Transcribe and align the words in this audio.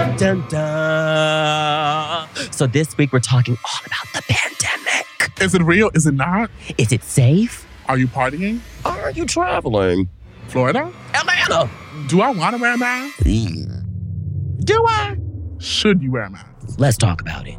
Dun, 0.00 0.16
dun, 0.16 0.48
dun. 0.48 2.28
So 2.52 2.66
this 2.66 2.96
week 2.96 3.12
we're 3.12 3.18
talking 3.20 3.58
all 3.66 3.80
about 3.84 4.14
the 4.14 4.22
pandemic. 4.32 5.42
Is 5.42 5.54
it 5.54 5.60
real? 5.60 5.90
Is 5.92 6.06
it 6.06 6.14
not? 6.14 6.50
Is 6.78 6.90
it 6.90 7.02
safe? 7.04 7.66
Are 7.86 7.98
you 7.98 8.08
partying? 8.08 8.60
Are 8.86 9.10
you 9.10 9.26
traveling? 9.26 10.08
Florida? 10.48 10.90
Atlanta. 11.12 11.68
Do 12.08 12.22
I 12.22 12.30
want 12.30 12.56
to 12.56 12.62
wear 12.62 12.72
a 12.74 12.78
mask? 12.78 13.18
Do 13.24 14.84
I? 14.88 15.18
Should 15.58 16.02
you 16.02 16.12
wear 16.12 16.22
a 16.22 16.30
mask? 16.30 16.46
Let's 16.78 16.96
talk 16.96 17.20
about 17.20 17.46
it. 17.46 17.58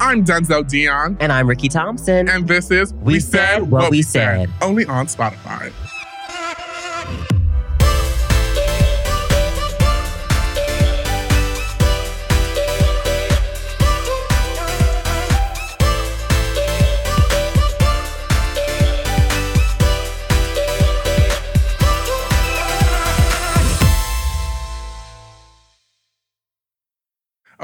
I'm 0.00 0.24
Denzel 0.24 0.66
Dion, 0.66 1.18
And 1.20 1.30
I'm 1.30 1.46
Rickey 1.46 1.68
Thompson. 1.68 2.30
and 2.30 2.48
this 2.48 2.70
is 2.70 2.94
We 2.94 3.20
Said 3.20 3.70
What 3.70 3.90
We 3.90 4.00
Said. 4.00 4.48
only 4.62 4.86
on 4.86 5.06
Spotify. 5.06 5.70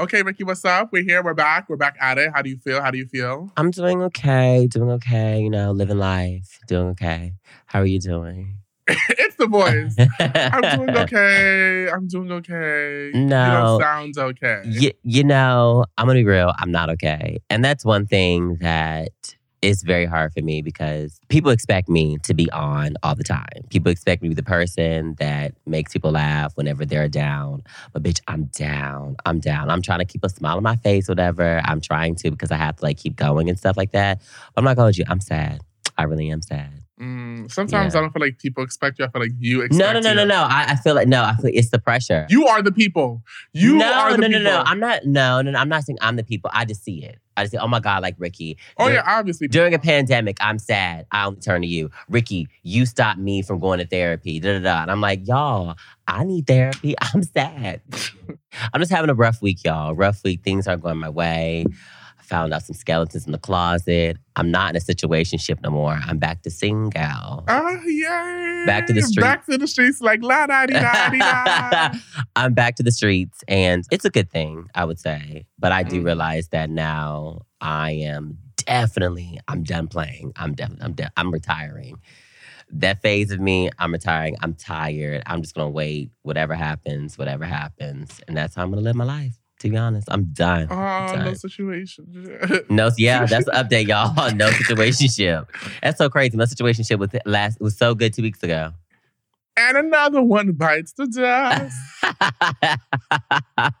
Okay, 0.05 0.21
Rickey, 0.21 0.43
what's 0.43 0.63
up? 0.63 0.89
We're 0.91 1.01
here. 1.01 1.23
We're 1.23 1.33
back. 1.33 1.67
We're 1.67 1.77
back 1.77 1.97
at 1.99 2.19
it. 2.19 2.29
How 2.31 2.43
do 2.43 2.49
you 2.51 2.57
feel? 2.57 2.79
How 2.79 2.91
do 2.91 2.97
you 2.99 3.07
feel? 3.07 3.51
I'm 3.57 3.71
doing 3.71 4.03
okay, 4.03 4.67
doing 4.67 4.91
okay, 4.91 5.41
you 5.41 5.49
know, 5.49 5.71
living 5.71 5.97
life, 5.97 6.59
doing 6.67 6.89
okay. 6.89 7.33
How 7.65 7.79
are 7.79 7.87
you 7.87 7.99
doing? 7.99 8.59
it's 8.87 9.35
the 9.37 9.47
voice. 9.47 9.95
I'm 10.19 10.77
doing 10.77 10.95
okay. 10.95 11.89
I'm 11.89 12.07
doing 12.07 12.31
okay. 12.33 13.09
You 13.15 13.25
No. 13.25 13.79
don't 13.79 13.81
sound 13.81 14.15
okay. 14.15 14.61
you, 14.67 14.91
you 15.01 15.23
know, 15.23 15.85
I'm 15.97 16.05
gonna 16.05 16.19
be 16.19 16.23
real, 16.25 16.53
I'm 16.59 16.69
not 16.71 16.91
okay. 16.91 17.39
And 17.49 17.65
that's 17.65 17.83
one 17.83 18.05
thing 18.05 18.57
that 18.61 19.09
is 19.65 19.83
very 19.83 20.05
hard 20.05 20.31
for 20.33 20.41
me 20.41 20.61
because 20.61 21.19
people 21.29 21.51
expect 21.51 21.89
me 21.89 22.17
to 22.23 22.33
be 22.33 22.49
on 22.51 22.95
all 23.03 23.15
the 23.15 23.23
time. 23.23 23.63
People 23.69 23.91
expect 23.91 24.21
me 24.21 24.29
to 24.29 24.35
be 24.35 24.39
the 24.41 24.43
person 24.43 25.15
that 25.19 25.53
makes 25.65 25.91
people 25.93 26.11
laugh 26.11 26.51
whenever 26.55 26.85
they're 26.85 27.07
down. 27.09 27.63
But 27.91 28.03
bitch, 28.03 28.21
I'm 28.27 28.45
down. 28.45 29.15
I'm 29.25 29.39
down. 29.39 29.69
I'm 29.69 29.81
trying 29.81 29.99
to 29.99 30.05
keep 30.05 30.23
a 30.23 30.29
smile 30.29 30.57
on 30.57 30.63
my 30.63 30.75
face, 30.77 31.07
whatever. 31.09 31.61
I'm 31.65 31.81
trying 31.81 32.15
to 32.17 32.31
because 32.31 32.51
I 32.51 32.57
have 32.57 32.75
to 32.77 32.83
like 32.85 32.97
keep 32.97 33.15
going 33.15 33.49
and 33.49 33.57
stuff 33.57 33.75
like 33.77 33.91
that. 33.91 34.19
But 34.53 34.59
I'm 34.61 34.65
not 34.65 34.75
gonna 34.75 34.85
hold 34.85 34.97
you. 34.97 35.05
I'm 35.07 35.19
sad. 35.21 35.61
I 35.97 36.03
really 36.03 36.29
am 36.29 36.41
sad. 36.41 36.81
Mm, 37.01 37.51
sometimes 37.51 37.93
Yeah. 37.93 37.99
I 37.99 38.03
don't 38.03 38.13
feel 38.13 38.21
like 38.21 38.37
people 38.39 38.63
expect 38.63 38.99
you. 38.99 39.05
I 39.05 39.09
feel 39.09 39.21
like 39.21 39.31
you 39.39 39.61
expect 39.61 39.79
No, 39.79 39.91
no, 39.93 39.99
no, 39.99 40.09
you. 40.09 40.15
no, 40.15 40.25
no. 40.25 40.41
I, 40.43 40.65
I 40.69 40.75
feel 40.77 40.95
like 40.95 41.07
no. 41.09 41.23
I 41.23 41.35
feel 41.35 41.51
it's 41.53 41.69
the 41.69 41.79
pressure. 41.79 42.25
You 42.29 42.47
are 42.47 42.61
the 42.61 42.71
people. 42.71 43.21
You 43.51 43.77
no, 43.77 43.91
are 43.93 44.11
the 44.11 44.17
no, 44.19 44.27
no, 44.27 44.37
people. 44.37 44.43
no. 44.51 44.63
I'm 44.65 44.79
not. 44.79 45.05
No, 45.05 45.41
no, 45.41 45.51
no. 45.51 45.59
I'm 45.59 45.67
not 45.69 45.83
saying 45.83 45.97
I'm 46.01 46.15
the 46.15 46.23
people. 46.23 46.49
I 46.53 46.63
just 46.65 46.83
see 46.83 47.03
it. 47.03 47.19
I 47.37 47.43
just 47.43 47.53
say, 47.53 47.57
oh 47.57 47.67
my 47.67 47.79
god, 47.79 48.01
like 48.01 48.15
Rickey. 48.17 48.57
oh 48.77 48.87
yeah, 48.87 49.03
obviously. 49.05 49.47
During 49.47 49.73
a 49.73 49.79
pandemic, 49.79 50.37
I'm 50.39 50.59
sad. 50.59 51.05
I 51.11 51.25
only 51.25 51.39
turn 51.39 51.61
to 51.61 51.67
you, 51.67 51.89
Rickey. 52.09 52.47
You 52.63 52.85
stopped 52.85 53.19
me 53.19 53.41
from 53.41 53.59
going 53.59 53.79
to 53.79 53.87
therapy. 53.87 54.39
Da 54.39 54.53
da 54.53 54.59
da. 54.59 54.81
And 54.83 54.91
I'm 54.91 55.01
like, 55.01 55.27
y'all, 55.27 55.75
I 56.07 56.23
need 56.23 56.47
therapy. 56.47 56.95
I'm 57.13 57.23
sad. 57.23 57.81
I'm 58.73 58.81
just 58.81 58.91
having 58.91 59.09
a 59.09 59.15
rough 59.15 59.41
week, 59.41 59.63
y'all. 59.63 59.93
Rough 59.93 60.23
week. 60.23 60.43
Things 60.43 60.67
aren't 60.67 60.81
going 60.83 60.97
my 60.97 61.09
way. 61.09 61.65
Found 62.29 62.53
out 62.53 62.63
some 62.63 62.75
skeletons 62.75 63.25
in 63.25 63.31
the 63.31 63.37
closet. 63.37 64.17
I'm 64.35 64.49
not 64.51 64.71
in 64.71 64.75
a 64.75 64.79
situation 64.81 65.37
ship 65.39 65.59
no 65.63 65.69
more. 65.69 65.99
I'm 66.05 66.17
back 66.17 66.41
to 66.43 66.49
single. 66.49 67.43
Oh 67.47 67.79
yay! 67.85 68.63
Back 68.65 68.87
to 68.87 68.93
the 68.93 69.01
street. 69.03 69.21
Back 69.21 69.45
to 69.45 69.57
the 69.57 69.67
streets, 69.67 70.01
like 70.01 70.21
la 70.23 70.47
da 70.47 70.65
di 70.65 70.73
da 70.73 71.09
di 71.09 71.19
da. 71.19 71.91
I'm 72.35 72.53
back 72.53 72.75
to 72.77 72.83
the 72.83 72.91
streets, 72.91 73.43
and 73.47 73.83
it's 73.91 74.05
a 74.05 74.09
good 74.09 74.29
thing, 74.31 74.67
I 74.73 74.85
would 74.85 74.99
say. 74.99 75.45
But 75.59 75.71
I 75.71 75.83
do 75.83 76.01
Mm. 76.01 76.05
realize 76.05 76.47
that 76.49 76.69
now 76.69 77.41
I 77.61 77.91
am 77.91 78.37
definitely 78.57 79.39
I'm 79.47 79.63
done 79.63 79.87
playing. 79.87 80.33
I'm 80.35 80.53
definitely 80.55 80.85
I'm 80.85 80.93
de- 80.93 81.11
I'm 81.17 81.31
retiring. 81.31 81.97
That 82.71 83.01
phase 83.03 83.29
of 83.31 83.39
me, 83.39 83.69
I'm 83.77 83.91
retiring. 83.91 84.35
I'm 84.41 84.55
tired. 84.55 85.21
I'm 85.27 85.41
just 85.43 85.53
gonna 85.53 85.69
wait. 85.69 86.09
Whatever 86.23 86.55
happens, 86.55 87.17
whatever 87.17 87.45
happens, 87.45 88.19
and 88.27 88.35
that's 88.35 88.55
how 88.55 88.63
I'm 88.63 88.71
gonna 88.71 88.81
live 88.81 88.95
my 88.95 89.05
life. 89.05 89.37
To 89.61 89.69
be 89.69 89.77
honest, 89.77 90.07
I'm 90.11 90.25
done. 90.33 90.67
Oh, 90.69 91.15
no 91.15 91.33
situation. 91.33 92.05
No, 92.69 92.91
yeah, 92.97 93.25
that's 93.25 93.45
the 93.45 93.51
update, 93.51 93.87
y'all. 93.87 94.13
No 94.35 94.49
situationship. 94.49 95.47
That's 95.81 95.97
so 95.97 96.09
crazy. 96.09 96.35
My 96.37 96.43
situationship 96.45 96.99
was 96.99 97.09
last. 97.25 97.55
It 97.55 97.61
was 97.63 97.77
so 97.77 97.95
good 97.95 98.13
two 98.13 98.21
weeks 98.21 98.43
ago. 98.43 98.73
and 99.57 99.77
another 99.77 100.21
one 100.21 100.51
bites 100.51 100.91
the 100.93 101.07
dust. 101.07 101.77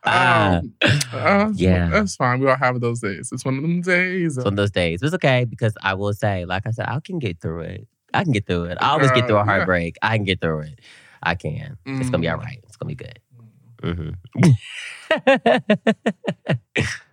Um, 0.03 0.73
uh, 1.13 1.51
Yeah. 1.55 1.89
that's 1.89 2.15
fine. 2.15 2.39
We 2.39 2.47
all 2.49 2.55
have 2.55 2.79
those 2.79 3.01
days. 3.01 3.29
It's 3.31 3.43
one 3.43 3.57
of 3.57 3.61
them 3.61 3.81
days. 3.81 4.37
It's 4.37 4.43
one 4.45 4.53
of 4.53 4.57
those 4.57 4.71
days. 4.71 5.01
It 5.01 5.05
was 5.05 5.13
okay 5.15 5.45
because 5.45 5.73
I 5.83 5.93
will 5.95 6.13
say, 6.13 6.45
like 6.45 6.65
I 6.65 6.71
said, 6.71 6.85
I 6.87 6.99
can 7.01 7.19
get 7.19 7.41
through 7.41 7.61
it. 7.61 7.87
I 8.13 8.23
can 8.23 8.31
get 8.31 8.45
through 8.47 8.65
it. 8.65 8.77
I 8.79 8.91
always 8.91 9.11
get 9.11 9.27
through 9.27 9.37
a 9.37 9.39
Girl, 9.39 9.45
yeah. 9.47 9.51
heartbreak. 9.57 9.97
I 10.01 10.15
can 10.17 10.23
get 10.25 10.39
through 10.39 10.61
it. 10.61 10.79
I 11.21 11.35
can. 11.35 11.77
It's 11.85 12.09
gonna 12.09 12.21
be 12.21 12.29
all 12.29 12.37
Mm. 12.37 12.63
It's 12.63 12.77
gonna 12.77 12.87
be 12.89 12.95
good. 12.95 13.19
Hmm 13.83 14.09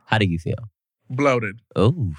How 0.07 0.19
do 0.19 0.27
you 0.27 0.39
feel? 0.39 0.71
bloated. 1.11 1.61
Oh, 1.77 2.13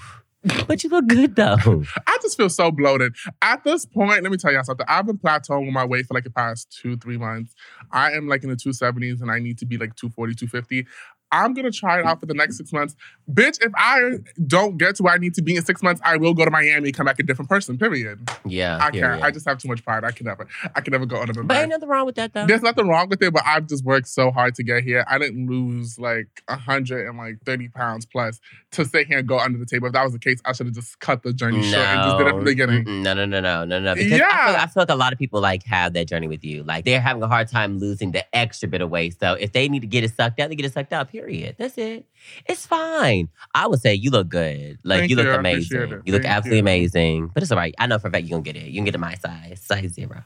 but 0.68 0.84
you 0.84 0.90
look 0.90 1.06
good 1.08 1.34
though. 1.36 1.56
I 2.06 2.18
just 2.22 2.36
feel 2.36 2.48
so 2.48 2.70
bloated. 2.70 3.14
At 3.42 3.64
this 3.64 3.86
point, 3.86 4.22
let 4.22 4.30
me 4.30 4.36
tell 4.36 4.52
y'all 4.52 4.62
something. 4.62 4.86
I've 4.88 5.06
been 5.06 5.18
plateauing 5.18 5.64
with 5.64 5.74
my 5.74 5.84
weight 5.84 6.06
for 6.06 6.14
like 6.14 6.24
the 6.24 6.30
past 6.30 6.76
two, 6.80 6.96
three 6.96 7.16
months. 7.16 7.54
I 7.90 8.12
am 8.12 8.28
like 8.28 8.42
in 8.44 8.50
the 8.50 8.56
270s 8.56 9.20
and 9.22 9.30
I 9.30 9.38
need 9.38 9.58
to 9.58 9.66
be 9.66 9.78
like 9.78 9.96
240, 9.96 10.34
250. 10.34 10.86
I'm 11.34 11.52
gonna 11.54 11.70
try 11.70 11.98
it 12.00 12.06
out 12.06 12.20
for 12.20 12.26
the 12.26 12.34
next 12.34 12.58
six 12.58 12.72
months. 12.72 12.94
Bitch, 13.32 13.58
if 13.62 13.72
I 13.76 14.18
don't 14.46 14.76
get 14.78 14.96
to 14.96 15.02
where 15.02 15.14
I 15.14 15.18
need 15.18 15.34
to 15.34 15.42
be 15.42 15.56
in 15.56 15.64
six 15.64 15.82
months, 15.82 16.00
I 16.04 16.16
will 16.16 16.34
go 16.34 16.44
to 16.44 16.50
Miami 16.50 16.92
come 16.92 17.06
back 17.06 17.18
a 17.18 17.22
different 17.22 17.48
person, 17.48 17.78
period. 17.78 18.28
Yeah, 18.44 18.78
I 18.80 18.90
period. 18.90 19.10
can't. 19.12 19.24
I 19.24 19.30
just 19.30 19.48
have 19.48 19.58
too 19.58 19.68
much 19.68 19.84
pride. 19.84 20.04
I 20.04 20.10
can 20.12 20.26
never, 20.26 20.46
I 20.74 20.80
can 20.80 20.92
never 20.92 21.06
go 21.06 21.20
under 21.20 21.32
the 21.32 21.42
But 21.42 21.56
ain't 21.56 21.70
nothing 21.70 21.88
wrong 21.88 22.06
with 22.06 22.14
that 22.16 22.32
though. 22.32 22.46
There's 22.46 22.62
nothing 22.62 22.86
wrong 22.86 23.08
with 23.08 23.22
it, 23.22 23.32
but 23.32 23.42
I've 23.46 23.66
just 23.66 23.84
worked 23.84 24.08
so 24.08 24.30
hard 24.30 24.54
to 24.56 24.62
get 24.62 24.84
here. 24.84 25.04
I 25.08 25.18
didn't 25.18 25.48
lose 25.48 25.98
like 25.98 26.28
a 26.48 26.56
hundred 26.56 27.06
and 27.08 27.18
like 27.18 27.38
30 27.44 27.68
pounds 27.68 28.06
plus 28.06 28.40
to 28.72 28.84
sit 28.84 29.06
here 29.06 29.18
and 29.18 29.26
go 29.28 29.38
under 29.38 29.58
the 29.58 29.66
table. 29.66 29.86
If 29.86 29.94
that 29.94 30.04
was 30.04 30.12
the 30.12 30.18
case, 30.18 30.40
I 30.44 30.52
should 30.52 30.66
have 30.66 30.74
just 30.74 30.98
cut 31.00 31.22
the 31.22 31.32
journey 31.32 31.62
short 31.62 31.86
and 31.88 32.02
just 32.04 32.18
did 32.18 32.26
it 32.26 32.30
from 32.30 32.44
the 32.44 32.50
beginning. 32.50 33.02
No, 33.02 33.14
no, 33.14 33.24
no, 33.24 33.40
no, 33.40 33.64
no, 33.64 33.80
no. 33.80 33.94
Because 33.94 34.12
I, 34.12 34.16
Yeah. 34.16 34.46
feel, 34.46 34.56
I 34.56 34.66
feel 34.66 34.80
like 34.82 34.90
a 34.90 34.94
lot 34.94 35.12
of 35.12 35.18
people 35.18 35.40
like 35.40 35.64
have 35.64 35.92
that 35.94 36.06
journey 36.08 36.28
with 36.28 36.44
you. 36.44 36.62
Like 36.62 36.84
they're 36.84 37.00
having 37.00 37.22
a 37.22 37.28
hard 37.28 37.48
time 37.48 37.78
losing 37.78 38.12
the 38.12 38.24
extra 38.36 38.68
bit 38.68 38.80
of 38.80 38.90
weight. 38.90 39.18
So 39.18 39.34
if 39.34 39.52
they 39.52 39.68
need 39.68 39.80
to 39.80 39.86
get 39.86 40.04
it 40.04 40.14
sucked 40.14 40.38
out, 40.40 40.48
they 40.50 40.56
get 40.56 40.66
it 40.66 40.72
sucked 40.72 40.92
out. 40.92 41.10
Period. 41.10 41.23
That's 41.58 41.78
it. 41.78 42.06
It's 42.46 42.66
fine. 42.66 43.28
I 43.54 43.66
would 43.66 43.80
say 43.80 43.94
you 43.94 44.10
look 44.10 44.28
good. 44.28 44.78
Like 44.84 45.00
Thank 45.00 45.10
you 45.10 45.16
look 45.16 45.26
you. 45.26 45.32
Amazing. 45.32 46.02
You 46.04 46.12
look 46.12 46.24
absolutely 46.24 46.58
you. 46.58 46.62
amazing. 46.62 47.30
But 47.32 47.42
it's 47.42 47.52
all 47.52 47.58
right. 47.58 47.74
I 47.78 47.86
know 47.86 47.98
for 47.98 48.08
a 48.08 48.10
fact 48.10 48.26
you're 48.26 48.38
gonna 48.38 48.42
get 48.42 48.56
it. 48.56 48.68
You 48.68 48.74
can 48.74 48.84
get 48.84 48.94
it 48.94 48.98
my 48.98 49.14
size. 49.14 49.60
Size 49.60 49.92
zero. 49.92 50.22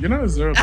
You're 0.00 0.10
not 0.10 0.24
a 0.24 0.28
zero, 0.28 0.52
so 0.54 0.62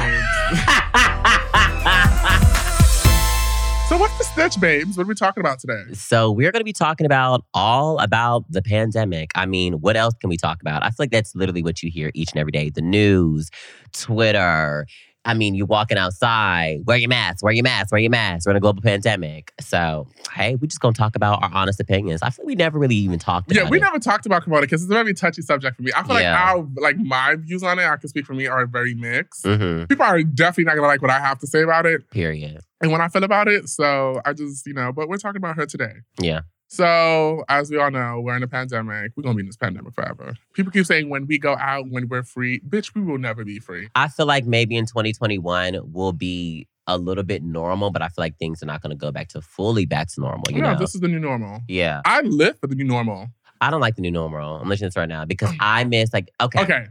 what's 3.97 4.15
the 4.17 4.23
stitch, 4.23 4.59
babes? 4.61 4.95
What 4.95 5.05
are 5.05 5.07
we 5.07 5.15
talking 5.15 5.41
about 5.41 5.59
today? 5.59 5.81
So 5.93 6.29
we're 6.29 6.51
going 6.51 6.59
to 6.59 6.65
be 6.65 6.73
talking 6.73 7.05
about 7.05 7.43
all 7.53 7.97
about 7.99 8.43
the 8.49 8.61
pandemic. 8.61 9.31
I 9.33 9.45
mean, 9.45 9.73
what 9.81 9.95
else 9.95 10.13
can 10.19 10.29
we 10.29 10.37
talk 10.37 10.61
about? 10.61 10.83
I 10.83 10.89
feel 10.89 10.95
like 10.99 11.11
that's 11.11 11.33
literally 11.35 11.63
what 11.63 11.81
you 11.81 11.89
hear 11.89 12.11
each 12.13 12.31
and 12.31 12.39
every 12.39 12.51
day. 12.51 12.69
The 12.69 12.81
news, 12.81 13.49
Twitter. 13.91 14.85
I 15.25 15.33
mean, 15.33 15.55
you're 15.55 15.65
walking 15.65 15.97
outside, 15.97 16.81
wear 16.85 16.97
your 16.97 17.07
mask, 17.07 17.43
wear 17.43 17.53
your 17.53 17.63
mask, 17.63 17.91
wear 17.93 18.01
your 18.01 18.09
mask. 18.11 18.45
We're 18.45 18.51
in 18.51 18.57
a 18.57 18.59
global 18.59 18.81
pandemic. 18.81 19.53
So, 19.61 20.07
hey, 20.33 20.55
we're 20.55 20.67
just 20.67 20.81
going 20.81 20.93
to 20.93 20.97
talk 20.97 21.15
about 21.15 21.41
our 21.41 21.49
honest 21.53 21.79
opinions. 21.79 22.21
I 22.21 22.29
feel 22.29 22.43
like 22.43 22.47
we 22.47 22.55
never 22.55 22.77
really 22.77 22.95
even 22.95 23.19
talked 23.19 23.49
about 23.49 23.63
Yeah, 23.63 23.69
we 23.69 23.77
it. 23.77 23.81
never 23.81 23.99
talked 23.99 24.25
about 24.25 24.43
Corona 24.43 24.61
because 24.61 24.83
it's 24.83 24.91
a 24.91 24.93
very 24.93 25.13
touchy 25.13 25.41
subject 25.41 25.77
for 25.77 25.83
me. 25.83 25.91
I 25.95 26.03
feel 26.03 26.19
Yeah. 26.19 26.33
like 26.33 26.55
our 26.57 26.67
like 26.81 26.97
my 26.97 27.35
views 27.35 27.63
on 27.63 27.79
it, 27.79 27.85
I 27.85 27.95
can 27.95 28.09
speak 28.09 28.25
for 28.25 28.33
me, 28.33 28.47
are 28.47 28.65
very 28.65 28.95
mixed. 28.95 29.45
hmm 29.45 29.85
People 29.85 30.05
are 30.05 30.21
definitely 30.23 30.65
not 30.65 30.75
gonna 30.75 30.87
like 30.87 31.01
what 31.01 31.11
I 31.11 31.19
have 31.19 31.39
to 31.39 31.47
say 31.47 31.61
about 31.61 31.85
it 31.85 32.09
Period. 32.09 32.59
and 32.81 32.91
what 32.91 32.99
I 32.99 33.07
feel 33.07 33.23
about 33.23 33.47
it. 33.47 33.69
So 33.69 34.19
I 34.25 34.33
just, 34.33 34.65
you 34.67 34.73
know, 34.73 34.91
but 34.91 35.07
we're 35.07 35.17
talking 35.17 35.37
about 35.37 35.55
her 35.55 35.65
today. 35.65 35.93
Yeah. 36.19 36.41
So, 36.73 37.43
as 37.49 37.69
we 37.69 37.77
all 37.77 37.91
know, 37.91 38.19
we're 38.19 38.35
in 38.35 38.41
a 38.41 38.47
pandemic. 38.47 39.11
We're 39.15 39.21
gonna 39.21 39.35
be 39.35 39.41
in 39.41 39.45
this 39.45 39.55
pandemic 39.55 39.93
forever. 39.93 40.33
People 40.53 40.71
keep 40.71 40.87
saying 40.87 41.07
when 41.07 41.27
we 41.27 41.37
go 41.37 41.55
out, 41.55 41.85
when 41.91 42.07
we're 42.07 42.23
free, 42.23 42.61
bitch, 42.61 42.95
we 42.95 43.01
will 43.03 43.19
never 43.19 43.45
be 43.45 43.59
free. 43.59 43.89
I 43.93 44.07
feel 44.07 44.25
like 44.25 44.47
maybe 44.47 44.75
in 44.75 44.87
2021 44.87 45.79
we'll 45.91 46.13
be 46.13 46.67
a 46.87 46.97
little 46.97 47.23
bit 47.23 47.43
normal, 47.43 47.91
but 47.91 48.01
I 48.01 48.07
feel 48.07 48.23
like 48.23 48.39
things 48.39 48.63
are 48.63 48.65
not 48.65 48.81
going 48.81 48.89
to 48.89 48.95
go 48.95 49.11
back 49.11 49.27
to 49.29 49.41
fully 49.41 49.85
back 49.85 50.07
to 50.13 50.21
normal. 50.21 50.45
You 50.49 50.63
no, 50.63 50.73
know? 50.73 50.79
this 50.79 50.95
is 50.95 51.01
the 51.01 51.07
new 51.07 51.19
normal. 51.19 51.61
yeah. 51.67 52.01
I 52.05 52.21
live 52.21 52.57
for 52.59 52.65
the 52.65 52.73
new 52.73 52.85
normal. 52.85 53.27
I 53.61 53.69
don't 53.69 53.79
like 53.79 53.95
the 53.95 54.01
new 54.01 54.11
normal. 54.11 54.55
I'm 54.55 54.67
listening 54.67 54.89
to 54.89 54.93
this 54.93 54.97
right 54.97 55.07
now 55.07 55.25
because 55.25 55.51
mm. 55.51 55.57
I 55.59 55.83
miss 55.83 56.11
like 56.11 56.31
okay. 56.41 56.63
Okay. 56.63 56.85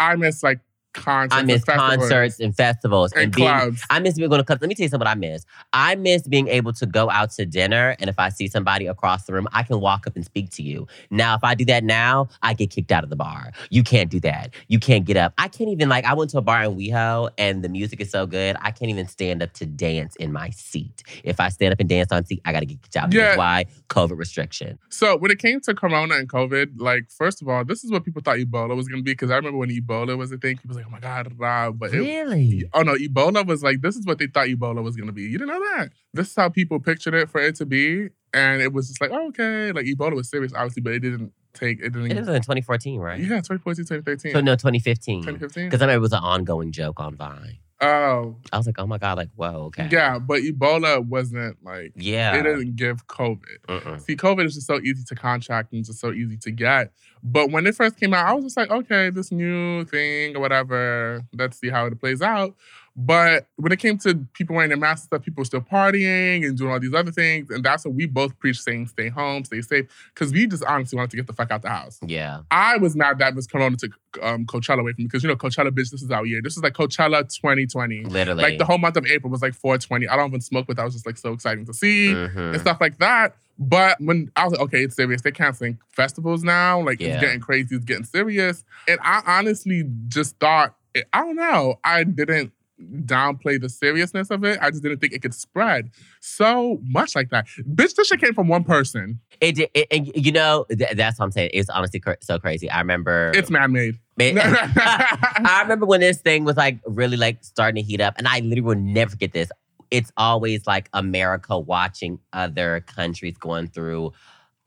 I 0.00 0.16
miss 0.16 0.42
like 0.42 0.58
concerts. 0.92 1.40
I 1.40 1.42
miss 1.42 1.62
and 1.68 1.78
concerts 1.78 2.40
and 2.40 2.54
festivals 2.54 3.12
and, 3.12 3.34
being 3.34 3.48
clubs. 3.48 3.82
I 3.90 4.00
miss 4.00 4.14
being 4.14 4.28
going 4.28 4.40
to 4.40 4.44
clubs. 4.44 4.60
Let 4.60 4.68
me 4.68 4.74
tell 4.74 4.84
you 4.84 4.88
something 4.88 5.06
I 5.06 5.14
miss. 5.14 5.44
I 5.72 5.94
miss 5.94 6.26
being 6.26 6.48
able 6.48 6.72
to 6.74 6.86
go 6.86 7.10
out 7.10 7.30
to 7.32 7.46
dinner, 7.46 7.96
and 7.98 8.10
if 8.10 8.18
I 8.18 8.28
see 8.28 8.48
somebody 8.48 8.86
across 8.86 9.24
the 9.24 9.32
room, 9.32 9.48
I 9.52 9.62
can 9.62 9.80
walk 9.80 10.06
up 10.06 10.16
and 10.16 10.24
speak 10.24 10.50
to 10.50 10.62
you. 10.62 10.86
Now, 11.10 11.34
if 11.34 11.44
I 11.44 11.54
do 11.54 11.64
that 11.66 11.84
now, 11.84 12.28
I 12.42 12.54
get 12.54 12.70
kicked 12.70 12.92
out 12.92 13.04
of 13.04 13.10
the 13.10 13.16
bar. 13.16 13.52
You 13.70 13.82
can't 13.82 14.10
do 14.10 14.20
that. 14.20 14.50
You 14.68 14.78
can't 14.78 15.04
get 15.04 15.16
up. 15.16 15.32
I 15.38 15.48
can't 15.48 15.70
even 15.70 15.88
like. 15.88 16.04
I 16.04 16.14
went 16.14 16.30
to 16.30 16.38
a 16.38 16.42
bar 16.42 16.64
in 16.64 16.76
WeHo, 16.76 17.30
and 17.38 17.62
the 17.62 17.68
music 17.68 18.00
is 18.00 18.10
so 18.10 18.26
good. 18.26 18.56
I 18.60 18.70
can't 18.70 18.90
even 18.90 19.06
stand 19.06 19.42
up 19.42 19.52
to 19.54 19.66
dance 19.66 20.16
in 20.16 20.32
my 20.32 20.50
seat. 20.50 21.02
If 21.24 21.40
I 21.40 21.48
stand 21.48 21.72
up 21.72 21.80
and 21.80 21.88
dance 21.88 22.12
on 22.12 22.24
seat, 22.24 22.40
I 22.44 22.52
gotta 22.52 22.66
get 22.66 22.82
kicked 22.82 22.96
out. 22.96 23.12
Yeah. 23.12 23.20
That's 23.20 23.38
why 23.38 23.66
COVID 23.88 24.18
restriction. 24.18 24.78
So 24.88 25.16
when 25.16 25.30
it 25.30 25.38
came 25.38 25.60
to 25.62 25.74
Corona 25.74 26.16
and 26.16 26.28
COVID, 26.28 26.80
like 26.80 27.10
first 27.10 27.42
of 27.42 27.48
all, 27.48 27.64
this 27.64 27.84
is 27.84 27.90
what 27.90 28.04
people 28.04 28.22
thought 28.22 28.36
Ebola 28.36 28.74
was 28.76 28.88
gonna 28.88 29.02
be. 29.02 29.12
Because 29.12 29.30
I 29.30 29.36
remember 29.36 29.58
when 29.58 29.70
Ebola 29.70 30.16
was 30.16 30.32
a 30.32 30.38
thing, 30.38 30.56
people 30.56 30.79
like, 30.80 30.88
"Oh 30.88 30.90
my 30.90 31.00
god!" 31.00 31.32
Rah, 31.38 31.70
but 31.70 31.92
it, 31.94 31.98
Really? 31.98 32.64
oh 32.74 32.82
no, 32.82 32.94
Ebola 32.94 33.46
was 33.46 33.62
like 33.62 33.80
this 33.80 33.96
is 33.96 34.06
what 34.06 34.18
they 34.18 34.26
thought 34.26 34.46
Ebola 34.48 34.82
was 34.82 34.96
gonna 34.96 35.12
be. 35.12 35.22
You 35.22 35.38
didn't 35.38 35.48
know 35.48 35.60
that. 35.76 35.90
This 36.12 36.28
is 36.30 36.36
how 36.36 36.48
people 36.48 36.80
pictured 36.80 37.14
it 37.14 37.28
for 37.30 37.40
it 37.40 37.54
to 37.56 37.66
be, 37.66 38.08
and 38.34 38.60
it 38.62 38.72
was 38.72 38.88
just 38.88 39.00
like, 39.00 39.10
oh, 39.12 39.28
okay, 39.28 39.72
like 39.72 39.84
Ebola 39.86 40.14
was 40.14 40.28
serious, 40.30 40.52
obviously, 40.54 40.82
but 40.82 40.92
it 40.94 41.00
didn't 41.00 41.32
take 41.54 41.80
it 41.80 41.92
didn't. 41.92 42.10
It 42.12 42.18
was 42.20 42.28
in 42.28 42.34
2014, 42.42 43.00
right? 43.00 43.18
yeah, 43.20 43.26
2014, 43.40 43.84
2013, 43.84 44.32
So 44.32 44.40
no, 44.40 44.54
2015. 44.54 45.22
2015. 45.22 45.64
Because 45.66 45.82
I 45.82 45.84
remember 45.84 45.98
it 45.98 46.00
was 46.02 46.12
an 46.12 46.22
ongoing 46.22 46.72
joke 46.72 47.00
on 47.00 47.16
Vine. 47.16 47.58
Oh, 47.82 48.36
I 48.52 48.58
was 48.58 48.66
like, 48.66 48.78
oh 48.78 48.86
my 48.86 48.98
god, 48.98 49.16
like 49.16 49.30
whoa, 49.36 49.64
okay. 49.68 49.88
yeah, 49.90 50.18
but 50.18 50.42
Ebola 50.42 51.02
wasn't 51.04 51.56
like 51.64 51.92
Yeah. 51.96 52.34
it 52.36 52.42
didn't 52.42 52.76
give 52.76 53.06
COVID. 53.06 53.38
Mm-mm. 53.68 54.00
See, 54.02 54.16
COVID 54.16 54.44
is 54.44 54.54
just 54.54 54.66
so 54.66 54.78
easy 54.80 55.02
to 55.06 55.14
contract 55.14 55.72
and 55.72 55.82
just 55.84 55.98
so 55.98 56.12
easy 56.12 56.36
to 56.38 56.50
get. 56.50 56.92
But 57.22 57.50
when 57.50 57.66
it 57.66 57.74
first 57.74 57.96
came 57.98 58.12
out, 58.12 58.26
I 58.26 58.32
was 58.34 58.44
just 58.44 58.56
like, 58.56 58.70
okay, 58.70 59.08
this 59.10 59.32
new 59.32 59.84
thing 59.84 60.36
or 60.36 60.40
whatever. 60.40 61.22
Let's 61.32 61.58
see 61.58 61.70
how 61.70 61.86
it 61.86 61.98
plays 61.98 62.20
out. 62.20 62.54
But 62.96 63.46
when 63.56 63.72
it 63.72 63.78
came 63.78 63.98
to 63.98 64.14
people 64.34 64.56
wearing 64.56 64.68
their 64.70 64.76
masks, 64.78 65.02
and 65.04 65.06
stuff, 65.08 65.22
people 65.24 65.40
were 65.40 65.44
still 65.46 65.60
partying 65.60 66.44
and 66.46 66.58
doing 66.58 66.70
all 66.72 66.80
these 66.80 66.92
other 66.92 67.12
things, 67.12 67.48
and 67.50 67.64
that's 67.64 67.84
what 67.84 67.94
we 67.94 68.06
both 68.06 68.38
preach, 68.38 68.60
saying 68.60 68.88
stay 68.88 69.08
home, 69.08 69.44
stay 69.44 69.60
safe, 69.62 69.86
because 70.12 70.32
we 70.32 70.46
just 70.46 70.64
honestly 70.64 70.96
wanted 70.96 71.10
to 71.12 71.16
get 71.16 71.26
the 71.26 71.32
fuck 71.32 71.50
out 71.50 71.62
the 71.62 71.68
house. 71.68 71.98
Yeah. 72.04 72.40
I 72.50 72.76
was 72.78 72.96
mad 72.96 73.18
that 73.20 73.34
Miss 73.34 73.46
Corona 73.46 73.76
took 73.76 73.92
um, 74.22 74.44
Coachella 74.44 74.80
away 74.80 74.92
from 74.92 75.04
me 75.04 75.06
because 75.06 75.22
you 75.22 75.28
know 75.28 75.36
Coachella, 75.36 75.70
bitch, 75.70 75.90
this 75.90 76.02
is 76.02 76.10
our 76.10 76.26
year. 76.26 76.40
This 76.42 76.56
is 76.56 76.62
like 76.62 76.74
Coachella 76.74 77.22
2020. 77.32 78.04
Literally. 78.04 78.42
Like 78.42 78.58
the 78.58 78.64
whole 78.64 78.78
month 78.78 78.96
of 78.96 79.06
April 79.06 79.30
was 79.30 79.40
like 79.42 79.54
420. 79.54 80.08
I 80.08 80.16
don't 80.16 80.28
even 80.28 80.40
smoke, 80.40 80.66
but 80.66 80.76
that 80.76 80.84
was 80.84 80.94
just 80.94 81.06
like 81.06 81.16
so 81.16 81.32
exciting 81.32 81.64
to 81.66 81.72
see 81.72 82.08
Mhm. 82.08 82.52
and 82.52 82.60
stuff 82.60 82.78
like 82.80 82.98
that. 82.98 83.36
But 83.58 84.00
when 84.00 84.30
I 84.36 84.44
was 84.44 84.52
like, 84.52 84.62
okay, 84.62 84.82
it's 84.84 84.96
serious. 84.96 85.20
They're 85.22 85.32
canceling 85.32 85.78
festivals 85.90 86.42
now. 86.42 86.80
Like 86.80 87.00
Yeah. 87.00 87.08
it's 87.14 87.20
getting 87.20 87.40
crazy. 87.40 87.76
It's 87.76 87.84
getting 87.84 88.04
serious. 88.04 88.64
And 88.88 88.98
I 89.02 89.22
honestly 89.26 89.84
just 90.08 90.38
thought, 90.40 90.74
I 91.12 91.20
don't 91.20 91.36
know. 91.36 91.78
I 91.84 92.04
didn't 92.04 92.52
downplay 92.80 93.60
the 93.60 93.68
seriousness 93.68 94.30
of 94.30 94.44
it. 94.44 94.58
I 94.60 94.70
just 94.70 94.82
didn't 94.82 94.98
think 94.98 95.12
it 95.12 95.22
could 95.22 95.34
spread 95.34 95.90
so 96.20 96.78
much 96.82 97.14
like 97.14 97.30
that. 97.30 97.46
Bitch, 97.74 97.94
this 97.94 98.08
shit 98.08 98.20
came 98.20 98.34
from 98.34 98.48
one 98.48 98.64
person. 98.64 99.20
It, 99.40 99.54
did- 99.56 99.70
and 99.90 100.10
you 100.14 100.32
know, 100.32 100.66
th- 100.68 100.92
that's 100.96 101.18
what 101.18 101.26
I'm 101.26 101.32
saying. 101.32 101.50
It's 101.52 101.68
honestly 101.70 102.00
cr- 102.00 102.12
so 102.20 102.38
crazy. 102.38 102.70
I 102.70 102.78
remember. 102.78 103.32
It's 103.34 103.50
man-made. 103.50 103.98
Man- 104.16 104.38
I 104.40 105.60
remember 105.62 105.86
when 105.86 106.00
this 106.00 106.18
thing 106.18 106.44
was 106.44 106.56
like 106.56 106.78
really 106.86 107.16
like 107.16 107.42
starting 107.44 107.82
to 107.82 107.86
heat 107.88 108.00
up, 108.00 108.14
and 108.18 108.26
I 108.28 108.40
literally 108.40 108.60
will 108.62 108.74
never 108.76 109.10
forget 109.12 109.32
this. 109.32 109.50
It's 109.90 110.12
always 110.16 110.66
like 110.66 110.88
America 110.92 111.58
watching 111.58 112.20
other 112.32 112.80
countries 112.80 113.36
going 113.38 113.68
through 113.68 114.12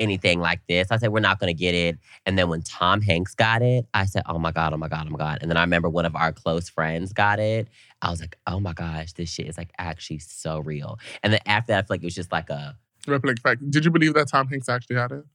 anything 0.03 0.39
like 0.39 0.61
this. 0.67 0.91
I 0.91 0.97
said, 0.97 1.11
we're 1.11 1.19
not 1.19 1.39
going 1.39 1.47
to 1.47 1.59
get 1.59 1.73
it. 1.73 1.97
And 2.25 2.37
then 2.37 2.49
when 2.49 2.61
Tom 2.61 3.01
Hanks 3.01 3.33
got 3.33 3.61
it, 3.61 3.87
I 3.93 4.05
said, 4.05 4.23
oh 4.27 4.37
my 4.37 4.51
God, 4.51 4.73
oh 4.73 4.77
my 4.77 4.87
God, 4.87 5.07
oh 5.07 5.11
my 5.11 5.17
God. 5.17 5.39
And 5.41 5.49
then 5.49 5.57
I 5.57 5.61
remember 5.61 5.89
one 5.89 6.05
of 6.05 6.15
our 6.15 6.31
close 6.31 6.69
friends 6.69 7.13
got 7.13 7.39
it. 7.39 7.67
I 8.01 8.11
was 8.11 8.19
like, 8.19 8.37
oh 8.45 8.59
my 8.59 8.73
gosh, 8.73 9.13
this 9.13 9.29
shit 9.29 9.47
is 9.47 9.57
like 9.57 9.71
actually 9.79 10.19
so 10.19 10.59
real. 10.59 10.99
And 11.23 11.33
then 11.33 11.39
after 11.45 11.71
that, 11.71 11.79
I 11.79 11.81
feel 11.81 11.87
like 11.95 12.01
it 12.01 12.05
was 12.05 12.15
just 12.15 12.31
like 12.31 12.49
a, 12.49 12.77
Replic 13.07 13.39
fact. 13.39 13.69
Did 13.69 13.83
you 13.83 13.91
believe 13.91 14.13
that 14.13 14.29
Tom 14.29 14.47
Hanks 14.47 14.69
actually 14.69 14.95
had 14.95 15.11
it? 15.11 15.25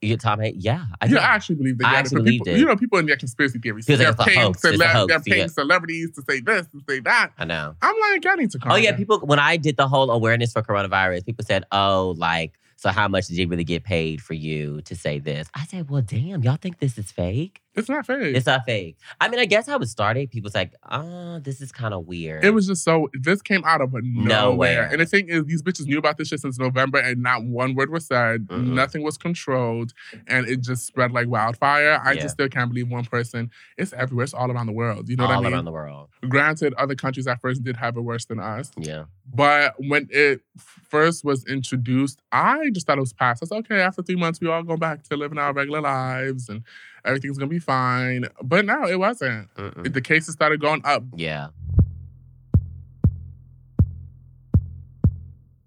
you 0.00 0.10
get 0.10 0.20
Tom 0.20 0.40
Hanks? 0.40 0.58
Yeah. 0.60 0.84
I 1.00 1.06
You 1.06 1.14
did. 1.14 1.22
actually 1.22 1.56
believe 1.56 1.78
that. 1.78 1.88
I 1.88 1.96
actually 1.96 2.22
believed 2.22 2.44
people, 2.44 2.54
it. 2.54 2.60
You 2.60 2.66
know, 2.66 2.76
people 2.76 2.98
in 2.98 3.06
their 3.06 3.16
conspiracy 3.16 3.58
theories. 3.58 3.88
Like 3.88 3.98
they're 3.98 4.10
a 4.10 4.14
paying, 4.14 4.38
hoax. 4.38 4.62
Cele- 4.62 4.86
hoax, 4.86 5.08
they're 5.08 5.20
paying 5.20 5.40
yeah. 5.42 5.46
celebrities 5.48 6.10
to 6.12 6.22
say 6.22 6.40
this, 6.40 6.66
to 6.68 6.80
say 6.88 7.00
that. 7.00 7.32
I 7.38 7.44
know. 7.44 7.74
I'm 7.82 7.96
like, 8.12 8.26
I 8.26 8.34
need 8.36 8.50
to 8.52 8.58
calm 8.58 8.72
Oh 8.72 8.76
yeah, 8.76 8.96
people. 8.96 9.18
When 9.20 9.38
I 9.38 9.56
did 9.56 9.76
the 9.76 9.88
whole 9.88 10.10
awareness 10.10 10.52
for 10.52 10.62
coronavirus, 10.62 11.26
people 11.26 11.44
said, 11.44 11.64
"Oh, 11.72 12.14
like, 12.16 12.52
so 12.78 12.90
how 12.90 13.08
much 13.08 13.26
did 13.26 13.36
you 13.36 13.48
really 13.48 13.64
get 13.64 13.82
paid 13.84 14.22
for 14.22 14.34
you 14.34 14.80
to 14.82 14.94
say 14.96 15.18
this?" 15.18 15.48
I 15.54 15.66
said, 15.66 15.90
"Well, 15.90 16.02
damn, 16.02 16.42
y'all 16.42 16.56
think 16.56 16.78
this 16.78 16.96
is 16.96 17.12
fake? 17.12 17.60
It's 17.78 17.88
not 17.88 18.06
fake. 18.06 18.36
It's 18.36 18.46
not 18.46 18.64
fake. 18.66 18.96
I 19.20 19.28
mean, 19.28 19.40
I 19.40 19.44
guess 19.44 19.66
how 19.66 19.78
it 19.78 19.86
started. 19.86 20.30
People's 20.30 20.54
like, 20.54 20.74
"Oh, 20.90 21.38
this 21.38 21.60
is 21.60 21.72
kind 21.72 21.94
of 21.94 22.06
weird." 22.06 22.44
It 22.44 22.50
was 22.50 22.66
just 22.66 22.84
so. 22.84 23.08
This 23.14 23.40
came 23.42 23.64
out 23.64 23.80
of 23.80 23.92
nowhere. 23.92 24.26
Nowhere. 24.28 24.88
And 24.90 25.00
the 25.00 25.06
thing 25.06 25.28
is, 25.28 25.44
these 25.44 25.62
bitches 25.62 25.86
knew 25.86 25.98
about 25.98 26.18
this 26.18 26.28
shit 26.28 26.40
since 26.40 26.58
November, 26.58 26.98
and 26.98 27.22
not 27.22 27.44
one 27.44 27.74
word 27.74 27.90
was 27.90 28.06
said. 28.06 28.46
Mhm. 28.48 28.74
Nothing 28.74 29.02
was 29.02 29.16
controlled, 29.16 29.92
and 30.26 30.46
it 30.48 30.60
just 30.60 30.86
spread 30.86 31.12
like 31.12 31.28
wildfire. 31.28 32.00
I 32.04 32.12
Yeah. 32.12 32.22
just 32.22 32.34
still 32.34 32.48
can't 32.48 32.68
believe 32.70 32.88
one 32.88 33.04
person. 33.04 33.50
It's 33.76 33.92
everywhere. 33.92 34.24
It's 34.24 34.34
all 34.34 34.50
around 34.50 34.66
the 34.66 34.72
world. 34.72 35.08
You 35.08 35.16
know 35.16 35.24
all 35.24 35.30
what 35.30 35.36
I 35.36 35.38
mean? 35.38 35.46
All 35.46 35.52
around 35.54 35.64
the 35.66 35.72
world. 35.72 36.08
Granted, 36.28 36.74
other 36.74 36.94
countries 36.94 37.26
at 37.26 37.40
first 37.40 37.62
did 37.62 37.76
have 37.76 37.96
it 37.96 38.00
worse 38.00 38.24
than 38.24 38.40
us, 38.40 38.70
Yeah, 38.76 39.04
but 39.32 39.74
when 39.78 40.08
it 40.10 40.40
first 40.88 41.24
was 41.24 41.44
introduced, 41.46 42.20
I 42.32 42.70
just 42.70 42.86
thought 42.86 42.98
it 42.98 43.02
was 43.02 43.12
past. 43.12 43.42
I 43.42 43.46
said, 43.46 43.58
okay, 43.58 43.80
after 43.80 44.02
three 44.02 44.16
months, 44.16 44.40
we 44.40 44.48
all 44.48 44.62
go 44.62 44.76
back 44.76 45.02
to 45.04 45.16
living 45.16 45.38
our 45.38 45.52
regular 45.52 45.80
lives, 45.80 46.48
and 46.48 46.62
everything's 47.04 47.38
gonna 47.38 47.48
be 47.48 47.58
fine. 47.58 48.26
But 48.42 48.64
no, 48.64 48.86
it 48.86 48.98
wasn't. 48.98 49.52
Mm-mm. 49.54 49.92
The 49.92 50.00
cases 50.00 50.34
started 50.34 50.60
going 50.60 50.82
up. 50.84 51.02
yeah. 51.16 51.48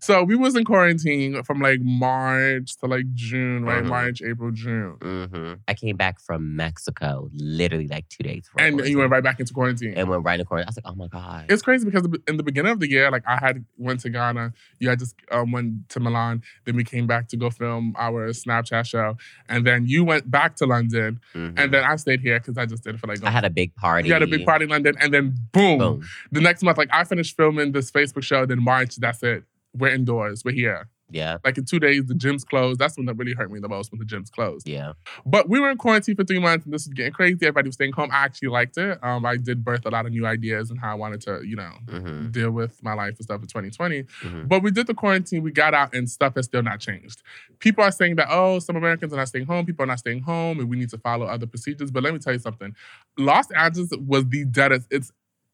So 0.03 0.23
we 0.23 0.35
was 0.35 0.55
in 0.55 0.65
quarantine 0.65 1.43
from 1.43 1.61
like 1.61 1.79
March 1.81 2.75
to 2.77 2.87
like 2.87 3.05
June, 3.13 3.63
right? 3.65 3.83
Mhm. 3.83 3.87
March, 3.87 4.21
April, 4.23 4.49
June. 4.49 4.95
hmm 4.99 5.53
I 5.67 5.75
came 5.75 5.95
back 5.95 6.19
from 6.19 6.55
Mexico 6.55 7.29
literally 7.33 7.87
like 7.87 8.09
two 8.09 8.23
days. 8.23 8.49
before 8.49 8.67
And 8.67 8.79
you 8.89 8.97
went 8.97 9.11
right 9.11 9.23
back 9.23 9.39
into 9.39 9.53
quarantine. 9.53 9.93
and 9.95 10.09
went 10.09 10.23
right 10.25 10.39
into 10.39 10.45
quarantine. 10.45 10.67
I 10.67 10.71
was 10.71 10.77
like, 10.77 10.91
"Oh 10.91 10.95
my 10.95 11.07
god." 11.07 11.45
it's 11.51 11.61
crazy 11.61 11.85
because 11.85 12.07
in 12.27 12.37
the 12.37 12.43
beginning 12.43 12.71
of 12.71 12.79
the 12.79 12.89
year, 12.89 13.11
like 13.11 13.21
I 13.27 13.37
had 13.37 13.63
went 13.77 13.99
to 14.01 14.09
Ghana, 14.09 14.53
you 14.79 14.89
had 14.89 14.97
just 14.97 15.15
um, 15.31 15.51
went 15.51 15.87
to 15.89 15.99
Milan, 15.99 16.41
then 16.65 16.75
we 16.75 16.83
came 16.83 17.05
back 17.05 17.27
to 17.29 17.37
go 17.37 17.51
film 17.51 17.93
our 17.97 18.29
Snapchat 18.29 18.87
show, 18.87 19.17
and 19.49 19.67
then 19.67 19.85
you 19.85 20.03
went 20.03 20.29
back 20.31 20.55
to 20.57 20.65
London, 20.65 21.19
Mhm. 21.35 21.53
and 21.59 21.71
then 21.71 21.83
I 21.83 21.95
stayed 21.97 22.21
here 22.21 22.39
because 22.39 22.57
I 22.57 22.65
just 22.65 22.83
did 22.83 22.95
it 22.95 22.99
for 22.99 23.05
like. 23.05 23.23
I 23.23 23.29
had 23.29 23.45
a 23.45 23.51
big 23.51 23.75
party. 23.75 24.07
You 24.07 24.13
had 24.13 24.23
a 24.23 24.27
big 24.27 24.45
party 24.47 24.63
in 24.63 24.71
London, 24.71 24.95
and 24.99 25.13
then 25.13 25.35
boom, 25.51 25.77
Boom. 25.77 26.01
the 26.31 26.41
next 26.41 26.63
month, 26.63 26.79
like 26.79 26.89
I 26.91 27.03
finished 27.03 27.37
filming 27.37 27.71
this 27.71 27.91
Facebook 27.91 28.23
show. 28.23 28.47
Then 28.47 28.63
March, 28.63 28.95
that's 28.95 29.21
it. 29.21 29.43
We're 29.75 29.93
indoors. 29.93 30.43
We're 30.43 30.53
here. 30.53 30.87
Yeah, 31.13 31.39
Like 31.43 31.57
in 31.57 31.65
two 31.65 31.77
days, 31.81 32.05
the 32.05 32.15
gym's 32.15 32.45
closed. 32.45 32.79
That's 32.79 32.95
when 32.95 33.05
that 33.07 33.15
really 33.15 33.33
hurt 33.33 33.51
me 33.51 33.59
the 33.59 33.67
most 33.67 33.91
when 33.91 33.99
the 33.99 34.05
gym's 34.05 34.29
closed. 34.29 34.65
yeah. 34.65 34.93
But 35.25 35.49
we 35.49 35.59
were 35.59 35.69
in 35.69 35.77
quarantine 35.77 36.15
for 36.15 36.23
three 36.23 36.39
months, 36.39 36.63
and 36.63 36.73
this 36.73 36.85
was 36.85 36.93
getting 36.93 37.11
crazy. 37.11 37.35
Everybody 37.41 37.67
was 37.67 37.75
staying 37.75 37.91
home. 37.91 38.09
I 38.13 38.23
actually 38.23 38.47
liked 38.47 38.77
it. 38.77 38.97
Um, 39.03 39.25
I 39.25 39.35
did 39.35 39.61
birth 39.65 39.85
a 39.85 39.89
lot 39.89 40.05
of 40.05 40.13
new 40.13 40.25
ideas 40.25 40.71
and 40.71 40.79
how 40.79 40.89
I 40.89 40.93
wanted 40.93 41.19
to, 41.23 41.41
you 41.45 41.57
know, 41.57 41.71
hmm 41.89 42.29
deal 42.31 42.51
with 42.51 42.81
my 42.81 42.93
life 42.93 43.15
and 43.17 43.23
stuff 43.23 43.41
in 43.41 43.47
2020. 43.47 44.05
hmm 44.21 44.43
But 44.45 44.63
we 44.63 44.71
did 44.71 44.87
the 44.87 44.93
quarantine. 44.93 45.43
We 45.43 45.51
got 45.51 45.73
out, 45.73 45.93
and 45.93 46.09
stuff 46.09 46.35
has 46.35 46.45
still 46.45 46.63
not 46.63 46.79
changed. 46.79 47.21
People 47.59 47.83
are 47.83 47.91
saying 47.91 48.15
that 48.15 48.27
oh, 48.29 48.59
some 48.59 48.77
Americans 48.77 49.11
are 49.11 49.17
not 49.17 49.27
staying 49.27 49.47
home. 49.47 49.65
People 49.65 49.83
are 49.83 49.87
not 49.87 49.99
staying 49.99 50.21
home, 50.21 50.61
and 50.61 50.69
we 50.69 50.77
need 50.77 50.91
to 50.91 50.97
follow 50.97 51.25
other 51.25 51.45
procedures. 51.45 51.91
But 51.91 52.03
let 52.03 52.13
me 52.13 52.19
tell 52.19 52.31
you 52.31 52.39
something. 52.39 52.73
Los 53.17 53.51
Angeles 53.51 53.89
was 53.99 54.29
the 54.29 54.45
deadest 54.45 54.87
it's 54.89 55.11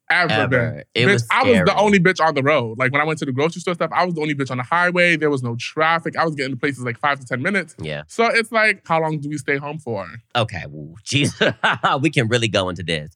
ever, 0.09 0.31
Ever. 0.31 0.47
been. 0.47 0.83
It 0.93 1.07
Bitch, 1.07 1.13
was 1.13 1.27
I 1.31 1.43
was 1.43 1.59
the 1.65 1.75
only 1.77 1.99
bitch 1.99 2.23
on 2.25 2.33
the 2.35 2.43
road. 2.43 2.77
Like 2.77 2.91
when 2.91 3.01
I 3.01 3.03
went 3.05 3.19
to 3.19 3.25
the 3.25 3.31
grocery 3.31 3.61
store 3.61 3.73
stuff, 3.73 3.91
I 3.93 4.05
was 4.05 4.15
the 4.15 4.21
only 4.21 4.35
bitch 4.35 4.51
on 4.51 4.57
the 4.57 4.63
highway. 4.63 5.15
There 5.17 5.29
was 5.29 5.43
no 5.43 5.55
traffic. 5.57 6.15
I 6.17 6.25
was 6.25 6.35
getting 6.35 6.53
to 6.53 6.59
places 6.59 6.83
like 6.83 6.97
five 6.99 7.19
to 7.19 7.25
ten 7.25 7.41
minutes. 7.41 7.75
Yeah. 7.79 8.03
So 8.07 8.25
it's 8.25 8.51
like, 8.51 8.87
how 8.87 9.01
long 9.01 9.19
do 9.19 9.29
we 9.29 9.37
stay 9.37 9.57
home 9.57 9.79
for? 9.79 10.07
Okay, 10.35 10.63
well, 10.69 10.95
Jesus, 11.03 11.53
we 12.01 12.09
can 12.09 12.27
really 12.27 12.47
go 12.47 12.69
into 12.69 12.83
this. 12.83 13.11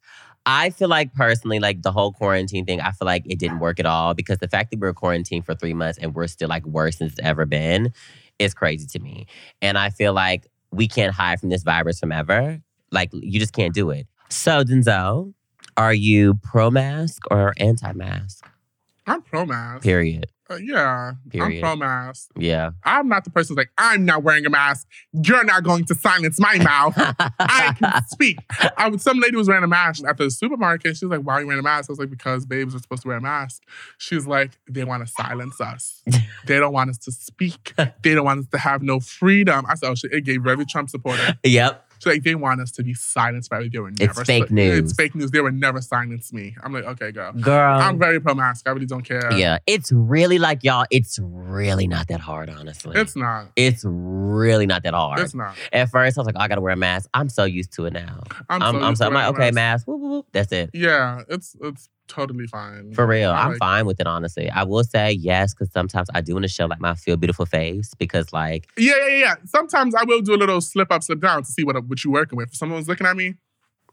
I 0.45 0.71
feel 0.71 0.88
like 0.89 1.13
personally, 1.13 1.60
like 1.60 1.83
the 1.83 1.91
whole 1.91 2.12
quarantine 2.12 2.65
thing, 2.65 2.81
I 2.81 2.91
feel 2.91 3.05
like 3.05 3.24
it 3.27 3.38
didn't 3.38 3.60
work 3.60 3.79
at 3.79 3.86
all 3.86 4.13
because 4.15 4.39
the 4.39 4.48
fact 4.48 4.71
that 4.71 4.79
we 4.79 4.88
were 4.88 4.93
quarantined 4.93 5.45
for 5.45 5.53
three 5.53 5.75
months 5.75 6.00
and 6.00 6.15
we're 6.15 6.25
still 6.27 6.50
like 6.50 6.65
worse 6.65 6.95
than 6.95 7.07
it's 7.10 7.19
ever 7.21 7.45
been 7.45 7.93
is 8.39 8.53
crazy 8.55 8.88
to 8.88 9.00
me. 9.00 9.27
And 9.62 9.77
I 9.77 9.91
feel 9.91 10.13
like 10.13 10.48
we 10.71 10.88
can't 10.88 11.13
hide 11.13 11.39
from 11.39 11.50
this 11.50 11.62
virus 11.62 12.00
from 12.00 12.12
ever. 12.12 12.60
Like 12.91 13.10
you 13.13 13.39
just 13.39 13.53
can't 13.53 13.74
do 13.74 13.91
it. 13.91 14.07
So 14.29 14.63
Denzel, 14.63 15.33
are 15.78 15.94
you 15.94 16.36
pro 16.44 16.70
mask 16.72 17.24
or 17.32 17.54
anti 17.58 17.92
mask? 17.94 18.46
I'm 19.08 19.22
pro 19.22 19.46
mask. 19.46 19.84
Period. 19.84 20.28
Uh, 20.50 20.58
yeah, 20.58 21.13
Period. 21.30 21.56
I'm 21.56 21.62
pro 21.62 21.75
mask. 21.78 22.30
Yeah. 22.38 22.72
I'm 22.84 23.08
not 23.08 23.24
the 23.24 23.30
person 23.30 23.54
who's 23.54 23.58
like, 23.58 23.72
I'm 23.78 24.04
not 24.04 24.22
wearing 24.22 24.46
a 24.46 24.50
mask. 24.50 24.86
You're 25.13 25.46
not 25.46 25.63
going 25.63 25.86
to 25.86 25.96
silence 25.96 26.40
my 26.42 26.58
mouth. 26.58 26.94
I 26.98 27.74
can 27.80 27.90
speak. 28.10 28.38
I 28.78 28.90
was, 28.90 29.01
some 29.01 29.20
lady 29.20 29.38
was 29.38 29.48
wearing 29.48 29.63
a 29.63 29.68
mask 29.68 30.04
at 30.06 30.18
the 30.18 30.30
supermarket. 30.30 30.98
She 30.98 31.06
was 31.06 31.18
like, 31.18 31.25
Why 31.25 31.36
are 31.36 31.42
you 31.42 31.48
wearing 31.48 31.62
a 31.62 31.63
mask? 31.63 31.90
I 31.90 31.94
was 31.94 32.00
like, 32.00 32.10
Because 32.10 32.46
babes 32.46 32.75
are 32.75 32.80
supposed 32.80 33.04
to 33.04 33.08
wear 33.08 33.18
a 33.18 33.22
mask. 33.22 33.63
She's 33.98 34.28
like, 34.28 34.51
They 34.70 34.84
want 34.84 35.06
to 35.06 35.12
silence 35.12 35.62
us. 35.62 36.04
They 36.46 36.60
don't 36.60 36.74
want 36.74 36.90
us 36.90 36.98
to 37.00 37.12
speak. 37.12 37.74
They 38.04 38.13
don't 38.16 38.25
want 38.25 38.42
us 38.42 38.48
to 38.51 38.58
have 38.58 38.82
no 38.82 39.00
freedom. 39.00 39.66
I 39.70 39.75
said, 39.75 39.90
Oh 39.90 39.96
shit, 39.96 40.12
it 40.12 40.25
gave 40.25 40.46
every 40.46 40.66
Trump 40.66 40.90
supporter. 40.90 41.38
Yep. 41.44 41.90
So 42.01 42.10
like 42.10 42.24
they 42.24 42.34
want 42.34 42.60
us 42.62 42.72
to 42.72 42.84
be 42.84 42.96
silenced 42.96 43.51
by 43.51 43.67
they 43.72 43.77
were 43.77 43.91
never 43.91 44.25
fake 44.25 44.48
si- 44.48 44.53
news. 44.53 44.79
It's 44.79 44.93
fake 44.93 45.13
news. 45.13 45.29
They 45.29 45.39
would 45.39 45.53
never 45.53 45.81
silence 45.81 46.34
me. 46.34 46.55
I'm 46.63 46.74
like, 46.74 46.84
okay, 46.84 47.12
girl. 47.12 47.31
Girl. 47.34 47.79
I'm 47.79 48.00
very 48.00 48.20
pro 48.20 48.34
mask. 48.34 48.67
I 48.67 48.72
really 48.72 48.88
don't 48.88 49.03
care. 49.03 49.31
yeah, 49.34 49.60
it's 49.67 49.91
really 49.91 50.39
like 50.39 50.63
y'all. 50.63 50.86
It's 50.89 51.20
really 51.22 51.88
not 51.88 52.08
that 52.08 52.20
hard, 52.20 52.50
honestly. 52.50 52.98
It's 53.00 53.15
not. 53.15 53.51
It's 53.55 53.84
really 53.86 54.65
not 54.65 54.81
that 54.81 54.96
hard. 54.96 55.20
It's 55.20 55.36
not. 55.36 55.55
At 55.72 55.89
first, 55.89 56.17
I 56.17 56.22
was 56.22 56.25
like, 56.25 56.36
oh, 56.36 56.41
I 56.41 56.48
gotta 56.48 56.62
wear 56.62 56.74
a 56.74 56.75
mask. 56.75 57.08
I'm 57.13 57.29
so 57.29 57.43
used 57.43 57.72
to 57.74 57.86
it 57.86 57.93
now. 57.93 58.24
I'm, 58.50 58.63
I'm, 58.63 58.74
so, 58.74 58.79
I'm, 58.79 58.89
used 58.89 58.98
so, 58.98 59.03
to 59.03 59.08
I'm 59.08 59.13
like, 59.13 59.34
okay, 59.36 59.51
mask. 59.51 59.88
Whoop, 59.88 60.01
whoop, 60.01 60.12
whoop. 60.12 60.25
That's 60.31 60.51
it. 60.51 60.72
Yeah, 60.74 61.22
it's 61.29 61.55
it's 61.62 61.88
totally 62.12 62.48
fine. 62.48 62.94
For 62.94 63.08
real, 63.08 63.32
I 63.32 63.44
I'm 63.44 63.50
like- 63.51 63.58
fine 63.60 63.86
with 63.86 64.00
it. 64.00 64.08
Honestly, 64.08 64.50
I 64.50 64.63
will 64.63 64.84
say 64.84 65.12
yes 65.12 65.53
because 65.53 65.72
sometimes 65.72 66.10
I 66.13 66.22
do 66.22 66.34
want 66.34 66.44
to 66.44 66.50
show 66.50 66.65
like 66.65 66.80
my 66.82 66.94
feel 66.96 67.18
beautiful 67.18 67.46
face 67.46 67.94
because 67.98 68.32
like 68.34 68.68
Yeah, 68.77 68.94
yeah, 69.08 69.18
yeah. 69.18 69.36
Sometimes 69.46 69.96
I 69.96 70.03
will 70.03 70.22
do 70.22 70.34
a 70.34 70.39
little 70.44 70.62
slip 70.62 70.91
up, 70.91 71.03
slip 71.03 71.22
down 71.22 71.44
to 71.44 71.51
see 71.51 71.63
what 71.63 71.75
what 71.88 72.03
you're 72.03 72.13
working 72.13 72.38
with. 72.38 72.50
If 72.50 72.56
someone's 72.58 72.88
looking 72.88 73.08
at 73.08 73.15
me, 73.15 73.36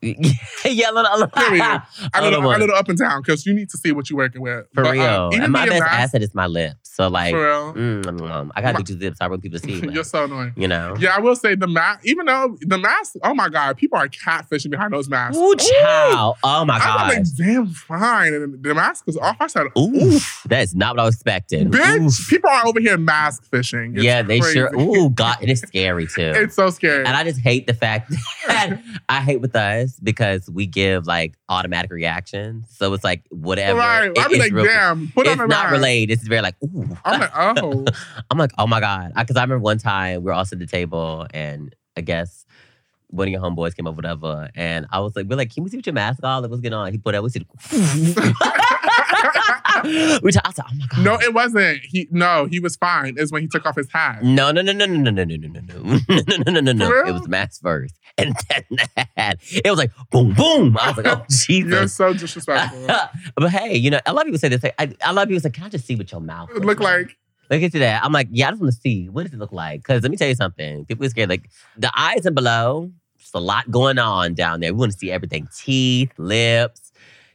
yeah, 0.03 0.91
a 0.91 0.93
little, 0.93 1.11
a 1.13 1.19
little, 1.19 1.27
Period. 1.29 1.63
a 2.15 2.23
little 2.23 2.41
little, 2.41 2.51
I 2.51 2.57
little 2.59 2.77
up 2.77 2.89
and 2.89 2.99
down 2.99 3.21
because 3.23 3.45
you 3.47 3.55
need 3.55 3.69
to 3.71 3.77
see 3.79 3.91
what 3.93 4.09
you're 4.09 4.17
working 4.17 4.41
with. 4.43 4.67
for 4.75 4.83
But, 4.85 4.91
uh, 4.91 4.93
real. 4.93 5.31
even 5.33 5.45
and 5.45 5.53
my 5.53 5.67
best 5.69 5.83
asset 5.83 6.23
is 6.23 6.35
my 6.35 6.47
lips. 6.47 6.77
So 6.83 7.09
like, 7.09 7.33
For 7.33 7.45
real. 7.45 7.75
mm, 7.75 8.03
mm, 8.05 8.19
mm, 8.21 8.51
I 8.55 8.61
gotta 8.61 8.75
My- 8.79 8.83
do 8.83 8.95
two 8.95 8.99
zips. 9.01 9.19
I 9.21 9.29
want 9.29 9.43
people 9.43 9.59
to 9.59 9.65
see. 9.67 9.89
You're 9.93 10.05
so 10.05 10.25
annoying. 10.25 10.53
you 10.57 10.69
know. 10.69 10.97
Yeah, 10.99 11.15
I 11.17 11.21
will 11.21 11.37
say 11.37 11.55
the 11.55 11.67
mask, 11.69 12.01
even 12.05 12.27
though 12.27 12.57
the 12.61 12.79
mask, 12.79 13.15
oh 13.23 13.35
my 13.35 13.49
God, 13.49 13.77
people 13.77 13.99
are 13.99 14.09
catfishing 14.09 14.71
behind 14.71 14.93
those 14.93 15.09
masks. 15.09 15.37
Ooh, 15.37 15.55
child. 15.57 16.37
Oh 16.45 16.65
my 16.65 16.79
god. 16.79 17.01
I'm 17.01 17.09
like, 17.19 17.27
damn, 17.37 17.67
fine. 17.69 18.35
And 18.35 18.63
the 18.63 18.75
mask 18.75 19.07
was 19.07 19.17
off. 19.17 19.37
I 19.41 19.47
said, 19.49 19.67
Ooh, 19.79 19.81
oof. 19.95 20.43
that 20.49 20.63
is 20.63 20.75
not 20.75 20.95
what 20.97 21.03
I 21.03 21.05
was 21.07 21.15
expecting. 21.15 21.71
Bitch, 21.71 22.01
Oof. 22.07 22.29
people 22.29 22.51
are 22.51 22.67
over 22.67 22.81
here 22.81 22.97
mask 22.99 23.45
fishing. 23.45 23.95
It's 23.95 24.03
Yeah, 24.05 24.23
they 24.23 24.41
crazy. 24.41 24.55
sure. 24.59 24.75
Ooh, 24.81 25.11
God, 25.11 25.37
it 25.41 25.49
is 25.49 25.61
scary 25.61 26.07
too. 26.07 26.33
It's 26.35 26.55
so 26.57 26.71
scary. 26.71 27.05
And 27.05 27.17
I 27.17 27.23
just 27.25 27.41
hate 27.41 27.67
the 27.67 27.75
fact 27.75 28.13
that 28.49 28.81
I 29.09 29.21
hate 29.21 29.41
with 29.41 29.55
us 29.55 29.88
because 30.03 30.49
we 30.51 30.67
give 30.67 31.07
like 31.07 31.35
automatic 31.49 31.91
reactions. 31.91 32.67
So 32.77 32.93
it's 32.95 33.05
like 33.05 33.23
whatever. 33.31 33.79
right. 33.79 34.11
It- 34.11 34.19
I'd 34.19 34.29
be 34.29 34.35
it's 34.35 34.45
like, 34.45 34.53
real- 34.53 34.65
damn, 34.65 35.09
put 35.09 35.27
it's 35.27 35.39
on 35.39 35.45
a 35.45 35.49
not 35.49 35.71
relayed. 35.71 36.11
It's 36.11 36.27
very 36.27 36.43
like, 36.43 36.57
ooh. 36.63 36.97
I'm 37.05 37.21
like, 37.21 37.31
oh. 37.37 37.85
I'm 38.31 38.39
like, 38.39 38.51
oh 38.59 38.67
my 38.67 38.81
God. 38.81 39.13
Because 39.17 39.37
I 39.37 39.43
remember 39.43 39.63
one 39.63 39.79
time 39.79 40.21
we 40.23 40.27
were 40.27 40.33
all 40.33 40.45
sitting 40.45 40.63
at 40.63 40.69
the 40.71 40.77
table 40.77 41.27
and 41.33 41.75
I 41.97 42.01
guess 42.03 42.45
one 43.11 43.27
of 43.27 43.33
your 43.33 43.41
homeboys 43.41 43.75
came 43.75 43.87
over, 43.87 43.97
whatever. 43.97 44.51
And 44.55 44.87
I 44.91 45.01
was 45.01 45.17
like, 45.17 45.27
we're 45.27 45.37
like, 45.37 45.55
can 45.55 45.65
we 45.65 45.71
see 45.71 45.79
what 45.79 45.87
your 45.87 45.95
mask 45.95 46.23
on? 46.23 46.43
Like, 46.43 46.51
what's 46.51 46.61
going 46.61 46.75
on? 46.75 46.93
He 46.93 46.99
put 46.99 47.15
it, 47.15 47.23
we 47.23 47.31
said, 47.31 47.47
we 50.23 50.33
t- 50.33 50.39
I 50.45 50.49
like, 50.49 50.59
oh 50.61 50.75
my 50.79 50.87
God. 50.89 51.05
no, 51.05 51.15
it 51.21 51.35
wasn't. 51.35 51.81
He 51.83 52.09
no, 52.11 52.47
he 52.47 52.61
was 52.61 52.77
fine. 52.77 53.15
Is 53.19 53.33
when 53.33 53.43
he 53.43 53.49
took 53.49 53.67
off 53.67 53.77
his 53.77 53.91
hat. 53.91 54.23
No, 54.23 54.51
no, 54.51 54.63
no, 54.63 54.73
no, 54.73 54.87
no, 54.87 54.97
no, 54.97 55.11
no, 55.11 55.25
no, 55.25 55.37
no, 55.37 55.49
no, 55.49 55.61
no, 55.61 56.01
no, 56.47 56.61
no, 56.61 56.61
no, 56.61 56.73
no. 56.73 57.07
It 57.07 57.13
was 57.13 57.29
mask 57.29 57.63
first, 57.63 57.95
and 58.17 58.35
then 58.49 58.65
that 59.17 59.39
it 59.51 59.69
was 59.71 59.79
like 59.79 59.91
boom, 60.11 60.35
boom. 60.35 60.77
I 60.79 60.89
was 60.89 60.97
like, 60.97 61.07
oh 61.07 61.25
You're 61.29 61.37
Jesus. 61.47 61.95
so 61.95 62.13
disrespectful. 62.13 62.87
but 63.37 63.51
hey, 63.51 63.77
you 63.77 63.91
know, 63.91 64.01
a 64.07 64.13
lot 64.13 64.23
of 64.23 64.27
people 64.27 64.39
say 64.39 64.49
this. 64.49 64.63
Like, 64.63 64.75
I, 64.79 64.95
a 65.05 65.13
lot 65.13 65.23
of 65.23 65.29
people 65.29 65.41
say, 65.41 65.51
"Can 65.51 65.65
I 65.65 65.69
just 65.69 65.87
see 65.87 65.97
what 65.97 66.11
your 66.11 66.21
mouth 66.21 66.51
It 66.55 66.65
look 66.65 66.81
like 66.81 67.17
Look 67.51 67.63
at 67.63 67.73
that. 67.73 68.05
I'm 68.05 68.13
like, 68.13 68.29
yeah, 68.31 68.49
I 68.49 68.51
just 68.51 68.61
want 68.61 68.75
to 68.75 68.81
see 68.81 69.09
what 69.09 69.25
does 69.25 69.33
it 69.33 69.39
look 69.39 69.53
like. 69.53 69.81
Because 69.81 70.03
let 70.03 70.11
me 70.11 70.17
tell 70.19 70.29
you 70.29 70.35
something. 70.35 70.85
People 70.85 71.07
are 71.07 71.09
scared. 71.09 71.31
Like 71.31 71.49
the 71.77 71.91
eyes 71.97 72.27
and 72.27 72.35
below, 72.35 72.91
there's 73.17 73.31
a 73.35 73.41
lot 73.41 73.71
going 73.71 73.99
on 73.99 74.35
down 74.35 74.61
there. 74.61 74.73
We 74.75 74.79
want 74.81 74.93
to 74.93 74.99
see 74.99 75.11
everything: 75.11 75.49
teeth, 75.57 76.13
lips, 76.19 76.88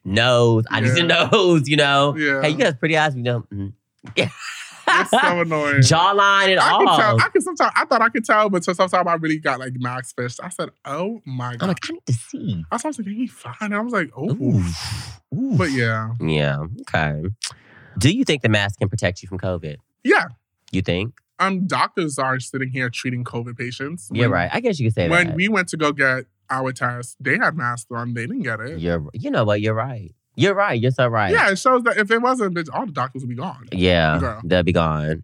nose. 0.05 0.65
I 0.69 0.79
need 0.81 0.89
Yeah. 0.89 0.95
your 0.95 1.07
nose. 1.31 1.67
You 1.69 1.77
know. 1.77 2.15
Yeah. 2.17 2.41
Hey, 2.41 2.49
you 2.49 2.57
got 2.57 2.79
pretty 2.79 2.97
eyes. 2.97 3.15
You 3.15 3.23
know. 3.23 3.45
Mm. 3.53 3.73
it's 4.15 5.09
so 5.11 5.17
annoying. 5.41 5.75
Jawline 5.81 6.49
and 6.51 6.59
I 6.59 6.69
all. 6.71 6.79
can 6.85 6.99
tell. 6.99 7.21
I 7.21 7.29
can 7.29 7.41
sometimes. 7.41 7.71
I 7.75 7.85
thought 7.85 8.01
I 8.01 8.09
could 8.09 8.25
tell, 8.25 8.49
but 8.49 8.63
so 8.63 8.73
sometimes 8.73 9.07
I 9.07 9.13
really 9.15 9.37
got 9.39 9.59
like 9.59 9.73
max 9.77 10.11
fish. 10.13 10.39
I 10.41 10.49
said, 10.49 10.69
"Oh 10.85 11.21
my 11.25 11.51
god!" 11.55 11.61
I'm 11.63 11.67
like, 11.69 11.77
I 11.89 11.93
need 11.93 12.05
to 12.07 12.13
see. 12.13 12.65
I 12.71 12.75
was 12.75 12.85
like, 12.99 13.07
"He 13.07 13.27
fine." 13.27 13.55
And 13.61 13.75
I 13.75 13.79
was 13.81 13.93
like, 13.93 14.11
"Oh." 14.17 14.73
But 15.31 15.71
yeah, 15.71 16.11
Yeah. 16.19 16.65
Okay. 16.81 17.23
Do 17.97 18.09
you 18.15 18.23
think 18.23 18.41
the 18.41 18.49
mask 18.49 18.79
can 18.79 18.89
protect 18.89 19.21
you 19.21 19.27
from 19.27 19.39
COVID? 19.39 19.77
yeah. 20.03 20.25
You 20.71 20.81
think? 20.81 21.13
Um, 21.39 21.67
doctors 21.67 22.17
are 22.17 22.39
sitting 22.39 22.69
here 22.69 22.89
treating 22.89 23.23
COVID 23.23 23.55
patients. 23.57 24.07
When- 24.09 24.29
right. 24.31 24.49
I 24.51 24.59
guess 24.59 24.79
you 24.79 24.87
could 24.87 24.95
say 24.95 25.07
When 25.07 25.25
that. 25.25 25.27
When 25.29 25.35
we 25.35 25.47
went 25.47 25.67
to 25.69 25.77
go 25.77 25.91
get 25.91 26.25
our 26.49 26.71
test, 26.71 27.17
they 27.19 27.37
had 27.37 27.55
masks 27.55 27.91
on. 27.91 28.13
They 28.13 28.27
didn't 28.27 28.43
get 28.43 28.59
it. 28.59 28.79
You're. 28.79 29.07
You 29.13 29.31
know 29.31 29.43
what? 29.43 29.61
You're 29.61 29.73
right. 29.73 30.13
You're 30.35 30.55
right. 30.55 30.79
You're 30.79 30.91
so 30.91 31.07
right. 31.07 31.31
Yeah, 31.31 31.51
it 31.51 31.59
shows 31.59 31.83
that 31.83 31.97
if 31.97 32.09
it 32.09 32.21
wasn't, 32.21 32.55
bitch, 32.55 32.67
all 32.73 32.85
the 32.85 32.91
doctors 32.91 33.21
would 33.21 33.29
be 33.29 33.35
gone. 33.35 33.67
Yeah. 33.71 34.19
Girl. 34.19 34.41
they'd 34.43 34.65
be 34.65 34.73
gone. 34.73 35.23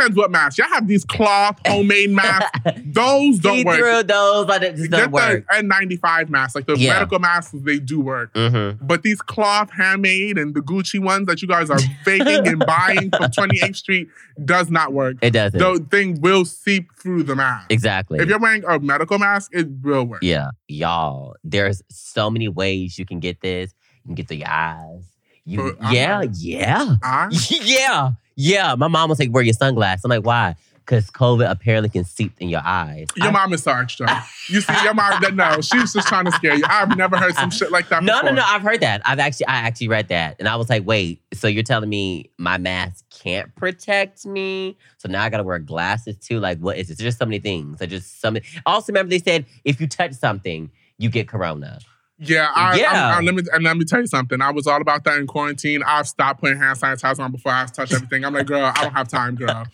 Depends 0.00 0.16
what 0.16 0.30
mask. 0.30 0.56
Y'all 0.56 0.68
have 0.68 0.86
these 0.88 1.04
cloth 1.04 1.58
homemade 1.66 2.10
masks. 2.10 2.58
Those 2.86 3.38
don't 3.38 3.58
See 3.58 3.64
work. 3.64 3.76
through 3.78 4.02
those. 4.04 4.46
Like 4.46 4.62
it 4.62 4.76
just 4.76 4.90
don't 4.90 5.10
work. 5.12 5.44
the 5.50 5.54
N95 5.62 6.30
masks, 6.30 6.54
like 6.54 6.66
the 6.66 6.76
Yeah. 6.78 6.94
medical 6.94 7.18
masks, 7.18 7.54
they 7.54 7.78
do 7.78 8.00
work. 8.00 8.32
Mm-hmm. 8.34 8.84
But 8.86 9.02
these 9.02 9.20
cloth 9.20 9.70
handmade 9.70 10.38
and 10.38 10.54
the 10.54 10.60
Gucci 10.60 10.98
ones 11.00 11.26
that 11.26 11.42
you 11.42 11.48
guys 11.48 11.68
are 11.68 11.78
faking 12.04 12.46
and 12.48 12.64
buying 12.66 13.10
from 13.10 13.30
28th 13.30 13.76
Street 13.76 14.08
does 14.44 14.70
not 14.70 14.92
work. 14.94 15.16
It 15.20 15.32
doesn't. 15.32 15.58
The 15.58 15.86
thing 15.90 16.20
will 16.20 16.44
seep 16.46 16.88
through 16.98 17.24
the 17.24 17.36
mask. 17.36 17.66
exactly. 17.70 18.20
If 18.20 18.28
you're 18.28 18.38
wearing 18.38 18.64
a 18.66 18.78
medical 18.80 19.18
mask, 19.18 19.50
it 19.54 19.68
will 19.82 20.04
work. 20.04 20.22
yeah, 20.22 20.50
y'all. 20.66 21.34
There's 21.44 21.82
so 21.90 22.30
many 22.30 22.48
ways 22.48 22.98
you 22.98 23.04
can 23.04 23.20
get 23.20 23.42
this. 23.42 23.74
You 24.04 24.08
can 24.08 24.14
get 24.14 24.28
through 24.28 24.38
your 24.38 24.48
eyes. 24.50 25.04
You, 25.46 25.74
But 25.78 25.92
yeah, 25.92 26.22
yeah, 26.34 26.96
yeah, 27.50 28.10
yeah. 28.36 28.74
My 28.76 28.88
mom 28.88 29.08
was 29.10 29.18
like, 29.18 29.32
"Wear 29.32 29.42
your 29.42 29.54
sunglasses." 29.54 30.04
I'm 30.04 30.10
like, 30.10 30.24
"Why?" 30.24 30.54
Because 30.86 31.08
COVID 31.10 31.48
apparently 31.48 31.88
can 31.88 32.04
seep 32.04 32.32
in 32.40 32.48
your 32.48 32.62
eyes. 32.64 33.06
your 33.16 33.28
I- 33.28 33.30
mom 33.30 33.52
is 33.52 33.62
so 33.62 33.70
extra. 33.70 34.08
You 34.48 34.60
see, 34.60 34.72
your 34.82 34.94
mom, 34.94 35.20
that 35.22 35.36
no, 35.36 35.60
she 35.60 35.78
was 35.78 35.92
just 35.92 36.08
trying 36.08 36.24
to 36.24 36.32
scare 36.32 36.54
you. 36.56 36.64
I've 36.68 36.96
never 36.96 37.16
heard 37.16 37.34
some 37.36 37.50
shit 37.50 37.70
like 37.70 37.88
that 37.90 38.02
No, 38.02 38.14
before. 38.20 38.30
no, 38.34 38.40
no. 38.40 38.42
I've 38.44 38.62
heard 38.62 38.80
that. 38.80 39.00
I've 39.04 39.20
actually, 39.20 39.46
I 39.46 39.56
actually 39.58 39.86
read 39.88 40.08
that, 40.08 40.36
and 40.40 40.48
I 40.48 40.56
was 40.56 40.68
like, 40.68 40.84
"Wait, 40.84 41.22
so 41.32 41.46
you're 41.46 41.62
telling 41.62 41.88
me 41.88 42.30
my 42.38 42.58
mask 42.58 43.04
can't 43.10 43.54
protect 43.54 44.26
me? 44.26 44.76
So 44.98 45.08
now 45.08 45.22
I 45.22 45.28
got 45.28 45.36
to 45.36 45.44
wear 45.44 45.58
glasses 45.60 46.16
too? 46.16 46.40
Like, 46.40 46.58
what 46.58 46.76
is 46.76 46.88
this? 46.88 46.98
There's 46.98 47.08
just 47.08 47.18
so 47.18 47.26
many 47.26 47.38
things. 47.38 47.80
I 47.80 47.86
just 47.86 48.20
so 48.20 48.30
many. 48.32 48.44
Also, 48.66 48.92
remember 48.92 49.10
they 49.10 49.18
said 49.20 49.46
if 49.64 49.80
you 49.80 49.86
touch 49.86 50.14
something, 50.14 50.70
you 50.98 51.08
get 51.08 51.28
corona. 51.28 51.78
Yeah, 52.22 52.50
I, 52.54 52.78
Yeah. 52.78 53.14
I, 53.14 53.18
I, 53.18 53.20
let 53.22 53.34
me 53.34 53.42
and 53.52 53.64
let 53.64 53.76
me 53.78 53.84
tell 53.84 54.00
you 54.00 54.06
something. 54.06 54.40
I 54.42 54.50
was 54.50 54.66
all 54.66 54.80
about 54.80 55.04
that 55.04 55.18
in 55.18 55.26
quarantine. 55.26 55.82
I've 55.82 56.06
stopped 56.06 56.40
putting 56.40 56.58
hand 56.58 56.78
sanitizer 56.78 57.20
on 57.20 57.32
before 57.32 57.50
I 57.52 57.64
touch 57.64 57.92
everything. 57.94 58.24
I'm 58.26 58.34
like, 58.34 58.46
girl, 58.46 58.62
I 58.62 58.82
don't 58.82 58.92
have 58.92 59.08
time, 59.08 59.36
girl. 59.36 59.66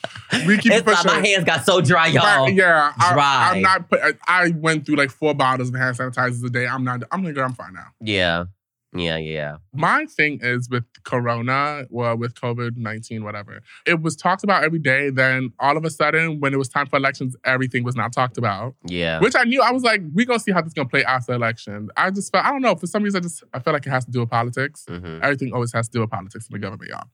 We 0.46 0.56
keep 0.58 0.72
it 0.72 0.76
It's 0.76 0.86
like 0.86 1.02
pushing. 1.02 1.20
my 1.20 1.26
hands 1.26 1.44
got 1.44 1.64
so 1.66 1.80
dry, 1.80 2.06
y'all. 2.06 2.46
But, 2.46 2.54
yeah, 2.54 2.92
Dry. 2.98 3.50
I, 3.52 3.56
am 3.56 3.62
not. 3.62 3.84
I 4.28 4.50
went 4.50 4.86
through 4.86 4.96
like 4.96 5.10
four 5.10 5.34
bottles 5.34 5.70
of 5.70 5.74
hand 5.74 5.96
sanitizers 5.96 6.44
a 6.44 6.48
day. 6.50 6.66
I'm 6.68 6.84
not. 6.84 7.02
I'm 7.10 7.24
like, 7.24 7.34
girl, 7.34 7.44
I'm 7.46 7.54
fine 7.54 7.74
now. 7.74 7.88
Yeah, 8.00 8.44
yeah, 8.98 9.16
yeah. 9.16 9.56
My 9.72 10.06
thing 10.06 10.40
is 10.42 10.68
with 10.68 10.84
Corona, 11.04 11.86
well, 11.90 12.16
with 12.16 12.34
COVID 12.34 12.76
19, 12.76 13.24
whatever. 13.24 13.60
It 13.86 14.02
was 14.02 14.16
talked 14.16 14.44
about 14.44 14.64
every 14.64 14.78
day. 14.78 15.10
Then 15.10 15.52
all 15.58 15.76
of 15.76 15.84
a 15.84 15.90
sudden, 15.90 16.40
when 16.40 16.52
it 16.52 16.56
was 16.56 16.68
time 16.68 16.86
for 16.86 16.96
elections, 16.96 17.36
everything 17.44 17.84
was 17.84 17.96
not 17.96 18.12
talked 18.12 18.38
about. 18.38 18.74
Yeah. 18.86 19.20
Which 19.20 19.34
I 19.36 19.44
knew. 19.44 19.62
I 19.62 19.72
was 19.72 19.82
like, 19.82 20.00
we're 20.12 20.26
gonna 20.26 20.40
see 20.40 20.52
how 20.52 20.62
this 20.62 20.72
gonna 20.72 20.88
play 20.88 21.04
after 21.04 21.32
election. 21.32 21.88
I 21.96 22.10
just 22.10 22.32
felt. 22.32 22.44
I 22.44 22.50
don't 22.50 22.62
know. 22.62 22.74
For 22.74 22.86
some 22.86 23.02
reason, 23.02 23.18
I 23.18 23.22
just 23.22 23.44
I 23.52 23.58
feel 23.60 23.72
like 23.72 23.86
it 23.86 23.90
has 23.90 24.04
to 24.06 24.10
do 24.10 24.20
with 24.20 24.30
politics. 24.30 24.84
hmm 24.88 25.18
Everything 25.22 25.52
always 25.52 25.72
has 25.72 25.88
to 25.88 25.92
do 25.92 26.00
with 26.00 26.10
politics 26.10 26.46
in 26.48 26.52
the 26.52 26.58
government, 26.58 26.90
y'all. 26.90 27.04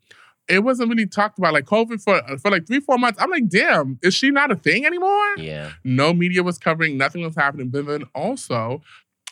It 0.48 0.64
wasn't 0.64 0.90
really 0.90 1.06
talked 1.06 1.38
about 1.38 1.52
like 1.52 1.66
COVID 1.66 2.02
for 2.02 2.20
for 2.38 2.50
like 2.50 2.66
three, 2.66 2.80
four 2.80 2.98
months. 2.98 3.20
I'm 3.22 3.30
like, 3.30 3.48
damn, 3.48 3.98
is 4.02 4.12
she 4.14 4.30
not 4.30 4.50
a 4.50 4.56
thing 4.56 4.84
anymore? 4.84 5.36
Yeah. 5.36 5.70
No 5.84 6.12
media 6.12 6.42
was 6.42 6.58
covering, 6.58 6.96
nothing 6.96 7.22
was 7.22 7.36
happening. 7.36 7.68
But 7.68 7.86
then 7.86 8.02
also, 8.14 8.82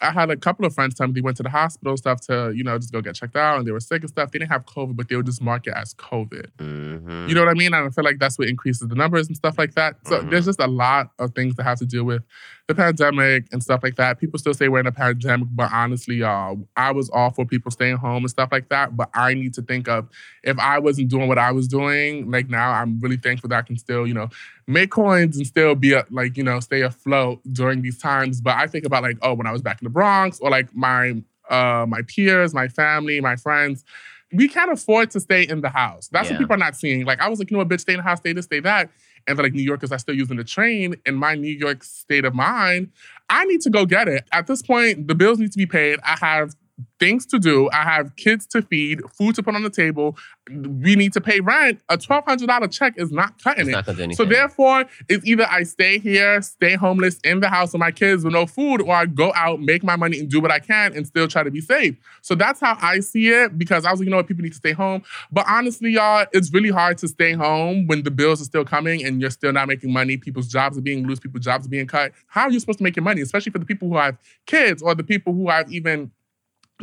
I 0.02 0.10
had 0.10 0.30
a 0.30 0.36
couple 0.36 0.64
of 0.64 0.72
friends 0.74 0.94
tell 0.94 1.06
me 1.06 1.12
they 1.12 1.20
went 1.20 1.36
to 1.38 1.42
the 1.42 1.50
hospital 1.50 1.96
stuff 1.96 2.20
to, 2.22 2.52
you 2.54 2.64
know, 2.64 2.78
just 2.78 2.92
go 2.92 3.00
get 3.02 3.14
checked 3.14 3.36
out 3.36 3.58
and 3.58 3.66
they 3.66 3.72
were 3.72 3.80
sick 3.80 4.00
and 4.02 4.08
stuff. 4.08 4.30
They 4.30 4.38
didn't 4.38 4.50
have 4.50 4.64
COVID, 4.64 4.96
but 4.96 5.08
they 5.08 5.16
would 5.16 5.26
just 5.26 5.42
mark 5.42 5.66
it 5.66 5.74
as 5.76 5.94
COVID. 5.94 6.46
hmm 6.58 7.28
You 7.28 7.34
know 7.34 7.42
what 7.42 7.50
I 7.50 7.54
mean? 7.54 7.74
And 7.74 7.86
I 7.86 7.90
feel 7.90 8.04
like 8.04 8.18
that's 8.18 8.38
what 8.38 8.48
increases 8.48 8.88
the 8.88 8.94
numbers 8.94 9.26
and 9.28 9.36
stuff 9.36 9.58
like 9.58 9.74
that. 9.74 9.96
So 10.06 10.22
Mhm. 10.22 10.30
there's 10.30 10.46
just 10.46 10.60
a 10.60 10.66
lot 10.66 11.10
of 11.18 11.34
things 11.34 11.54
that 11.56 11.64
have 11.64 11.78
to 11.80 11.86
do 11.86 12.04
with 12.04 12.22
the 12.66 12.74
pandemic 12.74 13.46
and 13.52 13.62
stuff 13.62 13.80
like 13.82 13.96
that. 13.96 14.18
People 14.18 14.38
still 14.38 14.54
say 14.54 14.68
we're 14.68 14.80
in 14.80 14.86
a 14.86 14.92
pandemic, 14.92 15.48
but 15.52 15.70
honestly, 15.72 16.16
y'all, 16.16 16.66
I 16.76 16.92
was 16.92 17.10
all 17.10 17.30
for 17.30 17.44
people 17.44 17.70
staying 17.70 17.96
home 17.96 18.22
and 18.22 18.30
stuff 18.30 18.48
like 18.52 18.68
that. 18.70 18.96
But 18.96 19.10
I 19.14 19.34
need 19.34 19.54
to 19.54 19.62
think 19.62 19.88
of 19.88 20.08
if 20.44 20.58
I 20.58 20.78
wasn't 20.78 21.08
doing 21.08 21.28
what 21.28 21.38
I 21.38 21.50
was 21.52 21.68
doing, 21.68 22.30
like 22.30 22.48
now, 22.48 22.70
I'm 22.70 22.98
really 23.00 23.16
thankful 23.16 23.48
that 23.50 23.58
I 23.58 23.62
can 23.62 23.76
still, 23.76 24.06
you 24.06 24.14
know, 24.14 24.28
make 24.70 24.90
coins 24.90 25.36
and 25.36 25.46
still 25.46 25.74
be 25.74 25.92
a, 25.92 26.04
like, 26.10 26.36
you 26.36 26.42
know, 26.44 26.60
stay 26.60 26.82
afloat 26.82 27.40
during 27.52 27.82
these 27.82 27.98
times. 27.98 28.40
But 28.40 28.56
I 28.56 28.66
think 28.66 28.84
about 28.86 29.02
like, 29.02 29.18
oh, 29.22 29.34
when 29.34 29.46
I 29.46 29.52
was 29.52 29.62
back 29.62 29.80
in 29.80 29.84
the 29.84 29.90
Bronx 29.90 30.38
or 30.40 30.50
like 30.50 30.74
my 30.74 31.22
uh 31.48 31.84
my 31.88 32.02
peers, 32.06 32.54
my 32.54 32.68
family, 32.68 33.20
my 33.20 33.36
friends. 33.36 33.84
We 34.32 34.46
can't 34.46 34.70
afford 34.70 35.10
to 35.10 35.18
stay 35.20 35.42
in 35.42 35.60
the 35.60 35.68
house. 35.70 36.06
That's 36.12 36.28
Yeah. 36.28 36.34
what 36.34 36.38
people 36.42 36.54
are 36.54 36.58
not 36.58 36.76
seeing. 36.76 37.04
Like 37.04 37.20
I 37.20 37.28
was 37.28 37.40
like, 37.40 37.50
you 37.50 37.56
know 37.56 37.64
what, 37.64 37.68
bitch, 37.68 37.80
stay 37.80 37.94
in 37.94 37.96
the 37.98 38.04
house, 38.04 38.18
stay 38.18 38.32
this, 38.32 38.44
stay 38.44 38.60
that. 38.60 38.88
And 39.26 39.36
like 39.36 39.52
New 39.52 39.62
Yorkers, 39.62 39.90
are 39.90 39.98
still 39.98 40.14
using 40.14 40.36
the 40.36 40.44
train. 40.44 40.94
In 41.04 41.16
my 41.16 41.34
New 41.34 41.52
York 41.52 41.82
state 41.82 42.24
of 42.24 42.32
mind, 42.34 42.90
I 43.28 43.44
need 43.46 43.60
to 43.62 43.70
go 43.70 43.84
get 43.84 44.06
it. 44.06 44.24
At 44.32 44.46
this 44.46 44.62
point, 44.62 45.08
the 45.08 45.14
bills 45.16 45.38
need 45.40 45.50
to 45.52 45.58
be 45.58 45.66
paid. 45.66 45.98
I 46.04 46.16
have 46.20 46.54
things 46.98 47.26
to 47.26 47.38
do. 47.38 47.68
I 47.72 47.82
have 47.84 48.14
kids 48.16 48.46
to 48.48 48.62
feed, 48.62 49.00
food 49.12 49.34
to 49.36 49.42
put 49.42 49.54
on 49.54 49.62
the 49.62 49.70
table. 49.70 50.16
We 50.50 50.96
need 50.96 51.12
to 51.14 51.20
pay 51.20 51.40
rent. 51.40 51.80
A 51.88 51.96
twelve 51.96 52.24
hundred 52.24 52.48
dollar 52.48 52.68
check 52.68 52.94
is 52.96 53.10
not 53.12 53.42
cutting 53.42 53.68
It's 53.68 53.88
it. 53.88 53.98
not. 53.98 54.14
So 54.16 54.24
therefore, 54.24 54.84
it's 55.08 55.24
either 55.26 55.46
I 55.48 55.62
stay 55.62 55.98
here, 55.98 56.42
stay 56.42 56.74
homeless 56.74 57.18
in 57.24 57.40
the 57.40 57.48
house 57.48 57.72
with 57.72 57.80
my 57.80 57.90
kids 57.90 58.24
with 58.24 58.32
no 58.32 58.46
food, 58.46 58.82
or 58.82 58.94
I 58.94 59.06
go 59.06 59.32
out, 59.34 59.60
make 59.60 59.82
my 59.82 59.96
money, 59.96 60.18
and 60.18 60.28
do 60.28 60.40
what 60.40 60.50
I 60.50 60.58
can, 60.58 60.94
and 60.94 61.06
still 61.06 61.28
try 61.28 61.42
to 61.42 61.50
be 61.50 61.60
safe. 61.60 61.96
So 62.22 62.34
that's 62.34 62.60
how 62.60 62.76
I 62.80 63.00
see 63.00 63.28
it. 63.28 63.58
Because 63.58 63.84
I 63.84 63.90
was 63.90 64.00
like, 64.00 64.06
you 64.06 64.10
know 64.10 64.16
what, 64.16 64.26
people 64.26 64.42
need 64.42 64.50
to 64.50 64.56
stay 64.56 64.72
home. 64.72 65.02
But 65.30 65.46
honestly, 65.48 65.90
y'all, 65.92 66.26
it's 66.32 66.52
really 66.52 66.70
hard 66.70 66.98
to 66.98 67.08
stay 67.08 67.32
home 67.32 67.86
when 67.86 68.02
the 68.02 68.10
bills 68.10 68.40
are 68.40 68.44
still 68.44 68.64
coming 68.64 69.04
and 69.04 69.20
you're 69.20 69.30
still 69.30 69.52
not 69.52 69.68
making 69.68 69.92
money. 69.92 70.16
People's 70.16 70.48
jobs 70.48 70.76
are 70.76 70.82
being 70.82 71.06
loose. 71.06 71.20
People's 71.20 71.44
jobs 71.44 71.66
are 71.66 71.70
being 71.70 71.86
cut. 71.86 72.12
How 72.26 72.42
are 72.42 72.50
you 72.50 72.60
supposed 72.60 72.78
to 72.78 72.84
make 72.84 72.96
your 72.96 73.04
money, 73.04 73.20
especially 73.20 73.52
for 73.52 73.58
the 73.58 73.64
people 73.66 73.88
who 73.88 73.96
have 73.96 74.16
kids 74.46 74.82
or 74.82 74.94
the 74.94 75.04
people 75.04 75.32
who 75.32 75.48
have 75.48 75.70
even 75.72 76.10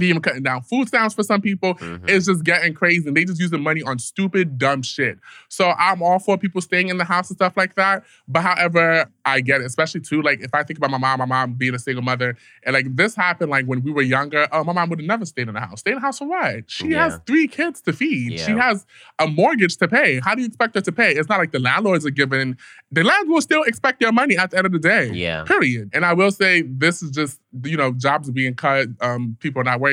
even 0.06 0.22
cutting 0.22 0.44
down 0.44 0.62
food 0.62 0.88
stamps 0.88 1.16
for 1.16 1.24
some 1.24 1.42
people. 1.42 1.76
Mhm. 1.76 2.10
It's 2.10 2.26
just 2.28 2.44
getting 2.44 2.74
crazy. 2.74 3.08
And 3.08 3.18
they 3.18 3.26
just 3.26 3.40
use 3.40 3.50
the 3.52 3.58
money 3.58 3.82
on 3.84 4.00
stupid, 4.00 4.58
dumb 4.58 4.82
shit. 4.84 5.20
So 5.50 5.72
I'm 5.72 6.02
all 6.02 6.20
for 6.20 6.38
people 6.38 6.62
staying 6.62 6.90
in 6.90 6.98
the 6.98 7.04
house 7.06 7.30
and 7.30 7.38
stuff 7.38 7.54
like 7.58 7.76
that. 7.76 8.04
But 8.28 8.42
however, 8.44 9.06
I 9.26 9.42
get 9.42 9.62
it, 9.62 9.66
especially 9.66 10.02
too, 10.02 10.22
like 10.22 10.40
if 10.42 10.54
I 10.54 10.64
think 10.64 10.78
about 10.78 10.92
my 10.92 10.98
mom, 10.98 11.20
my 11.20 11.26
mom 11.26 11.54
being 11.54 11.74
a 11.76 11.80
single 11.80 12.04
mother, 12.04 12.38
and 12.64 12.74
like 12.74 12.96
this 12.96 13.16
happened 13.16 13.52
like 13.52 13.66
when 13.66 13.82
we 13.84 13.92
were 13.92 14.02
younger, 14.02 14.48
oh, 14.52 14.64
my 14.64 14.74
mom 14.74 14.90
would 14.90 15.00
have 15.00 15.08
never 15.08 15.26
stayed 15.26 15.48
in 15.48 15.54
the 15.54 15.60
house. 15.60 15.80
Stay 15.82 15.92
in 15.92 15.96
the 15.96 16.02
house 16.02 16.20
for 16.20 16.28
what? 16.28 16.70
She 16.70 16.90
Yeah. 16.90 17.04
has 17.10 17.20
three 17.26 17.48
kids 17.48 17.82
to 17.82 17.94
feed. 17.94 18.40
She 18.40 18.52
has 18.52 18.86
a 19.20 19.28
mortgage 19.28 19.78
to 19.78 19.88
pay. 19.88 20.20
How 20.24 20.36
do 20.36 20.42
you 20.42 20.48
expect 20.48 20.76
her 20.76 20.82
to 20.82 20.92
pay? 20.92 21.12
It's 21.14 21.30
not 21.30 21.40
like 21.40 21.52
the 21.52 21.60
landlords 21.60 22.06
are 22.06 22.10
giving, 22.12 22.56
the 22.92 23.04
landlord 23.04 23.30
will 23.36 23.42
still 23.42 23.64
expect 23.64 24.02
your 24.02 24.12
money 24.12 24.38
at 24.38 24.52
the 24.52 24.58
end 24.58 24.66
of 24.66 24.72
the 24.72 24.80
day. 24.80 25.12
Yeah. 25.14 25.44
Period. 25.44 25.90
And 25.94 26.06
I 26.06 26.14
will 26.14 26.32
say 26.32 26.62
this 26.62 27.02
is 27.02 27.12
just, 27.12 27.40
you 27.64 27.76
know, 27.78 27.92
jobs 27.94 28.30
are 28.30 28.34
being 28.34 28.54
cut, 28.54 28.88
um, 29.02 29.36
people 29.40 29.62
are 29.62 29.66
not 29.66 29.80
working. 29.80 29.87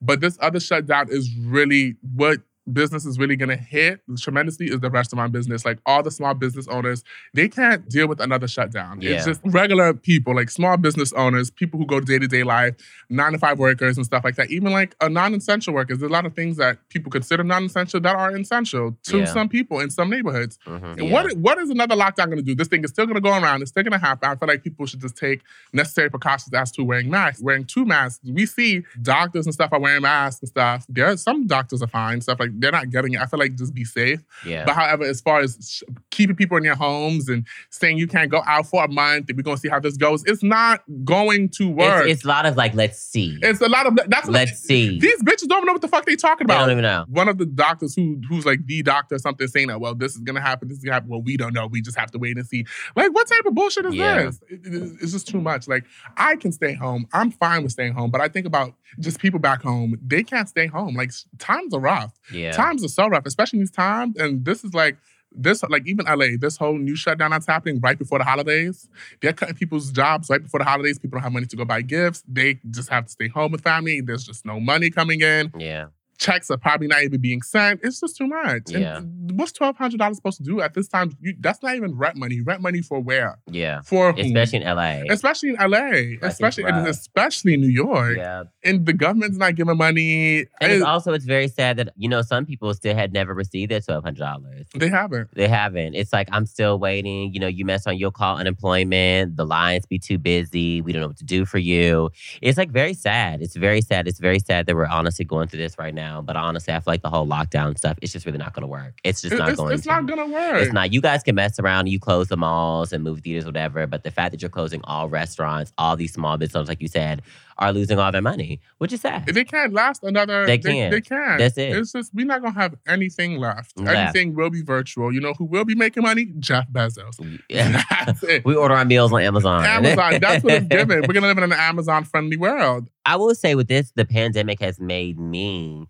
But 0.00 0.20
this 0.20 0.38
other 0.40 0.60
shutdown 0.60 1.06
is 1.10 1.34
really 1.38 1.96
what 2.14 2.38
business 2.72 3.04
is 3.06 3.18
really 3.18 3.36
gonna 3.36 3.56
hit 3.56 4.00
tremendously 4.18 4.66
is 4.66 4.80
the 4.80 4.90
restaurant 4.90 5.32
business. 5.32 5.64
Like 5.64 5.78
all 5.86 6.02
the 6.02 6.10
small 6.10 6.34
business 6.34 6.68
owners, 6.68 7.04
they 7.34 7.48
can't 7.48 7.88
deal 7.88 8.08
with 8.08 8.20
another 8.20 8.48
shutdown. 8.48 8.98
It's 9.02 9.24
just 9.24 9.40
regular 9.44 9.94
people, 9.94 10.34
like 10.34 10.50
small 10.50 10.76
business 10.76 11.12
owners, 11.12 11.50
people 11.50 11.78
who 11.78 11.86
go 11.86 12.00
to 12.00 12.06
day-to-day 12.06 12.42
life, 12.44 12.74
nine 13.10 13.32
to 13.32 13.38
five 13.38 13.58
workers 13.58 13.96
and 13.96 14.04
stuff 14.06 14.24
like 14.24 14.36
that. 14.36 14.50
Even 14.50 14.72
like 14.72 14.94
a 15.00 15.08
non-essential 15.08 15.72
workers. 15.74 15.98
There's 15.98 16.10
a 16.10 16.12
lot 16.12 16.26
of 16.26 16.34
things 16.34 16.56
that 16.58 16.78
people 16.88 17.10
consider 17.10 17.44
non-essential 17.44 18.00
that 18.00 18.14
are 18.16 18.36
essential 18.36 18.96
to 19.04 19.18
Yeah. 19.18 19.24
some 19.26 19.48
people 19.48 19.80
in 19.80 19.90
some 19.90 20.10
neighborhoods. 20.10 20.58
Mhm. 20.66 20.82
And 20.98 21.04
Yeah. 21.08 21.12
What 21.12 21.36
what 21.38 21.58
is 21.58 21.70
another 21.70 21.94
lockdown 21.94 22.26
going 22.26 22.36
to 22.38 22.42
do? 22.42 22.54
This 22.54 22.68
thing 22.68 22.84
is 22.84 22.90
still 22.90 23.06
going 23.06 23.14
to 23.14 23.20
go 23.20 23.30
around. 23.30 23.62
It's 23.62 23.70
still 23.70 23.82
going 23.82 23.92
to 23.98 24.04
happen. 24.04 24.28
I 24.28 24.34
feel 24.36 24.48
like 24.48 24.62
people 24.62 24.86
should 24.86 25.00
just 25.00 25.16
take 25.16 25.42
necessary 25.72 26.10
precautions 26.10 26.52
as 26.54 26.70
to 26.72 26.82
wearing 26.84 27.10
masks, 27.10 27.42
wearing 27.42 27.64
two 27.64 27.84
masks. 27.84 28.20
We 28.24 28.46
see 28.46 28.82
doctors 29.02 29.46
and 29.46 29.54
stuff 29.54 29.72
are 29.72 29.80
wearing 29.80 30.02
masks 30.02 30.40
and 30.40 30.48
stuff. 30.48 30.84
There, 30.88 31.06
are 31.06 31.16
some 31.16 31.46
doctors 31.46 31.82
are 31.82 31.86
fine. 31.88 32.20
Stuff 32.20 32.40
like 32.40 32.57
they're 32.60 32.72
not 32.72 32.90
getting 32.90 33.14
it. 33.14 33.20
I 33.20 33.26
feel 33.26 33.38
like 33.38 33.54
just 33.54 33.74
be 33.74 33.84
safe. 33.84 34.20
Yeah. 34.44 34.64
But 34.64 34.74
however, 34.74 35.04
as 35.04 35.20
far 35.20 35.40
as 35.40 35.56
sh- 35.60 35.82
keeping 36.10 36.36
people 36.36 36.56
in 36.56 36.62
their 36.64 36.74
homes 36.74 37.28
and 37.28 37.46
saying 37.70 37.98
you 37.98 38.06
can't 38.06 38.30
go 38.30 38.42
out 38.46 38.66
for 38.66 38.84
a 38.84 38.88
month 38.88 39.28
and 39.28 39.36
we're 39.38 39.42
going 39.42 39.56
to 39.56 39.60
see 39.60 39.68
how 39.68 39.80
this 39.80 39.96
goes, 39.96 40.24
it's 40.26 40.42
not 40.42 40.82
going 41.04 41.48
to 41.50 41.70
work. 41.70 42.04
It's, 42.06 42.18
it's 42.18 42.24
a 42.24 42.28
lot 42.28 42.46
of 42.46 42.56
like, 42.56 42.74
let's 42.74 42.98
see. 43.00 43.38
It's 43.42 43.60
a 43.60 43.68
lot 43.68 43.86
of 43.86 43.96
that's 44.08 44.26
what- 44.26 44.34
let's 44.34 44.58
see. 44.58 44.98
These 44.98 45.22
bitches 45.22 45.48
don't 45.48 45.64
know 45.66 45.72
what 45.72 45.82
the 45.82 45.88
fuck 45.88 46.04
they 46.06 46.16
talking 46.16 46.46
They 46.46 46.54
about 46.54 46.62
don't 46.66 46.72
even 46.72 46.82
know. 46.82 47.04
one 47.08 47.28
of 47.28 47.38
the 47.38 47.46
doctors 47.46 47.94
who 47.94 48.20
who's 48.28 48.44
like 48.46 48.64
the 48.66 48.82
doctor 48.82 49.14
or 49.14 49.18
something 49.18 49.46
saying 49.48 49.68
that 49.68 49.80
well 49.80 49.94
this 49.94 50.14
is 50.14 50.20
gonna 50.22 50.40
happen 50.40 50.68
this 50.68 50.78
is 50.78 50.84
gonna 50.84 50.94
happen 50.94 51.08
well 51.08 51.22
we 51.22 51.36
don't 51.36 51.52
know 51.54 51.66
we 51.66 51.80
just 51.80 51.96
have 51.98 52.10
to 52.10 52.18
wait 52.18 52.36
and 52.36 52.46
see 52.46 52.64
like 52.96 53.12
what 53.14 53.26
type 53.28 53.44
of 53.46 53.54
bullshit 53.54 53.86
is 53.86 53.94
Yeah. 53.94 54.24
this 54.24 54.40
It- 54.48 54.60
it- 54.66 54.92
it's 55.02 55.12
just 55.12 55.28
too 55.28 55.40
much 55.40 55.68
like 55.68 55.84
I 56.16 56.36
can 56.36 56.52
stay 56.52 56.74
home 56.74 57.06
I'm 57.12 57.30
fine 57.30 57.62
with 57.62 57.72
staying 57.72 57.92
home 57.94 58.10
but 58.10 58.20
I 58.20 58.28
think 58.28 58.46
about 58.46 58.74
just 58.98 59.18
people 59.20 59.38
back 59.40 59.62
home 59.62 59.98
they 60.04 60.22
can't 60.22 60.48
stay 60.48 60.66
home 60.66 60.94
like 60.94 61.12
times 61.38 61.72
are 61.74 61.80
rough 61.80 62.12
Yeah. 62.32 62.47
Times 62.56 62.84
are 62.84 62.88
so 62.88 63.06
rough 63.08 63.26
especially 63.26 63.58
these 63.58 63.70
times 63.70 64.16
and 64.16 64.44
this 64.44 64.64
is 64.64 64.74
like 64.74 64.96
this 65.32 65.62
like 65.64 65.86
even 65.86 66.06
LA, 66.06 66.36
this 66.38 66.56
whole 66.56 66.78
new 66.78 66.96
shutdown 66.96 67.30
that's 67.30 67.46
happening 67.46 67.80
right 67.80 67.98
before 67.98 68.18
the 68.18 68.24
holidays. 68.24 68.88
They're 69.20 69.32
cutting 69.32 69.54
people's 69.54 69.90
jobs 69.90 70.30
right 70.30 70.42
before 70.42 70.58
the 70.58 70.64
holidays. 70.64 70.98
People 70.98 71.16
don't 71.16 71.22
have 71.22 71.32
money 71.32 71.46
to 71.46 71.56
go 71.56 71.64
buy 71.64 71.82
gifts. 71.82 72.24
They 72.26 72.60
just 72.70 72.88
have 72.88 73.06
to 73.06 73.10
stay 73.10 73.28
home 73.28 73.52
with 73.52 73.62
family. 73.62 74.00
There's 74.00 74.24
just 74.24 74.46
no 74.46 74.60
money 74.60 74.90
coming 74.90 75.20
in 75.20 75.52
Yeah. 75.58 75.86
Checks 76.18 76.50
are 76.50 76.56
probably 76.56 76.86
not 76.88 77.02
even 77.02 77.20
being 77.20 77.42
sent. 77.42 77.80
It's 77.82 78.00
just 78.00 78.16
too 78.16 78.26
much. 78.26 78.72
And 78.72 79.38
what's 79.38 79.52
twelve 79.52 79.76
hundred 79.76 79.98
dollars 79.98 80.16
supposed 80.16 80.38
to 80.38 80.42
do 80.44 80.60
at 80.60 80.74
this 80.74 80.88
time? 80.88 81.16
You, 81.20 81.34
that's 81.40 81.62
not 81.62 81.74
even 81.76 81.96
rent 81.96 82.16
money. 82.16 82.40
Rent 82.40 82.60
money 82.60 82.82
for 82.82 83.00
where? 83.00 83.38
Yeah. 83.50 83.80
For? 83.82 84.10
Especially 84.18 84.62
in 84.62 84.64
LA. 84.76 85.02
especially 85.10 85.50
in 85.50 85.56
LA, 85.56 86.16
especially 86.26 86.64
and 86.64 86.86
especially 86.88 87.54
in 87.54 87.60
New 87.60 87.68
York. 87.68 88.16
Yeah. 88.16 88.44
And 88.64 88.84
the 88.84 88.92
government's 88.92 89.38
not 89.38 89.54
giving 89.54 89.76
money. 89.76 90.38
And 90.60 90.72
it's 90.72 90.82
It- 90.82 90.86
also 90.86 91.12
it's 91.12 91.24
very 91.24 91.48
sad 91.48 91.76
that 91.78 91.90
you 91.96 92.08
know 92.08 92.22
some 92.22 92.44
people 92.46 92.72
still 92.74 92.94
had 92.94 93.12
never 93.12 93.32
received 93.34 93.70
their 93.70 93.80
twelve 93.80 94.02
hundred 94.04 94.20
dollars. 94.20 94.66
they 94.74 94.88
haven't. 94.88 95.28
They 95.34 95.48
haven't. 95.48 95.94
It's 95.94 96.12
like 96.12 96.28
I'm 96.32 96.46
still 96.46 96.78
waiting. 96.78 97.32
You 97.32 97.40
know, 97.40 97.46
you 97.46 97.64
mess 97.64 97.86
on, 97.86 97.96
you'll 97.96 98.10
call 98.10 98.36
unemployment. 98.38 99.36
The 99.36 99.44
lines 99.46 99.86
be 99.86 99.98
too 99.98 100.18
busy. 100.18 100.80
We 100.80 100.92
don't 100.92 101.02
know 101.02 101.08
what 101.08 101.18
to 101.18 101.24
do 101.24 101.44
for 101.44 101.58
you. 101.58 102.10
It's 102.42 102.58
like 102.58 102.70
very 102.70 102.94
sad. 102.94 103.40
It's 103.42 103.56
very 103.56 103.80
sad. 103.80 104.08
It's 104.08 104.18
very 104.18 104.38
sad 104.40 104.66
that 104.66 104.74
we're 104.74 104.86
honestly 104.86 105.24
going 105.24 105.48
through 105.48 105.60
this 105.60 105.78
right 105.78 105.94
now. 105.94 106.07
But 106.22 106.36
honestly, 106.36 106.72
I 106.74 106.80
feel 106.80 106.92
like 106.92 107.02
the 107.02 107.10
whole 107.10 107.26
lockdown 107.26 107.76
stuff, 107.78 107.98
it's 108.02 108.12
just 108.12 108.26
really 108.26 108.38
not 108.38 108.52
going 108.54 108.62
to 108.62 108.66
work. 108.68 108.98
It's 109.04 109.20
just 109.22 109.34
It- 109.34 109.38
not 109.38 109.48
it's 109.50 109.58
going 109.58 109.72
it's 109.74 109.82
to. 109.84 109.88
not 109.88 110.06
gonna 110.06 110.26
work. 110.26 110.62
It's 110.62 110.72
not. 110.72 110.92
You 110.92 111.00
guys 111.00 111.22
can 111.22 111.34
mess 111.34 111.58
around. 111.60 111.86
You 111.88 111.98
close 112.00 112.28
the 112.28 112.36
malls 112.36 112.92
and 112.92 113.02
movie 113.04 113.20
theaters, 113.20 113.44
whatever. 113.46 113.86
But 113.86 114.02
the 114.04 114.10
fact 114.10 114.32
that 114.32 114.42
you're 114.42 114.48
closing 114.48 114.80
all 114.84 115.08
restaurants, 115.08 115.72
all 115.78 115.96
these 115.96 116.12
small 116.12 116.36
businesses, 116.36 116.68
like 116.68 116.80
you 116.82 116.88
said, 116.88 117.22
are 117.58 117.72
losing 117.72 117.98
all 117.98 118.12
their 118.12 118.22
money, 118.22 118.60
which 118.78 118.92
is 118.92 119.00
sad. 119.00 119.26
They 119.26 119.44
can't 119.44 119.72
last 119.72 120.04
another. 120.04 120.46
They 120.46 120.58
They, 120.58 120.72
can't. 120.72 120.90
they 120.92 121.00
can't. 121.00 121.38
That's 121.38 121.58
it. 121.58 121.76
It's 121.76 121.92
just 121.92 122.14
we're 122.14 122.26
not 122.26 122.40
gonna 122.42 122.54
have 122.54 122.74
anything 122.86 123.38
left. 123.38 123.78
Left. 123.78 123.96
Everything 123.96 124.34
will 124.34 124.50
be 124.50 124.62
virtual. 124.62 125.12
You 125.12 125.20
know 125.20 125.34
who 125.34 125.44
will 125.44 125.64
be 125.64 125.74
making 125.74 126.04
money? 126.04 126.26
Jeff 126.38 126.68
Bezos. 126.70 127.18
Yeah. 127.48 127.82
That's 128.06 128.22
it. 128.24 128.44
we 128.44 128.54
order 128.54 128.74
our 128.74 128.84
meals 128.84 129.12
on 129.12 129.22
Amazon. 129.22 129.64
Amazon. 129.64 130.18
That's 130.20 130.44
what 130.44 130.54
it's 130.54 130.66
given. 130.70 131.00
We're 131.02 131.14
gonna 131.14 131.26
live 131.26 131.38
in 131.38 131.44
an 131.44 131.52
Amazon 131.52 132.04
friendly 132.04 132.36
world. 132.36 132.88
I 133.04 133.16
will 133.16 133.34
say 133.34 133.54
with 133.54 133.68
this, 133.68 133.90
the 133.96 134.04
pandemic 134.04 134.60
has 134.60 134.78
made 134.78 135.18
me 135.18 135.86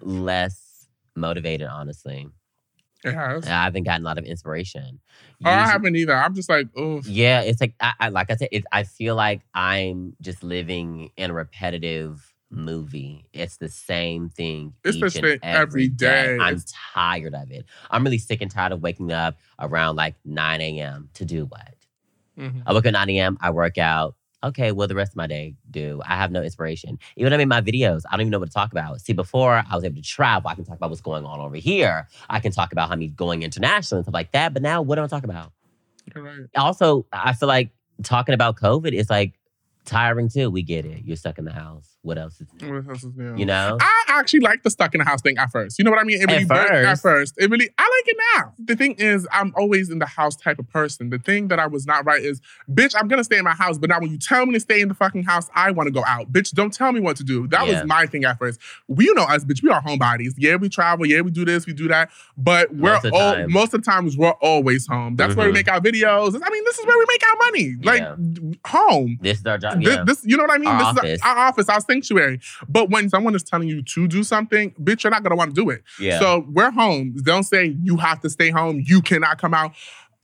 less 0.00 0.86
motivated, 1.16 1.66
honestly. 1.68 2.28
It 3.06 3.14
has. 3.14 3.46
I 3.46 3.64
haven't 3.64 3.84
gotten 3.84 4.02
a 4.02 4.04
lot 4.08 4.18
of 4.18 4.24
inspiration. 4.24 5.00
Oh, 5.44 5.50
I 5.50 5.66
haven't 5.68 5.96
either. 5.96 6.14
I'm 6.14 6.34
just 6.34 6.48
like, 6.48 6.68
oh, 6.76 7.00
yeah, 7.06 7.40
it's 7.42 7.60
like 7.60 7.74
I, 7.80 7.92
I 8.00 8.08
like 8.10 8.30
I 8.30 8.36
said, 8.36 8.48
it, 8.52 8.64
I 8.72 8.82
feel 8.82 9.14
like 9.14 9.42
I'm 9.54 10.14
just 10.20 10.42
living 10.42 11.10
in 11.16 11.30
a 11.30 11.34
repetitive 11.34 12.32
movie. 12.50 13.26
It's 13.32 13.56
the 13.56 13.68
same 13.68 14.28
thing. 14.28 14.72
It's 14.84 14.96
each 14.96 15.02
the 15.02 15.10
same 15.10 15.38
every 15.42 15.88
day. 15.88 16.36
I'm 16.40 16.54
It's- 16.54 16.72
tired 16.94 17.34
of 17.34 17.50
it. 17.50 17.64
I'm 17.90 18.04
really 18.04 18.18
sick 18.18 18.40
and 18.40 18.50
tired 18.50 18.72
of 18.72 18.82
waking 18.82 19.12
up 19.12 19.36
around 19.58 19.96
like 19.96 20.14
9 20.24 20.60
a.m. 20.60 21.10
to 21.14 21.24
do 21.24 21.46
what? 21.46 21.74
mhm. 22.38 22.62
I 22.66 22.72
wake 22.72 22.80
up 22.80 22.86
at 22.86 22.92
9 22.92 23.10
a.m., 23.10 23.38
I 23.40 23.50
work 23.50 23.78
out. 23.78 24.14
Okay, 24.46 24.70
well, 24.70 24.86
the 24.86 24.94
rest 24.94 25.12
of 25.12 25.16
my 25.16 25.26
day 25.26 25.54
do. 25.70 26.00
I 26.04 26.14
have 26.14 26.30
no 26.30 26.42
inspiration. 26.42 26.98
Even 27.16 27.32
I 27.32 27.36
make 27.36 27.48
my 27.48 27.60
videos, 27.60 28.02
I 28.08 28.12
don't 28.12 28.22
even 28.22 28.30
know 28.30 28.38
what 28.38 28.48
to 28.48 28.54
talk 28.54 28.70
about. 28.70 29.00
See, 29.00 29.12
before 29.12 29.64
I 29.68 29.74
was 29.74 29.84
able 29.84 29.96
to 29.96 30.02
travel, 30.02 30.48
I 30.48 30.54
can 30.54 30.64
talk 30.64 30.76
about 30.76 30.90
what's 30.90 31.02
going 31.02 31.24
on 31.24 31.40
over 31.40 31.56
here. 31.56 32.06
I 32.30 32.38
can 32.38 32.52
talk 32.52 32.72
about 32.72 32.88
how 32.88 32.94
me 32.94 33.08
going 33.08 33.42
international 33.42 33.98
and 33.98 34.04
stuff 34.04 34.14
like 34.14 34.32
that. 34.32 34.52
But 34.52 34.62
now, 34.62 34.82
what 34.82 34.96
do 34.96 35.02
I 35.02 35.06
talk 35.08 35.24
about? 35.24 35.52
Right. 36.14 36.46
Also, 36.56 37.06
I 37.12 37.32
feel 37.32 37.48
like 37.48 37.70
talking 38.04 38.34
about 38.34 38.56
COVID 38.56 38.92
is 38.92 39.10
like 39.10 39.34
tiring 39.86 40.28
too. 40.28 40.50
We 40.50 40.62
get 40.62 40.84
it. 40.84 41.02
You're 41.04 41.16
stuck 41.16 41.38
in 41.38 41.44
the 41.44 41.52
house. 41.52 41.96
What 42.02 42.18
else 42.18 42.40
is 42.40 42.46
What 42.68 42.88
else 42.88 43.02
is 43.04 43.14
new? 43.16 43.34
you 43.36 43.46
know? 43.46 43.78
I 43.80 44.04
actually 44.08 44.40
like 44.40 44.62
the 44.62 44.70
stuck 44.70 44.94
in 44.94 44.98
the 44.98 45.04
house 45.04 45.22
thing 45.22 45.38
at 45.38 45.50
first. 45.50 45.78
You 45.78 45.84
know 45.84 45.90
what 45.90 46.00
I 46.00 46.04
mean? 46.04 46.18
It 46.20 46.30
At 46.30 46.48
really 46.48 46.84
at 46.84 46.98
first. 46.98 47.02
first. 47.02 47.34
It 47.38 47.50
really, 47.50 47.68
I 47.78 47.82
like 47.82 48.08
it 48.14 48.16
now. 48.36 48.52
The 48.58 48.76
thing 48.76 48.92
is, 48.98 49.26
I'm 49.32 49.52
always 49.56 49.90
in 49.90 49.98
the 49.98 50.06
house 50.06 50.36
type 50.36 50.58
of 50.58 50.68
person. 50.68 51.10
The 51.10 51.18
thing 51.18 51.48
that 51.48 51.58
I 51.58 51.66
was 51.66 51.86
not 51.86 52.04
right 52.04 52.22
is, 52.22 52.40
bitch, 52.70 52.94
I'm 52.98 53.08
gonna 53.08 53.24
stay 53.24 53.38
in 53.38 53.44
my 53.44 53.54
house, 53.54 53.78
but 53.78 53.88
now 53.90 53.98
when 54.00 54.10
you 54.10 54.18
tell 54.18 54.44
me 54.46 54.52
to 54.54 54.60
stay 54.60 54.80
in 54.80 54.88
the 54.88 54.94
fucking 54.94 55.24
house, 55.24 55.48
I 55.54 55.70
want 55.72 55.86
to 55.88 55.90
go 55.92 56.04
out. 56.06 56.32
Bitch, 56.32 56.52
don't 56.52 56.72
tell 56.72 56.92
me 56.92 57.00
what 57.00 57.16
to 57.16 57.24
do. 57.24 57.46
That 57.48 57.66
Yeah. 57.66 57.80
was 57.80 57.84
my 57.88 58.06
thing 58.06 58.24
at 58.24 58.38
first. 58.38 58.60
We 58.88 59.06
you 59.06 59.14
know 59.14 59.24
us, 59.24 59.44
bitch. 59.44 59.62
We 59.62 59.70
are 59.70 59.80
homebodies. 59.82 60.32
Yeah, 60.36 60.56
we 60.56 60.68
travel. 60.68 61.06
Yeah, 61.06 61.20
we 61.22 61.30
do 61.30 61.44
this, 61.44 61.66
we 61.66 61.72
do 61.72 61.88
that. 61.88 62.10
But 62.36 62.74
we're 62.74 62.92
Most 62.94 63.04
of 63.04 63.12
all, 63.14 63.34
time. 63.34 63.52
most 63.52 63.72
of 63.74 63.82
the 63.84 63.90
times 63.90 64.16
we're 64.16 64.30
always 64.40 64.86
home. 64.86 65.14
That's 65.16 65.34
where 65.36 65.46
we 65.46 65.52
Mhm. 65.52 65.54
make 65.54 65.70
our 65.72 65.80
videos. 65.80 66.34
I 66.44 66.50
mean, 66.50 66.64
this 66.64 66.78
is 66.78 66.86
where 66.86 66.98
we 66.98 67.04
make 67.08 67.22
our 67.26 67.36
money. 67.46 67.74
Like 67.82 68.56
home. 68.66 69.18
This 69.20 69.38
is 69.38 69.46
our 69.46 69.58
job. 69.58 69.75
This, 69.80 69.94
Yeah. 69.96 70.04
this, 70.04 70.22
you 70.24 70.36
know 70.36 70.44
what 70.44 70.52
I 70.52 70.58
mean? 70.58 70.68
Our 70.68 70.78
this 70.78 70.98
office. 71.00 71.10
is 71.12 71.20
our, 71.22 71.36
our 71.36 71.46
office, 71.48 71.68
our 71.68 71.80
sanctuary. 71.80 72.40
But 72.68 72.90
when 72.90 73.08
someone 73.08 73.34
is 73.34 73.42
telling 73.42 73.68
you 73.68 73.82
to 73.82 74.08
do 74.08 74.22
something, 74.24 74.72
bitch, 74.82 75.04
you're 75.04 75.10
not 75.10 75.22
gonna 75.22 75.36
want 75.36 75.54
to 75.54 75.60
do 75.60 75.70
it. 75.70 75.82
yeah. 76.00 76.18
So 76.18 76.44
we're 76.48 76.70
home. 76.70 77.14
Don't 77.22 77.44
say 77.44 77.76
you 77.82 77.96
have 77.98 78.20
to 78.20 78.30
stay 78.30 78.50
home. 78.50 78.82
You 78.84 79.00
cannot 79.02 79.38
come 79.38 79.54
out. 79.54 79.72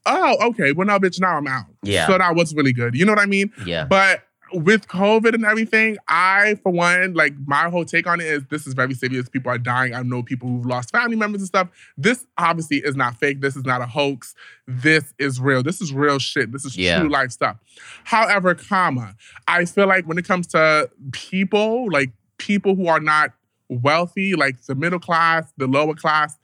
Oh, 0.05 0.49
okay. 0.49 0.73
Well, 0.73 0.85
no, 0.87 0.99
bitch. 0.99 1.19
Now 1.21 1.37
I'm 1.37 1.47
out. 1.47 1.65
Yeah. 1.81 2.07
So 2.07 2.17
that 2.17 2.35
was 2.35 2.53
really 2.53 2.73
good. 2.73 2.93
You 2.95 3.05
know 3.05 3.13
what 3.13 3.21
I 3.21 3.25
mean? 3.25 3.51
yeah. 3.65 3.85
But 3.85 4.23
with 4.53 4.87
COVID 4.87 5.33
and 5.33 5.45
everything, 5.45 5.97
I, 6.07 6.55
for 6.63 6.71
one, 6.71 7.13
like 7.13 7.33
my 7.45 7.69
whole 7.69 7.85
take 7.85 8.07
on 8.07 8.21
it 8.21 8.27
is 8.27 8.43
this 8.49 8.67
is 8.67 8.73
very 8.73 8.93
serious. 8.93 9.27
People 9.29 9.51
are 9.51 9.57
dying. 9.57 9.93
I 9.93 10.01
know 10.03 10.23
people 10.23 10.47
who've 10.49 10.65
lost 10.65 10.91
family 10.91 11.15
members 11.15 11.41
and 11.41 11.47
stuff. 11.47 11.69
This 11.97 12.25
obviously 12.37 12.77
is 12.77 12.95
not 12.95 13.15
fake. 13.19 13.41
This 13.41 13.55
is 13.55 13.65
not 13.65 13.81
a 13.81 13.85
hoax. 13.85 14.35
This 14.67 15.13
is 15.19 15.39
real. 15.39 15.63
This 15.63 15.81
is 15.81 15.93
real 15.93 16.19
shit. 16.19 16.51
This 16.51 16.65
is 16.65 16.77
Yeah. 16.77 16.99
true 16.99 17.09
life 17.09 17.31
stuff. 17.31 17.57
However, 18.03 18.55
comma, 18.55 19.15
I 19.47 19.65
feel 19.65 19.87
like 19.87 20.07
when 20.07 20.17
it 20.17 20.25
comes 20.25 20.47
to 20.47 20.89
people, 21.11 21.91
like 21.91 22.11
people 22.37 22.75
who 22.75 22.87
are 22.87 22.99
not 22.99 23.31
wealthy, 23.69 24.35
like 24.35 24.61
the 24.65 24.75
middle 24.75 24.99
class, 24.99 25.51
the 25.57 25.67
lower 25.67 25.95
class, 25.95 26.37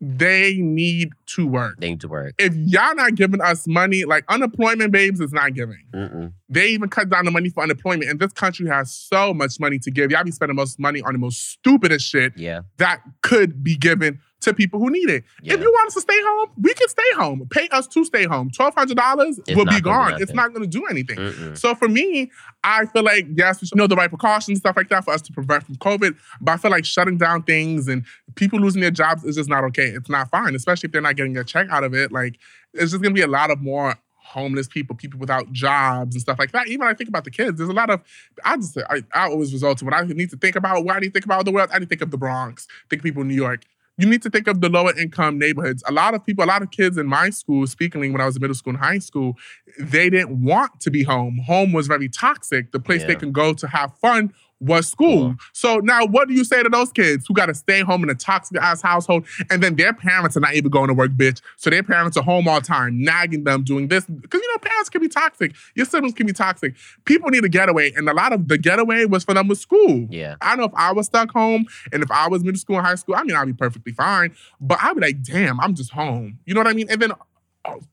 they 0.00 0.56
need 0.58 1.10
to 1.24 1.46
work. 1.46 1.76
They 1.80 1.88
need 1.90 2.02
to 2.02 2.08
work. 2.08 2.34
If 2.38 2.54
y'all 2.54 2.94
not 2.94 3.14
giving 3.14 3.40
us 3.40 3.66
money, 3.66 4.04
like 4.04 4.24
unemployment 4.28 4.92
babes 4.92 5.20
is 5.20 5.32
not 5.32 5.54
giving. 5.54 5.84
Mm-mm. 5.94 6.32
They 6.48 6.68
even 6.68 6.88
cut 6.88 7.08
down 7.08 7.24
the 7.24 7.30
money 7.32 7.48
for 7.50 7.62
unemployment. 7.64 8.08
And 8.08 8.20
this 8.20 8.32
country 8.32 8.68
has 8.68 8.94
so 8.94 9.34
much 9.34 9.58
money 9.58 9.78
to 9.80 9.90
give. 9.90 10.10
Y'all 10.12 10.22
be 10.22 10.30
spending 10.30 10.54
most 10.56 10.78
money 10.78 11.02
on 11.02 11.12
the 11.12 11.18
most 11.18 11.50
stupidest 11.50 12.06
shit 12.06 12.34
Yeah. 12.36 12.60
that 12.76 13.00
could 13.22 13.64
be 13.64 13.76
given 13.76 14.20
to 14.42 14.54
people 14.54 14.78
who 14.78 14.90
need 14.90 15.08
it. 15.10 15.24
yeah. 15.42 15.54
If 15.54 15.60
you 15.60 15.72
want 15.72 15.88
us 15.88 15.94
to 15.94 16.00
stay 16.02 16.18
home, 16.22 16.50
we 16.60 16.72
can 16.74 16.88
stay 16.88 17.10
home. 17.16 17.48
Pay 17.50 17.68
us 17.70 17.88
to 17.88 18.04
stay 18.04 18.26
home. 18.26 18.50
Twelve 18.50 18.74
hundred 18.76 18.96
dollars 18.96 19.40
will 19.48 19.64
be 19.64 19.80
gone. 19.80 20.22
It's 20.22 20.34
not 20.34 20.52
going 20.54 20.62
to 20.62 20.68
do 20.68 20.86
anything. 20.86 21.16
Mm-mm. 21.16 21.58
So 21.58 21.74
for 21.74 21.88
me, 21.88 22.30
I 22.62 22.84
feel 22.86 23.02
like 23.02 23.26
yes, 23.34 23.60
we 23.60 23.66
should 23.66 23.78
know 23.78 23.86
the 23.88 23.96
right 23.96 24.10
precautions, 24.10 24.48
and 24.48 24.58
stuff 24.58 24.76
like 24.76 24.88
that, 24.90 25.04
for 25.04 25.14
us 25.14 25.22
to 25.22 25.32
prevent 25.32 25.64
from 25.64 25.76
COVID. 25.76 26.16
But 26.40 26.52
I 26.52 26.56
feel 26.58 26.70
like 26.70 26.84
shutting 26.84 27.16
down 27.16 27.42
things 27.42 27.88
and 27.88 28.04
people 28.36 28.60
losing 28.60 28.82
their 28.82 28.90
jobs 28.92 29.24
is 29.24 29.34
just 29.36 29.48
not 29.48 29.64
okay. 29.64 29.86
It's 29.88 30.10
not 30.10 30.30
fine, 30.30 30.54
especially 30.54 30.88
if 30.88 30.92
they're 30.92 31.00
not 31.02 31.16
getting 31.16 31.36
a 31.38 31.42
check 31.42 31.66
out 31.70 31.82
of 31.82 31.94
it. 31.94 32.12
Like 32.12 32.38
it's 32.74 32.92
just 32.92 33.02
gonna 33.02 33.14
be 33.14 33.22
a 33.22 33.26
lot 33.26 33.50
of 33.50 33.60
more 33.62 33.96
homeless 34.26 34.66
people, 34.66 34.96
people 34.96 35.18
without 35.18 35.50
jobs 35.52 36.14
and 36.14 36.22
stuff 36.22 36.38
like 36.38 36.52
that. 36.52 36.68
Even 36.68 36.86
I 36.86 36.94
think 36.94 37.08
about 37.08 37.24
the 37.24 37.30
kids. 37.30 37.58
There's 37.58 37.70
a 37.70 37.74
lot 37.74 37.90
of 37.90 38.02
I 38.44 38.56
just 38.56 38.76
I, 38.76 39.02
I 39.14 39.28
always 39.28 39.52
result 39.52 39.78
to 39.78 39.84
when 39.84 39.94
I 39.94 40.02
need 40.02 40.30
to 40.30 40.36
think 40.36 40.56
about 40.56 40.88
I 40.88 40.98
need 40.98 41.08
to 41.08 41.12
think 41.12 41.24
about 41.24 41.44
the 41.44 41.52
world. 41.52 41.70
I 41.72 41.78
need 41.78 41.86
to 41.86 41.88
think 41.88 42.02
of 42.02 42.10
the 42.10 42.18
Bronx, 42.18 42.66
think 42.90 43.00
of 43.00 43.04
people 43.04 43.22
in 43.22 43.28
New 43.28 43.34
York. 43.34 43.64
You 43.98 44.06
need 44.06 44.20
to 44.22 44.30
think 44.30 44.46
of 44.46 44.60
the 44.60 44.68
lower 44.68 44.94
income 44.98 45.38
neighborhoods. 45.38 45.82
A 45.86 45.92
lot 45.92 46.14
of 46.14 46.24
people, 46.24 46.44
a 46.44 46.46
lot 46.46 46.60
of 46.60 46.70
kids 46.70 46.98
in 46.98 47.06
my 47.06 47.30
school, 47.30 47.66
speaking 47.66 48.12
when 48.12 48.20
I 48.20 48.26
was 48.26 48.36
in 48.36 48.42
middle 48.42 48.54
school 48.54 48.74
and 48.74 48.82
high 48.82 48.98
school, 48.98 49.38
they 49.80 50.10
didn't 50.10 50.42
want 50.42 50.80
to 50.80 50.90
be 50.90 51.02
home. 51.02 51.38
Home 51.46 51.72
was 51.72 51.86
very 51.86 52.10
toxic. 52.10 52.72
The 52.72 52.80
place 52.80 53.04
they 53.04 53.14
can 53.14 53.32
go 53.32 53.54
to 53.54 53.66
have 53.68 53.96
fun 53.96 54.34
was 54.60 54.88
school. 54.88 55.06
Cool. 55.06 55.36
So 55.52 55.78
now 55.78 56.06
what 56.06 56.28
do 56.28 56.34
you 56.34 56.44
say 56.44 56.62
to 56.62 56.68
those 56.68 56.90
kids 56.92 57.26
who 57.26 57.34
got 57.34 57.46
to 57.46 57.54
stay 57.54 57.82
home 57.82 58.02
in 58.02 58.10
a 58.10 58.14
toxic 58.14 58.56
ass 58.58 58.80
household 58.80 59.26
and 59.50 59.62
then 59.62 59.76
their 59.76 59.92
parents 59.92 60.36
are 60.36 60.40
not 60.40 60.54
even 60.54 60.70
going 60.70 60.88
to 60.88 60.94
work, 60.94 61.10
bitch? 61.12 61.40
So 61.56 61.70
their 61.70 61.82
parents 61.82 62.16
are 62.16 62.22
home 62.22 62.48
all 62.48 62.60
time, 62.60 63.02
nagging 63.02 63.44
them, 63.44 63.64
doing 63.64 63.88
this. 63.88 64.06
Because, 64.06 64.40
you 64.40 64.52
know, 64.52 64.58
parents 64.58 64.88
can 64.88 65.00
be 65.00 65.08
toxic. 65.08 65.54
Your 65.74 65.86
siblings 65.86 66.14
can 66.14 66.26
be 66.26 66.32
toxic. 66.32 66.74
People 67.04 67.30
need 67.30 67.44
a 67.44 67.48
getaway. 67.48 67.92
And 67.92 68.08
a 68.08 68.14
lot 68.14 68.32
of 68.32 68.48
the 68.48 68.58
getaway 68.58 69.04
was 69.04 69.24
for 69.24 69.34
them 69.34 69.48
with 69.48 69.58
school. 69.58 70.06
Yeah. 70.10 70.36
I 70.40 70.56
know 70.56 70.64
if 70.64 70.74
I 70.74 70.92
was 70.92 71.06
stuck 71.06 71.30
home 71.30 71.66
and 71.92 72.02
if 72.02 72.10
I 72.10 72.28
was 72.28 72.42
middle 72.42 72.58
school 72.58 72.78
and 72.78 72.86
high 72.86 72.94
school, 72.94 73.14
I 73.16 73.24
mean, 73.24 73.36
I'd 73.36 73.46
be 73.46 73.52
perfectly 73.52 73.92
fine. 73.92 74.34
But 74.60 74.78
I'd 74.82 74.94
be 74.94 75.00
like, 75.00 75.22
damn, 75.22 75.60
I'm 75.60 75.74
just 75.74 75.92
home. 75.92 76.38
You 76.46 76.54
know 76.54 76.60
what 76.60 76.68
I 76.68 76.72
mean? 76.72 76.88
And 76.90 77.00
then 77.00 77.12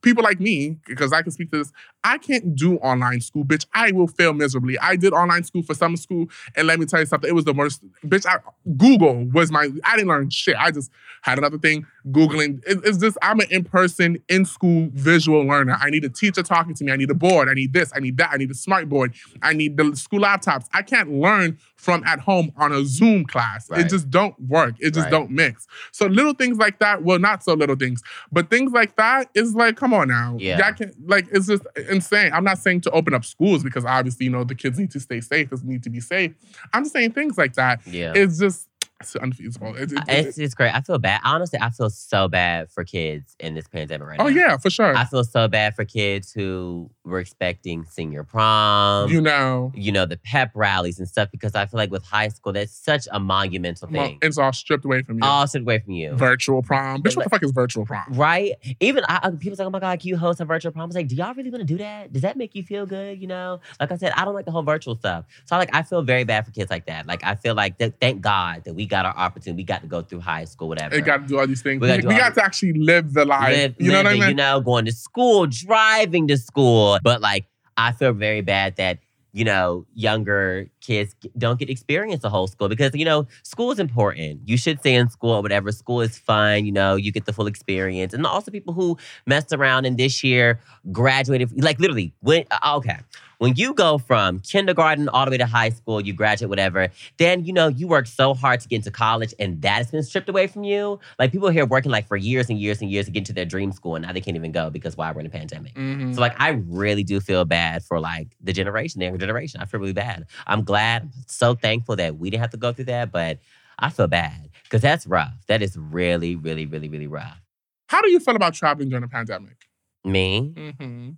people 0.02 0.24
like 0.24 0.40
me, 0.40 0.78
because 0.88 1.14
I 1.14 1.22
can 1.22 1.32
speak 1.32 1.52
to 1.52 1.58
this, 1.60 1.72
I 2.04 2.18
can't 2.18 2.56
do 2.56 2.78
online 2.78 3.22
school, 3.22 3.46
bitch. 3.46 3.66
I 3.74 3.92
will 3.92 4.08
fail 4.08 4.34
miserably. 4.34 4.78
I 4.80 4.96
did 4.96 5.14
online 5.14 5.44
school 5.44 5.64
for 5.64 5.74
summer 5.74 5.98
school, 5.98 6.28
and 6.56 6.68
let 6.68 6.80
me 6.80 6.86
tell 6.86 7.00
you 7.00 7.06
something, 7.06 7.30
it 7.30 7.34
was 7.34 7.46
the 7.46 7.54
worst. 7.54 7.82
Bitch, 8.06 8.26
I, 8.26 8.38
Google 8.78 9.26
was 9.26 9.52
my, 9.52 9.70
I 9.84 9.96
didn't 9.96 10.10
learn 10.10 10.30
shit. 10.30 10.56
I 10.58 10.72
just 10.72 10.92
had 11.22 11.38
another 11.38 11.58
thing, 11.58 11.86
Googling. 12.12 12.62
It- 12.68 12.82
it's 12.84 12.98
just, 12.98 13.18
I'm 13.22 13.40
an 13.40 13.48
in 13.50 13.64
person, 13.64 14.18
in 14.28 14.46
school 14.46 14.90
visual 14.94 15.44
learner. 15.44 15.78
I 15.80 15.90
need 15.90 16.04
a 16.04 16.10
teacher 16.10 16.44
talking 16.44 16.74
to 16.76 16.84
me. 16.84 16.92
I 16.92 16.98
need 16.98 17.10
a 17.10 17.14
board. 17.16 17.48
I 17.48 17.54
need 17.54 17.72
this. 17.74 17.92
I 17.96 18.00
need 18.00 18.18
that. 18.18 18.32
I 18.34 18.38
need 18.38 18.52
a 18.52 18.56
smart 18.56 18.90
board. 18.90 19.14
I 19.42 19.54
need 19.54 19.78
the 19.78 19.96
school 19.96 20.20
laptops. 20.20 20.66
I 20.74 20.82
can't 20.82 21.12
learn 21.12 21.58
from 21.84 22.02
at 22.06 22.20
home 22.20 22.52
on 22.56 22.72
a 22.72 22.86
Zoom 22.86 23.26
class. 23.26 23.70
It 23.72 23.90
just 23.90 24.10
don't 24.10 24.40
work. 24.40 24.76
It 24.80 24.92
just 24.94 25.06
Right. 25.06 25.12
don't 25.12 25.32
mix. 25.32 25.68
So 25.92 26.06
little 26.06 26.34
things 26.34 26.58
like 26.58 26.80
that, 26.80 27.04
well, 27.04 27.20
not 27.20 27.44
so 27.44 27.54
little 27.54 27.76
things, 27.76 28.02
but 28.32 28.50
things 28.50 28.72
like 28.72 28.96
that 28.96 29.30
is 29.34 29.54
like, 29.54 29.76
come 29.76 29.94
on 29.94 30.08
now. 30.08 30.38
Yeah. 30.40 30.72
Can 30.72 30.94
like 31.06 31.28
it's 31.32 31.48
just 31.48 31.64
insane. 31.90 32.32
I'm 32.34 32.46
not 32.46 32.58
saying 32.60 32.82
to 32.82 32.92
open 32.92 33.14
up 33.14 33.26
schools 33.26 33.64
because 33.64 33.84
obviously, 33.84 34.26
you 34.28 34.32
know, 34.32 34.44
the 34.46 34.56
kids 34.56 34.80
need 34.80 34.92
to 34.92 35.00
stay 35.00 35.20
safe, 35.20 35.50
they 35.50 35.58
need 35.64 35.84
to 35.84 35.90
be 35.90 36.00
safe. 36.00 36.32
I'm 36.72 36.84
just 36.84 36.94
saying 36.94 37.12
things 37.12 37.38
like 37.38 37.54
that. 37.56 37.82
Yeah. 37.86 38.14
It's 38.16 38.40
just 38.40 38.68
it's 39.02 39.16
unfeasible. 39.16 39.76
It- 39.76 39.92
it- 39.92 40.00
It's, 40.08 40.38
it's 40.38 40.54
great. 40.54 40.74
I 40.74 40.80
feel 40.80 40.98
bad. 40.98 41.20
Honestly, 41.26 41.60
I 41.62 41.72
feel 41.72 41.90
so 41.90 42.30
bad 42.30 42.72
for 42.72 42.86
kids 42.86 43.36
in 43.38 43.54
this 43.54 43.68
pandemic 43.68 44.08
right 44.08 44.20
oh 44.22 44.30
now. 44.30 44.30
yeah, 44.30 44.56
for 44.58 44.70
sure. 44.70 44.96
I 44.96 45.04
feel 45.04 45.26
so 45.26 45.50
bad 45.50 45.76
for 45.76 45.84
kids 45.84 46.32
who 46.32 46.90
were 47.06 47.20
expecting 47.20 47.84
senior 47.86 48.24
prom, 48.24 49.10
you 49.10 49.20
know. 49.22 49.72
you, 49.76 49.92
know. 49.92 50.06
the 50.06 50.18
pep 50.18 50.52
rallies 50.56 51.00
and 51.00 51.08
stuff, 51.08 51.30
because 51.32 51.54
I 51.56 51.66
feel 51.66 51.78
like 51.78 51.92
with 51.92 52.04
high 52.06 52.30
school, 52.30 52.54
that's 52.54 52.72
such 52.72 53.08
a 53.12 53.20
monumental 53.20 53.88
thing. 53.90 54.20
it's 54.22 54.38
all 54.38 54.54
stripped 54.54 54.86
away 54.86 55.02
from 55.04 55.18
you. 55.18 55.24
All 55.24 55.46
stripped 55.48 55.64
away 55.66 55.80
from 55.80 55.94
you. 55.94 56.14
virtual 56.16 56.62
prom. 56.62 57.02
Bitch, 57.04 57.16
what 57.18 57.26
the 57.26 57.30
fuck 57.30 57.44
is 57.44 57.52
virtual 57.52 57.86
prom? 57.86 58.06
Right? 58.10 58.54
Even 58.80 59.04
I, 59.10 59.20
I- 59.24 59.32
people 59.32 59.58
say, 59.58 59.66
oh 59.66 59.70
my 59.70 59.80
God, 59.80 60.00
can 60.00 60.08
you 60.08 60.18
host 60.18 60.40
a 60.40 60.46
virtual 60.46 60.72
prom? 60.72 60.84
I 60.84 60.86
was 60.86 60.96
like, 60.96 61.08
do 61.08 61.16
y'all 61.16 61.34
really 61.34 61.50
want 61.50 61.62
to 61.62 61.66
do 61.66 61.78
that? 61.78 62.14
Does 62.14 62.22
that 62.22 62.38
make 62.38 62.56
you 62.56 62.64
feel 62.64 62.86
good? 62.86 63.22
You 63.22 63.28
know? 63.28 63.60
Like 63.80 63.92
I 63.92 63.98
said, 63.98 64.14
I 64.16 64.24
don't 64.26 64.34
like 64.34 64.46
the 64.46 64.52
whole 64.52 64.64
virtual 64.64 64.96
stuff. 64.96 65.26
So 65.46 65.58
like 65.58 65.74
I 65.76 65.82
feel 65.84 66.02
very 66.02 66.24
bad 66.24 66.46
for 66.46 66.52
kids 66.52 66.72
like 66.72 66.86
that. 66.86 67.06
Like 67.06 67.24
I 67.24 67.36
feel 67.36 67.54
like 67.56 67.78
that, 67.80 68.00
thank 68.00 68.22
God 68.22 68.64
that 68.66 68.74
we 68.74 68.86
got 68.86 69.06
our 69.06 69.16
opportunity. 69.16 69.62
We 69.62 69.66
got 69.66 69.82
to 69.82 69.88
go 69.88 70.02
through 70.02 70.22
high 70.22 70.46
school, 70.46 70.70
whatever. 70.70 70.96
It 70.96 71.06
got 71.06 71.18
to 71.18 71.28
do 71.28 71.40
all 71.40 71.48
these 71.48 71.62
things. 71.62 71.82
We 71.82 71.92
We, 71.92 71.98
we 71.98 72.16
got 72.16 72.34
to 72.36 72.44
actually 72.44 72.74
live 72.74 73.14
the 73.14 73.26
life. 73.26 73.56
live, 73.56 73.76
you 73.78 73.92
know 73.92 73.98
what 73.98 74.08
I 74.08 74.14
mean? 74.14 74.30
You 74.30 74.36
know, 74.36 74.62
going 74.62 74.86
to 74.86 74.92
school, 74.92 75.48
driving 75.48 76.28
to 76.30 76.38
school. 76.38 76.93
But 77.02 77.22
like, 77.22 77.46
I 77.78 77.92
feel 77.92 78.14
very 78.14 78.42
bad 78.42 78.76
that 78.78 79.00
you 79.36 79.44
know 79.44 79.86
younger 79.96 80.68
kids 80.80 81.16
don't 81.38 81.58
get 81.58 81.68
experience 81.70 82.22
the 82.22 82.30
whole 82.30 82.46
school 82.48 82.70
because 82.70 82.94
you 82.94 83.06
know 83.06 83.26
school 83.44 83.72
is 83.72 83.80
important. 83.80 84.42
You 84.46 84.58
should 84.58 84.80
stay 84.80 84.94
in 84.94 85.10
school 85.10 85.32
or 85.32 85.42
whatever. 85.42 85.72
School 85.72 86.02
is 86.02 86.18
fun. 86.18 86.66
You 86.66 86.72
know, 86.72 86.96
you 86.96 87.12
get 87.12 87.26
the 87.26 87.34
full 87.34 87.48
experience, 87.48 88.14
and 88.14 88.26
also 88.26 88.52
people 88.52 88.74
who 88.74 88.98
messed 89.26 89.52
around 89.54 89.86
and 89.86 89.98
this 89.98 90.24
year 90.24 90.60
graduated. 90.92 91.64
Like 91.64 91.80
literally, 91.80 92.14
when 92.22 92.46
uh, 92.52 92.78
okay. 92.78 93.00
When 93.44 93.56
you 93.58 93.74
go 93.74 93.98
from 93.98 94.40
kindergarten 94.40 95.10
all 95.10 95.26
the 95.26 95.32
way 95.32 95.38
to 95.38 95.46
high 95.46 95.72
school, 95.72 96.00
you 96.00 96.14
graduate, 96.14 96.48
whatever, 96.48 96.88
then 97.18 97.44
you 97.44 97.52
know 97.52 97.68
you 97.68 97.90
work 97.90 98.08
so 98.08 98.34
hard 98.34 98.62
to 98.62 98.70
get 98.70 98.78
into 98.78 98.90
college 98.90 99.34
and 99.38 99.62
that 99.64 99.80
has 99.80 99.92
been 99.92 100.02
stripped 100.02 100.30
away 100.30 100.48
from 100.48 100.64
you. 100.64 100.98
Like 101.20 101.34
people 101.34 101.50
here 101.50 101.66
working 101.66 101.92
like 101.92 102.08
for 102.08 102.16
years 102.16 102.50
and 102.50 102.58
years 102.58 102.80
and 102.80 102.90
years 102.90 103.08
to 103.08 103.12
get 103.12 103.20
into 103.20 103.34
their 103.34 103.44
dream 103.44 103.74
school 103.74 103.96
and 103.96 104.06
now 104.06 104.14
they 104.14 104.22
can't 104.22 104.38
even 104.38 104.54
go 104.54 104.70
because 104.70 104.96
why 104.96 105.12
we're 105.12 105.20
in 105.20 105.26
a 105.26 105.30
pandemic. 105.30 105.74
Mhm. 105.74 106.16
So 106.16 106.22
like 106.22 106.40
I 106.40 106.52
really 106.70 107.04
do 107.04 107.20
feel 107.20 107.44
bad 107.44 107.84
for 107.84 108.00
like 108.00 108.30
the 108.40 108.54
generation, 108.54 109.00
the 109.00 109.08
younger 109.08 109.20
generation. 109.20 109.60
I 109.60 109.66
feel 109.66 109.82
really 109.82 109.92
bad. 109.92 110.26
I'm 110.48 110.64
glad, 110.64 111.12
so 111.28 111.54
thankful 111.54 111.98
that 111.98 112.18
we 112.18 112.30
didn't 112.30 112.40
have 112.44 112.52
to 112.52 112.58
go 112.58 112.72
through 112.72 112.86
that, 112.86 113.12
but 113.12 113.40
I 113.78 113.90
feel 113.90 114.08
bad 114.08 114.52
because 114.64 114.80
that's 114.80 115.06
rough. 115.06 115.34
That 115.48 115.62
is 115.62 115.76
really, 115.76 116.38
really, 116.38 116.66
really, 116.66 116.88
really 116.88 117.08
rough. 117.08 117.42
How 117.90 118.02
do 118.02 118.10
you 118.10 118.22
feel 118.22 118.38
about 118.38 118.54
traveling 118.54 118.88
during 118.88 119.04
a 119.04 119.10
pandemic? 119.10 119.68
Me, 120.06 120.54
Mm-hmm. 120.56 121.10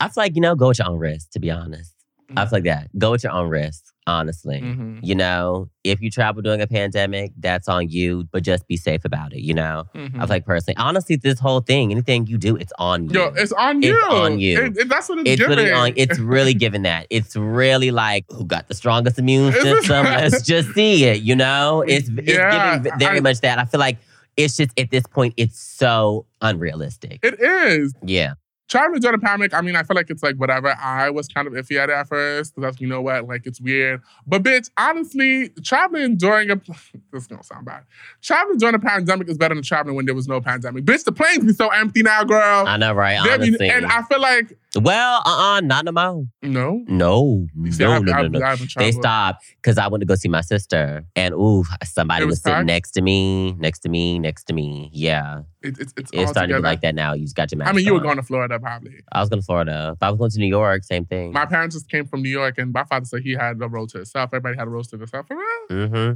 I 0.00 0.08
feel 0.08 0.22
like, 0.24 0.34
you 0.34 0.40
know, 0.40 0.54
go 0.54 0.70
at 0.70 0.78
your 0.78 0.88
own 0.88 0.98
risk, 0.98 1.30
to 1.32 1.40
be 1.40 1.50
honest. 1.50 1.92
I 2.36 2.44
feel 2.44 2.56
like 2.56 2.64
that. 2.64 2.88
Go 2.98 3.14
at 3.14 3.22
your 3.22 3.30
own 3.30 3.48
risk, 3.50 3.84
honestly. 4.08 4.60
Mm-hmm. 4.60 4.98
You 5.00 5.14
know, 5.14 5.70
if 5.84 6.00
you 6.00 6.10
travel 6.10 6.42
during 6.42 6.60
a 6.60 6.66
pandemic, 6.66 7.30
that's 7.38 7.68
on 7.68 7.88
you, 7.88 8.24
but 8.32 8.42
just 8.42 8.66
be 8.66 8.76
safe 8.76 9.04
about 9.04 9.32
it, 9.32 9.42
you 9.42 9.54
know? 9.54 9.84
Mm-hmm. 9.94 10.16
I 10.16 10.20
feel 10.22 10.28
like 10.30 10.44
personally, 10.44 10.76
honestly, 10.76 11.14
this 11.14 11.38
whole 11.38 11.60
thing, 11.60 11.92
anything 11.92 12.26
you 12.26 12.36
do, 12.36 12.56
it's 12.56 12.72
on 12.80 13.04
you. 13.10 13.20
Yo, 13.20 13.26
it's 13.36 13.52
on 13.52 13.76
It's 13.76 13.86
you. 13.86 13.96
on 14.10 14.40
you. 14.40 14.60
It- 14.60 14.76
it- 14.76 14.88
that's 14.88 15.08
what 15.08 15.20
it's, 15.20 15.30
it's 15.30 15.40
giving. 15.40 15.56
really 15.56 15.70
on. 15.72 15.92
It's 15.94 16.18
really 16.18 16.54
given 16.64 16.82
that. 16.82 17.06
It's 17.10 17.36
really 17.36 17.92
like 17.92 18.24
who 18.32 18.44
got 18.44 18.66
the 18.66 18.74
strongest 18.74 19.20
immune 19.20 19.52
system. 19.52 20.04
Let's 20.04 20.42
just 20.54 20.70
see 20.70 21.04
it. 21.04 21.22
You 21.22 21.36
know, 21.36 21.82
it's 21.86 22.08
it's 22.08 22.28
Yeah, 22.28 22.78
giving 22.78 22.98
very 22.98 23.18
I- 23.18 23.20
much 23.20 23.40
that. 23.42 23.60
I 23.60 23.66
feel 23.66 23.78
like 23.78 23.98
it's 24.36 24.56
just 24.56 24.76
at 24.80 24.90
this 24.90 25.04
point, 25.06 25.34
it's 25.36 25.60
so 25.60 26.26
unrealistic. 26.40 27.20
it 27.22 27.40
is. 27.40 27.94
Yeah, 28.04 28.34
Traveling 28.68 29.00
during 29.00 29.14
a 29.14 29.18
pandemic, 29.18 29.54
I 29.54 29.60
mean, 29.60 29.76
I 29.76 29.84
feel 29.84 29.94
like 29.94 30.10
it's 30.10 30.22
like 30.24 30.36
whatever. 30.36 30.74
I 30.82 31.08
was 31.10 31.28
kind 31.28 31.46
of 31.46 31.52
iffy 31.52 31.78
at 31.78 31.88
it 31.88 31.92
at 31.92 32.08
first 32.08 32.54
because 32.54 32.68
that's, 32.72 32.80
you 32.80 32.88
know 32.88 33.00
what, 33.00 33.28
like 33.28 33.42
it's 33.46 33.60
weird. 33.60 34.02
But 34.26 34.42
bitch, 34.42 34.70
honestly, 34.76 35.50
traveling 35.62 36.16
during 36.16 36.50
a, 36.50 36.56
this 37.12 37.22
is 37.22 37.26
gonna 37.28 37.44
sound 37.44 37.64
bad. 37.64 37.84
Traveling 38.22 38.58
during 38.58 38.74
a 38.74 38.80
pandemic 38.80 39.28
is 39.28 39.38
better 39.38 39.54
than 39.54 39.62
traveling 39.62 39.94
when 39.94 40.06
there 40.06 40.16
was 40.16 40.26
no 40.26 40.40
pandemic. 40.40 40.84
Bitch, 40.84 41.04
the 41.04 41.12
planes 41.12 41.44
be 41.44 41.52
so 41.52 41.68
empty 41.68 42.02
now, 42.02 42.24
girl. 42.24 42.66
I 42.66 42.76
know, 42.76 42.92
right? 42.92 43.22
They 43.22 43.36
be- 43.38 43.46
Honestly, 43.48 43.70
and 43.70 43.86
I 43.86 44.02
feel 44.02 44.20
like, 44.20 44.58
well, 44.80 45.22
uh, 45.24 45.56
uh 45.56 45.60
not 45.60 45.84
no 45.84 45.92
more. 45.92 46.26
no. 46.42 46.84
No, 46.88 47.46
see, 47.70 47.84
no, 47.84 47.92
I, 47.92 47.98
no, 47.98 48.12
I, 48.12 48.22
no, 48.22 48.28
no. 48.28 48.46
I 48.46 48.56
They 48.76 48.92
stopped 48.92 49.44
because 49.62 49.78
I 49.78 49.88
went 49.88 50.02
to 50.02 50.06
go 50.06 50.14
see 50.14 50.28
my 50.28 50.40
sister, 50.40 51.04
and 51.14 51.34
ooh, 51.34 51.64
somebody 51.84 52.24
was, 52.24 52.34
was 52.34 52.42
sitting 52.42 52.66
next 52.66 52.92
to 52.92 53.02
me, 53.02 53.52
next 53.52 53.80
to 53.80 53.88
me, 53.88 54.18
next 54.18 54.44
to 54.44 54.52
me. 54.52 54.90
Yeah, 54.92 55.42
It, 55.62 55.78
it's 55.78 55.92
it's 55.96 56.10
it's 56.12 56.30
starting 56.30 56.54
to 56.54 56.60
be 56.60 56.64
like 56.64 56.80
that 56.82 56.94
now. 56.94 57.12
You 57.12 57.24
just 57.24 57.36
got 57.36 57.50
your 57.52 57.58
mask 57.58 57.70
I 57.70 57.72
mean, 57.72 57.84
you 57.84 57.94
were 57.94 58.00
going 58.00 58.16
to 58.16 58.22
Florida 58.22 58.58
probably. 58.58 59.00
I 59.12 59.20
was 59.20 59.28
going 59.28 59.40
to 59.40 59.46
Florida. 59.46 59.92
If 59.94 60.02
I 60.02 60.10
was 60.10 60.18
going 60.18 60.30
to 60.30 60.38
New 60.38 60.46
York, 60.46 60.84
same 60.84 61.04
thing. 61.04 61.32
My 61.32 61.46
parents 61.46 61.76
just 61.76 61.90
came 61.90 62.06
from 62.06 62.22
New 62.22 62.30
York, 62.30 62.58
and 62.58 62.72
my 62.72 62.84
father 62.84 63.06
said 63.06 63.22
he 63.22 63.32
had 63.32 63.60
a 63.60 63.68
road 63.68 63.90
to 63.90 63.98
himself. 63.98 64.30
Everybody 64.32 64.56
had 64.58 64.66
a 64.66 64.70
road 64.70 64.84
to 64.84 64.96
themselves. 64.96 65.28
For 65.28 65.36
real? 65.36 65.88
mm-hmm. 65.88 66.12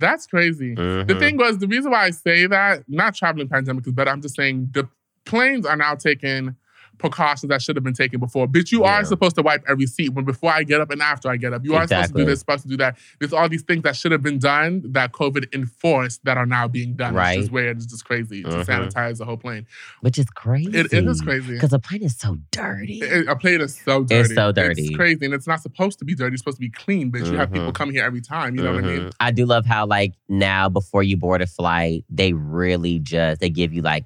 That's 0.00 0.26
crazy. 0.26 0.74
The 0.74 0.80
mm-hmm. 0.80 1.18
thing 1.18 1.36
was, 1.36 1.58
the 1.58 1.68
reason 1.68 1.90
why 1.90 2.04
I 2.04 2.10
say 2.10 2.46
that, 2.46 2.84
not 2.88 3.14
traveling 3.14 3.48
pandemic 3.48 3.86
is 3.86 3.92
better. 3.92 4.10
I'm 4.10 4.22
just 4.22 4.34
saying 4.34 4.70
the 4.72 4.88
planes 5.26 5.66
are 5.66 5.76
now 5.76 5.94
taking 5.94 6.56
precautions 7.00 7.48
that 7.48 7.60
should 7.62 7.74
have 7.76 7.82
been 7.84 7.94
taken 7.94 8.20
before. 8.20 8.46
Bitch, 8.46 8.70
you 8.70 8.82
Yeah. 8.84 8.98
are 9.00 9.04
supposed 9.04 9.34
to 9.36 9.42
wipe 9.42 9.64
every 9.68 9.86
seat 9.86 10.10
when 10.10 10.24
before 10.24 10.52
I 10.52 10.62
get 10.62 10.80
up 10.80 10.90
and 10.90 11.02
after 11.02 11.28
I 11.28 11.36
get 11.36 11.52
up. 11.52 11.64
You 11.64 11.74
are 11.74 11.86
supposed 11.88 12.12
to 12.12 12.18
do 12.18 12.24
this, 12.24 12.40
supposed 12.40 12.62
to 12.62 12.68
do 12.68 12.76
that. 12.76 12.96
There's 13.18 13.32
all 13.32 13.48
these 13.48 13.62
things 13.62 13.82
that 13.82 13.96
should 13.96 14.12
have 14.12 14.22
been 14.22 14.38
done 14.38 14.82
that 14.92 15.12
COVID 15.12 15.52
enforced 15.54 16.24
that 16.24 16.36
are 16.36 16.46
now 16.46 16.68
being 16.68 16.94
done. 16.94 17.14
Right. 17.14 17.38
just 17.38 17.50
weird. 17.52 17.76
It's 17.78 17.86
just 17.86 18.04
crazy 18.04 18.42
to 18.42 18.48
Mhm. 18.48 18.64
sanitize 18.66 19.18
the 19.18 19.24
whole 19.24 19.36
plane. 19.36 19.66
Which 20.00 20.18
is 20.18 20.26
crazy. 20.26 20.70
It, 20.76 20.92
it 20.92 21.06
is 21.06 21.20
crazy. 21.20 21.54
Because 21.54 21.70
the 21.70 21.78
plane 21.78 22.02
is 22.02 22.16
so 22.16 22.38
dirty. 22.50 23.00
It- 23.00 23.28
a 23.28 23.34
plane 23.36 23.60
is 23.60 23.76
so 23.84 24.04
dirty. 24.04 24.20
It's 24.20 24.34
so 24.34 24.52
dirty. 24.52 24.82
It's 24.86 24.96
crazy, 24.96 25.24
and 25.24 25.34
it's 25.34 25.46
not 25.46 25.60
supposed 25.62 25.98
to 26.00 26.04
be 26.04 26.14
dirty. 26.14 26.34
It's 26.34 26.40
supposed 26.42 26.58
to 26.58 26.60
be 26.60 26.70
clean, 26.70 27.10
bitch. 27.10 27.30
You 27.30 27.36
have 27.38 27.52
people 27.52 27.72
coming 27.72 27.94
here 27.94 28.04
every 28.04 28.20
time. 28.20 28.56
You 28.56 28.62
know 28.62 28.72
what 28.74 28.84
I 28.84 28.86
mean? 28.86 29.00
Mhm. 29.06 29.12
I 29.20 29.30
do 29.30 29.46
love 29.46 29.64
how 29.66 29.86
like 29.86 30.14
now 30.28 30.68
before 30.68 31.02
you 31.02 31.16
board 31.16 31.40
a 31.42 31.46
flight, 31.46 32.04
they 32.10 32.32
really 32.32 32.98
just 32.98 33.40
they 33.40 33.48
give 33.50 33.72
you 33.72 33.82
like 33.82 34.04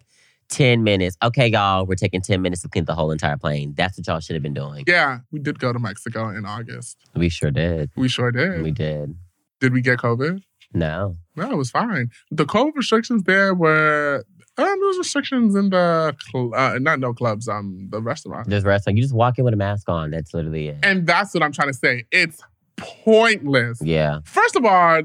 10 0.55 0.85
minutes. 0.85 1.17
Okay, 1.23 1.49
y'all, 1.49 1.85
we're 1.85 1.97
taking 1.97 2.21
10 2.21 2.41
minutes 2.41 2.63
to 2.63 2.69
clean 2.69 2.85
the 2.85 2.95
whole 2.95 3.11
entire 3.11 3.37
plane. 3.37 3.75
That's 3.77 3.99
what 3.99 4.07
y'all 4.07 4.21
should 4.21 4.35
have 4.35 4.43
been 4.43 4.55
doing. 4.55 4.85
Yeah, 4.87 5.19
we 5.33 5.41
did 5.41 5.59
go 5.59 5.73
to 5.73 5.79
Mexico 5.79 6.29
in 6.29 6.45
August. 6.47 6.97
We 7.17 7.29
sure 7.29 7.51
did. 7.51 7.91
We 7.97 8.09
sure 8.09 8.31
did. 8.31 8.63
We 8.63 8.71
did. 8.71 9.17
did 9.61 9.73
we 9.73 9.81
get 9.81 9.99
COVID? 9.99 10.43
No. 10.73 11.17
No, 11.35 11.51
it 11.51 11.57
was 11.57 11.71
fine. 11.71 12.11
The 12.31 12.45
COVID 12.45 12.75
restrictions 12.77 13.25
there 13.25 13.53
were 13.55 14.25
um, 14.57 14.65
there 14.67 14.77
was 14.87 14.99
restrictions 14.99 15.57
in 15.57 15.71
the 15.71 16.15
cl- 16.31 16.55
uh, 16.55 16.79
not 16.79 17.01
no 17.01 17.13
clubs, 17.13 17.49
um, 17.49 17.89
the 17.91 18.01
restaurant, 18.01 18.49
Just 18.49 18.65
restaurant. 18.65 18.97
You 18.97 19.03
just 19.03 19.15
walk 19.15 19.37
in 19.39 19.45
with 19.45 19.55
a 19.55 19.57
mask 19.57 19.89
on. 19.89 20.13
That's 20.13 20.33
literally 20.33 20.69
it. 20.69 20.79
and 20.85 21.07
that's 21.07 21.35
what 21.35 21.43
I'm 21.43 21.51
trying 21.51 21.69
to 21.69 21.75
say. 21.75 22.05
It's 22.13 22.41
pointless. 22.77 23.81
Yeah. 23.83 24.21
First 24.25 24.57
of 24.57 24.65
all, 24.65 25.03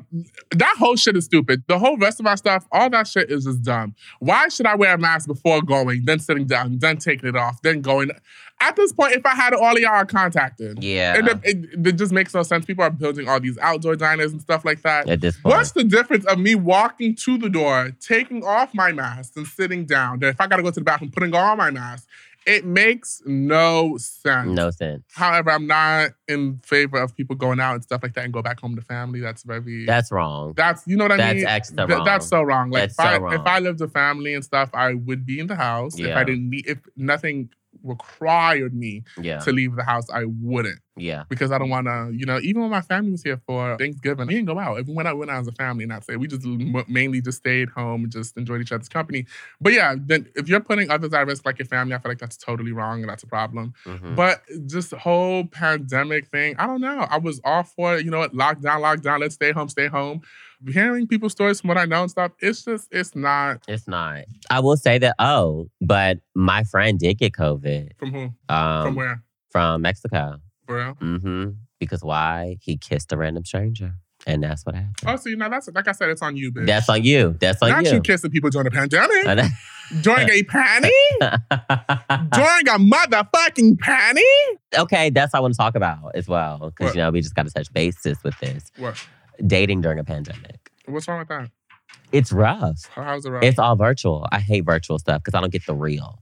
that 0.51 0.75
whole 0.77 0.95
shit 0.95 1.15
is 1.15 1.25
stupid. 1.25 1.63
The 1.67 1.79
whole 1.79 1.97
rest 1.97 2.19
of 2.19 2.23
my 2.23 2.35
stuff, 2.35 2.67
all 2.71 2.89
that 2.89 3.07
shit 3.07 3.29
is 3.29 3.45
just 3.45 3.63
dumb. 3.63 3.95
Why 4.19 4.47
should 4.47 4.65
I 4.65 4.75
wear 4.75 4.95
a 4.95 4.97
mask 4.97 5.27
before 5.27 5.61
going, 5.61 6.05
then 6.05 6.19
sitting 6.19 6.45
down, 6.45 6.79
then 6.79 6.97
taking 6.97 7.29
it 7.29 7.35
off, 7.35 7.61
then 7.61 7.81
going? 7.81 8.11
At 8.61 8.75
this 8.75 8.91
point, 8.91 9.13
if 9.13 9.25
I 9.25 9.35
had 9.35 9.53
it, 9.53 9.59
all 9.59 9.71
of 9.71 9.79
y'all 9.79 9.91
are 9.91 10.05
contacted. 10.05 10.83
Yeah. 10.83 11.15
And 11.15 11.27
it, 11.29 11.39
it, 11.43 11.87
it 11.87 11.91
just 11.93 12.11
makes 12.11 12.33
no 12.33 12.43
sense. 12.43 12.65
People 12.65 12.83
are 12.83 12.89
building 12.89 13.29
all 13.29 13.39
these 13.39 13.57
outdoor 13.59 13.95
diners 13.95 14.33
and 14.33 14.41
stuff 14.41 14.65
like 14.65 14.81
that. 14.81 15.07
At 15.07 15.21
this 15.21 15.37
point. 15.37 15.55
What's 15.55 15.71
the 15.71 15.85
difference 15.85 16.25
of 16.25 16.39
me 16.39 16.55
walking 16.55 17.15
to 17.15 17.37
the 17.37 17.49
door, 17.49 17.91
taking 18.01 18.43
off 18.43 18.73
my 18.73 18.91
mask, 18.91 19.33
and 19.37 19.47
sitting 19.47 19.85
down? 19.85 20.19
Then 20.19 20.31
if 20.31 20.41
I 20.41 20.47
gotta 20.47 20.63
go 20.63 20.71
to 20.71 20.79
the 20.79 20.83
bathroom, 20.83 21.11
putting 21.11 21.33
on 21.33 21.57
my 21.57 21.71
mask, 21.71 22.05
it 22.49 22.65
makes 22.65 23.21
no 23.25 23.95
sense. 23.97 24.49
no 24.49 24.71
sense. 24.71 25.03
However, 25.13 25.51
I'm 25.51 25.67
not 25.67 26.11
in 26.27 26.59
favor 26.65 26.97
of 26.97 27.15
people 27.15 27.35
going 27.35 27.59
out 27.59 27.75
and 27.75 27.83
stuff 27.83 28.01
like 28.01 28.13
that 28.15 28.25
and 28.25 28.33
go 28.33 28.41
back 28.41 28.59
home 28.59 28.75
to 28.75 28.81
family. 28.81 29.19
That's 29.19 29.43
very 29.43 29.85
That's 29.85 30.11
wrong. 30.11 30.53
that's 30.55 30.85
you 30.87 30.97
know 30.97 31.03
what 31.05 31.11
I 31.11 31.17
That's 31.17 31.35
mean. 31.35 31.45
extra 31.45 31.77
Th- 31.85 31.89
wrong. 31.89 32.05
That's 32.05 32.27
so 32.27 32.41
wrong. 32.41 32.71
Like 32.71 32.81
That's 32.81 32.93
if 32.93 32.99
I 32.99 33.17
so 33.17 33.27
if. 33.41 33.41
I 33.45 33.59
lived 33.59 33.79
with 33.81 33.93
family 33.93 34.33
and 34.33 34.43
stuff, 34.43 34.69
I 34.73 34.95
would 34.95 35.25
be 35.25 35.39
in 35.39 35.47
the 35.47 35.55
house. 35.55 35.97
Yeah. 35.97 36.07
If 36.07 36.17
I 36.17 36.23
didn't 36.23 36.49
need 36.49 36.65
if 36.67 36.79
nothing 36.97 37.49
required 37.83 38.73
me 38.73 39.03
yeah. 39.21 39.39
to 39.39 39.51
leave 39.51 39.75
the 39.75 39.83
house, 39.83 40.09
I 40.09 40.25
wouldn't 40.25 40.79
Yeah. 40.97 41.23
because 41.29 41.51
I 41.51 41.57
don't 41.57 41.69
want 41.69 41.87
to. 41.87 42.11
You 42.13 42.25
know, 42.25 42.39
even 42.41 42.61
when 42.61 42.71
my 42.71 42.81
family 42.81 43.11
was 43.11 43.23
here 43.23 43.41
for 43.45 43.77
Thanksgiving, 43.77 44.27
we 44.27 44.33
didn't 44.35 44.47
go 44.47 44.59
out. 44.59 44.79
Even 44.79 44.95
when 44.95 45.07
I 45.07 45.13
went 45.13 45.31
out 45.31 45.41
as 45.41 45.47
a 45.47 45.51
family, 45.53 45.85
not 45.85 46.03
say 46.05 46.15
we 46.15 46.27
just 46.27 46.45
m- 46.45 46.83
mainly 46.87 47.21
just 47.21 47.37
stayed 47.39 47.69
home 47.69 48.03
and 48.03 48.11
just 48.11 48.37
enjoyed 48.37 48.61
each 48.61 48.71
other's 48.71 48.89
company. 48.89 49.25
But 49.61 49.73
yeah, 49.73 49.95
then 49.97 50.27
if 50.35 50.47
you're 50.49 50.59
putting 50.59 50.89
others 50.91 51.13
at 51.13 51.25
risk, 51.27 51.45
like 51.45 51.59
your 51.59 51.65
family, 51.67 51.95
I 51.95 51.99
feel 51.99 52.11
like 52.11 52.19
that's 52.19 52.37
totally 52.37 52.71
wrong 52.71 53.01
and 53.01 53.09
that's 53.09 53.23
a 53.23 53.27
problem. 53.27 53.73
Mhm. 53.85 54.15
But 54.15 54.41
just 54.65 54.91
whole 54.93 55.45
pandemic 55.45 56.27
thing, 56.27 56.55
I 56.57 56.67
don't 56.67 56.81
know. 56.81 57.07
I 57.09 57.17
was 57.17 57.39
all 57.43 57.63
for 57.63 57.97
it. 57.97 58.05
You 58.05 58.11
know 58.11 58.19
what? 58.19 58.33
Lockdown, 58.33 58.81
lockdown. 58.81 59.19
Let's 59.19 59.35
stay 59.35 59.51
home, 59.51 59.69
stay 59.69 59.87
home. 59.87 60.21
Hearing 60.67 61.07
people's 61.07 61.31
stories 61.31 61.61
from 61.61 61.69
what 61.69 61.77
I 61.77 61.85
know 61.85 62.01
and 62.01 62.11
stuff, 62.11 62.31
it's 62.39 62.65
just, 62.65 62.87
it's 62.91 63.15
not 63.15 63.61
It's 63.67 63.87
not. 63.87 64.23
I 64.49 64.59
will 64.59 64.75
say 64.77 64.97
that, 64.97 65.15
oh, 65.19 65.69
but 65.79 66.19
my 66.35 66.63
friend 66.65 66.99
did 66.99 67.17
get 67.17 67.33
COVID 67.33 67.97
from 67.97 68.11
who? 68.11 68.29
um, 68.49 68.83
from 68.85 68.95
where? 68.95 69.23
from 69.49 69.81
Mexico. 69.81 70.37
For 70.67 70.75
real? 70.77 70.93
hmm 70.99 71.49
Because 71.79 72.03
why? 72.03 72.57
He 72.61 72.77
kissed 72.77 73.11
a 73.13 73.17
random 73.17 73.45
stranger. 73.45 73.93
And 74.27 74.43
that's 74.43 74.65
what 74.65 74.75
happened. 74.75 74.95
Oh, 75.07 75.15
see, 75.15 75.33
now 75.35 75.47
that's 75.47 75.69
like 75.73 75.87
I 75.87 75.93
said, 75.93 76.09
it's 76.09 76.21
on 76.21 76.35
you, 76.35 76.51
bitch. 76.51 76.65
That's 76.67 76.89
on 76.89 77.03
you. 77.03 77.37
That's 77.39 77.61
on 77.61 77.69
Not 77.69 77.85
you. 77.85 77.93
you. 77.93 78.01
kissing 78.01 78.29
people 78.29 78.49
during 78.49 78.67
a 78.67 78.71
pandemic. 78.71 79.23
During 80.01 80.29
a 80.29 80.43
panty? 80.43 80.89
During 82.31 82.67
a 82.67 82.77
motherfucking 82.77 83.77
panty? 83.77 84.21
okay, 84.77 85.09
that's 85.09 85.33
what 85.33 85.39
I 85.39 85.41
want 85.41 85.53
to 85.53 85.57
talk 85.57 85.75
about 85.75 86.11
as 86.15 86.27
well. 86.27 86.69
Because, 86.77 86.93
you 86.95 87.01
know, 87.01 87.09
we 87.11 87.21
just 87.21 87.33
got 87.33 87.47
to 87.47 87.51
touch 87.53 87.71
bases 87.73 88.17
with 88.23 88.37
this. 88.39 88.71
What? 88.77 89.03
Dating 89.45 89.81
during 89.81 89.99
a 89.99 90.03
pandemic. 90.03 90.71
What's 90.85 91.07
wrong 91.07 91.19
with 91.19 91.27
that? 91.29 91.49
It's 92.11 92.31
rough. 92.31 92.89
How's 92.93 93.25
it 93.25 93.29
right? 93.29 93.43
It's 93.43 93.59
all 93.59 93.75
virtual. 93.75 94.27
I 94.31 94.39
hate 94.39 94.61
virtual 94.61 94.99
stuff 94.99 95.21
because 95.23 95.37
I 95.37 95.41
don't 95.41 95.51
get 95.51 95.65
the 95.65 95.75
real. 95.75 96.21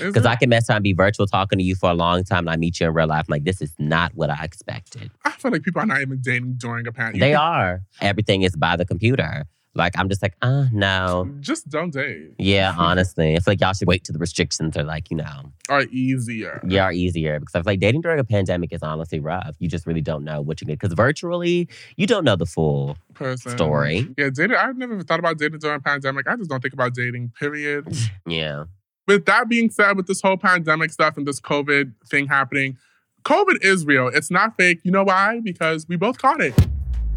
Because? 0.00 0.26
I 0.26 0.36
can 0.36 0.48
mess 0.48 0.68
around 0.68 0.78
and 0.78 0.82
be 0.84 0.92
virtual 0.92 1.26
talking 1.26 1.58
to 1.58 1.64
you 1.64 1.76
for 1.76 1.90
a 1.90 1.94
long 1.94 2.24
time 2.24 2.40
and 2.40 2.50
I 2.50 2.56
meet 2.56 2.80
you 2.80 2.86
in 2.88 2.94
real 2.94 3.06
life. 3.06 3.26
I'm 3.28 3.32
like, 3.32 3.44
this 3.44 3.60
is 3.62 3.72
not 3.78 4.12
what 4.14 4.30
I 4.30 4.42
expected. 4.42 5.10
I 5.24 5.30
feel 5.30 5.52
like 5.52 5.62
people 5.62 5.82
are 5.82 5.86
not 5.86 6.00
even 6.00 6.20
dating 6.20 6.54
during 6.54 6.86
a 6.86 6.92
pandemic. 6.92 7.20
They 7.20 7.34
are. 7.34 7.82
Everything 8.00 8.42
is 8.42 8.56
by 8.56 8.76
the 8.76 8.84
computer. 8.84 9.44
Like, 9.76 9.92
I'm 9.98 10.08
just 10.08 10.22
like, 10.22 10.34
uh, 10.40 10.66
no. 10.72 11.28
Just 11.40 11.68
don't 11.68 11.92
date. 11.92 12.32
Yeah, 12.38 12.74
honestly. 12.78 13.34
it's 13.34 13.46
like 13.46 13.60
y'all 13.60 13.72
should 13.72 13.88
wait 13.88 14.04
till 14.04 14.12
the 14.12 14.18
restrictions 14.20 14.76
are 14.76 14.84
like, 14.84 15.10
you 15.10 15.16
know, 15.16 15.52
Are 15.68 15.82
easier. 15.90 16.60
yeah, 16.66 16.84
are 16.84 16.92
easier. 16.92 17.40
Because 17.40 17.54
I 17.54 17.58
feel 17.58 17.72
like 17.72 17.80
dating 17.80 18.02
during 18.02 18.20
a 18.20 18.24
pandemic 18.24 18.72
is 18.72 18.82
honestly 18.82 19.18
rough. 19.20 19.56
You 19.58 19.68
just 19.68 19.86
really 19.86 20.00
don't 20.00 20.22
know 20.24 20.40
what 20.40 20.60
you 20.60 20.66
get. 20.66 20.78
Because 20.78 20.94
virtually, 20.94 21.68
you 21.96 22.06
don't 22.06 22.24
know 22.24 22.36
the 22.36 22.46
full 22.46 22.96
Person. 23.14 23.50
story. 23.52 24.06
Yeah, 24.16 24.30
dating. 24.32 24.56
I've 24.56 24.76
never 24.76 25.02
thought 25.02 25.18
about 25.18 25.38
dating 25.38 25.58
during 25.58 25.76
a 25.76 25.80
pandemic. 25.80 26.28
I 26.28 26.36
just 26.36 26.48
don't 26.50 26.60
think 26.60 26.74
about 26.74 26.94
dating, 26.94 27.32
period. 27.38 27.86
Yeah. 28.28 28.64
with 29.08 29.26
that 29.26 29.48
being 29.48 29.70
said, 29.70 29.96
with 29.96 30.06
this 30.06 30.20
whole 30.22 30.36
pandemic 30.36 30.90
stuff 30.92 31.16
and 31.16 31.26
this 31.26 31.40
COVID 31.40 31.92
thing 32.08 32.26
happening, 32.28 32.78
COVID 33.24 33.58
is 33.64 33.84
real. 33.86 34.08
It's 34.08 34.30
not 34.30 34.56
fake. 34.56 34.80
You 34.84 34.92
know 34.92 35.02
why? 35.04 35.40
Because 35.42 35.86
we 35.88 35.96
both 35.96 36.18
caught 36.18 36.40
it. 36.40 36.54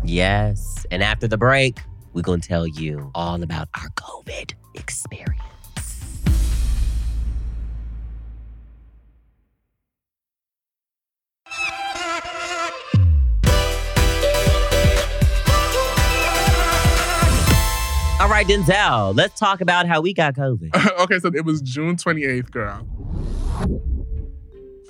Yes. 0.04 0.86
And 0.91 1.04
after 1.04 1.28
the 1.28 1.38
break, 1.38 1.80
we're 2.17 2.23
going 2.23 2.41
to 2.41 2.47
tell 2.47 2.65
you 2.65 3.12
all 3.13 3.43
about 3.43 3.67
our 3.75 3.89
COVID 3.89 4.56
experience. 4.73 5.39
All 18.19 18.27
right, 18.27 18.47
Denzel, 18.47 19.15
let's 19.15 19.39
talk 19.39 19.62
about 19.62 19.86
how 19.86 20.01
we 20.01 20.12
got 20.12 20.34
COVID. 20.34 20.99
okay, 21.01 21.19
so 21.19 21.27
it 21.36 21.45
was 21.45 21.62
June 21.62 21.97
28th, 21.97 22.49
girl. 22.49 23.87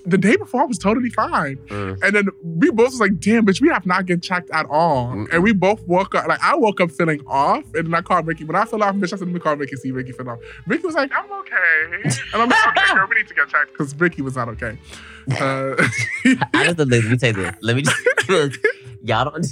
The 0.08 0.18
day 0.18 0.36
before 0.38 0.62
I 0.62 0.66
was 0.66 0.78
totally 0.78 1.10
fine. 1.10 1.58
Mm. 1.68 2.02
And 2.02 2.16
then 2.16 2.28
we 2.42 2.72
both 2.72 2.92
was 2.92 3.00
like, 3.00 3.20
damn, 3.20 3.46
bitch, 3.46 3.60
we 3.62 3.68
have 3.70 3.86
not 3.86 4.06
get 4.06 4.24
checked 4.24 4.50
at 4.52 4.66
all. 4.68 5.08
Mm-mm. 5.10 5.34
And 5.34 5.44
we 5.44 5.52
both 5.54 5.86
woke 5.86 6.16
up, 6.16 6.28
like 6.28 6.42
I 6.42 6.56
woke 6.56 6.80
up 6.80 6.92
feeling 6.92 7.22
off. 7.28 7.64
And 7.76 7.88
then 7.88 7.94
I 7.94 8.02
called 8.02 8.26
Rickey. 8.26 8.46
When 8.46 8.56
I 8.56 8.64
fell 8.66 8.82
off, 8.84 8.96
bitch, 8.96 9.14
I 9.14 9.18
said, 9.18 9.28
let 9.28 9.34
me 9.34 9.40
call 9.40 9.56
Rickey, 9.58 9.76
see 9.76 9.92
Rickey 9.92 10.14
fell 10.14 10.30
off. 10.30 10.40
Rickey 10.66 10.86
was 10.86 10.96
like, 10.96 11.12
I'm 11.14 11.30
okay. 11.32 12.02
And 12.34 12.42
I'm 12.42 12.50
like, 12.50 12.68
okay, 12.70 12.94
girl, 12.96 13.08
we 13.10 13.16
need 13.18 13.28
to 13.28 13.34
get 13.34 13.50
checked. 13.50 13.74
Because 13.74 13.94
Rickey 14.00 14.22
was 14.22 14.36
not 14.36 14.50
okay. 14.50 14.78
Uh, 15.30 15.76
I 16.54 16.64
just 16.74 16.78
let 16.78 16.88
me 16.88 17.18
say 17.18 17.34
this. 17.34 17.54
Let 17.62 17.76
me 17.76 17.82
just 17.82 18.02
y'all 19.04 19.30
don't 19.30 19.46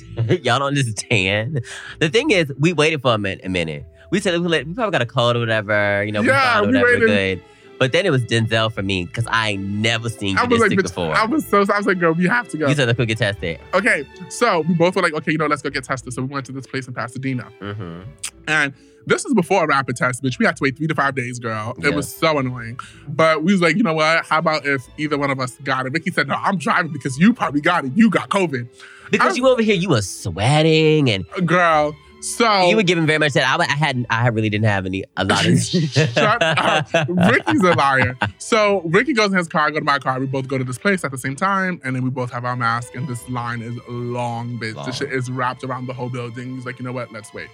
y'all 0.46 0.60
don't 0.60 0.70
understand. 0.70 1.62
The 2.00 2.08
thing 2.08 2.32
is, 2.32 2.50
we 2.58 2.72
waited 2.72 3.02
for 3.02 3.14
a 3.14 3.18
minute. 3.18 3.44
A 3.44 3.50
minute. 3.50 3.86
We 4.10 4.22
said 4.22 4.40
we, 4.40 4.48
let, 4.48 4.66
we 4.66 4.74
probably 4.74 4.92
got 4.94 5.02
a 5.02 5.06
cold 5.06 5.36
or 5.36 5.40
whatever. 5.40 6.02
You 6.06 6.14
know, 6.14 6.22
we 6.22 6.28
Yeah, 6.30 6.62
we 6.62 6.68
whatever, 6.68 6.86
we're 6.86 6.94
waited. 6.94 7.08
good. 7.42 7.44
But 7.78 7.92
then 7.92 8.06
it 8.06 8.10
was 8.10 8.24
Denzel 8.24 8.72
for 8.72 8.82
me 8.82 9.06
because 9.06 9.26
I 9.30 9.56
never 9.58 10.10
seen 10.10 10.38
I 10.38 10.46
was 10.46 10.60
like, 10.62 10.76
before. 10.78 11.14
I 11.14 11.26
was 11.26 11.46
so, 11.46 11.60
I 11.60 11.78
was 11.78 11.86
like, 11.86 12.00
girl, 12.00 12.14
we 12.14 12.26
have 12.28 12.48
to 12.50 12.58
go. 12.58 12.68
You 12.68 12.76
said 12.76 12.88
let's 12.88 12.98
go 12.98 13.06
get 13.06 13.18
tested. 13.18 13.60
Okay, 13.74 14.06
so 14.30 14.62
we 14.62 14.74
both 14.76 14.96
were 14.96 15.02
like, 15.02 15.14
okay, 15.14 15.32
you 15.32 15.38
know, 15.38 15.48
let's 15.48 15.62
go 15.62 15.70
get 15.70 15.84
tested. 15.84 16.14
So 16.14 16.22
we 16.22 16.28
went 16.30 16.46
to 16.46 16.52
this 16.52 16.68
place 16.68 16.88
in 16.88 16.94
Pasadena. 16.94 17.44
hmm 17.60 18.02
And 18.48 18.74
this 19.08 19.24
is 19.26 19.34
before 19.36 19.66
a 19.66 19.68
rapid 19.68 19.96
test, 19.98 20.24
bitch. 20.24 20.40
We 20.40 20.46
had 20.46 20.56
to 20.56 20.64
wait 20.64 20.78
three 20.78 20.88
to 20.88 20.96
five 20.96 21.14
days, 21.16 21.38
girl. 21.38 21.76
Yeah. 21.78 21.90
It 21.90 21.96
was 21.96 22.12
so 22.12 22.40
annoying. 22.40 22.80
But 23.08 23.44
we 23.44 23.52
was 23.52 23.62
like, 23.62 23.76
you 23.76 23.84
know 23.84 23.94
what? 23.94 24.26
How 24.26 24.40
about 24.40 24.66
if 24.66 24.88
either 24.98 25.18
one 25.18 25.30
of 25.30 25.40
us 25.40 25.56
got 25.64 25.86
it? 25.86 25.94
Rickey 25.94 26.12
said, 26.12 26.28
no, 26.28 26.36
I'm 26.36 26.58
driving 26.58 26.92
because 26.92 27.20
you 27.20 27.34
probably 27.34 27.62
got 27.62 27.86
it. 27.86 27.92
You 27.96 28.10
got 28.10 28.30
COVID. 28.30 28.68
Because 29.12 29.34
I- 29.34 29.36
you 29.36 29.48
over 29.48 29.62
here, 29.62 29.76
you 29.76 29.90
were 29.90 30.02
sweating 30.02 31.10
and 31.12 31.26
Girl, 31.46 31.96
so 32.26 32.68
you 32.68 32.76
were 32.76 32.84
giving 32.84 33.06
very 33.06 33.20
much 33.20 33.34
that. 33.34 33.60
I, 33.60 33.64
I 33.64 33.68
hadn't. 33.68 34.08
I 34.10 34.28
really 34.30 34.50
didn't 34.50 34.66
have 34.66 34.86
any. 34.86 35.04
A 35.18 35.24
lot 35.24 35.46
of. 35.46 35.60
Shut 35.60 36.42
up. 36.42 36.88
Rickey's 37.08 37.62
a 37.62 37.74
liar. 37.74 38.18
So 38.40 38.82
Rickey 38.82 39.14
goes 39.14 39.32
in 39.32 39.38
his 39.38 39.48
car, 39.48 39.68
I 39.68 39.72
go 39.72 39.80
to 39.80 39.86
my 39.86 40.00
car. 40.00 40.20
We 40.20 40.26
both 40.26 40.48
go 40.48 40.58
to 40.58 40.64
this 40.64 40.78
place 40.78 41.04
at 41.04 41.12
the 41.12 41.18
same 41.18 41.36
time, 41.36 41.80
and 41.84 41.96
then 41.96 42.04
we 42.04 42.10
both 42.10 42.32
have 42.32 42.44
our 42.46 42.56
mask. 42.56 42.96
And 42.96 43.08
this 43.08 43.28
line 43.30 43.62
is 43.62 43.78
long, 43.88 44.60
bitch. 44.60 44.76
Long. 44.76 44.86
This 44.88 44.98
shit 44.98 45.12
is 45.12 45.30
wrapped 45.30 45.64
around 45.64 45.88
the 45.88 45.94
whole 45.94 46.10
building. 46.10 46.56
He's 46.56 46.66
like, 46.66 46.80
you 46.80 46.86
know 46.86 46.92
what? 46.94 47.12
Let's 47.12 47.34
wait. 47.34 47.50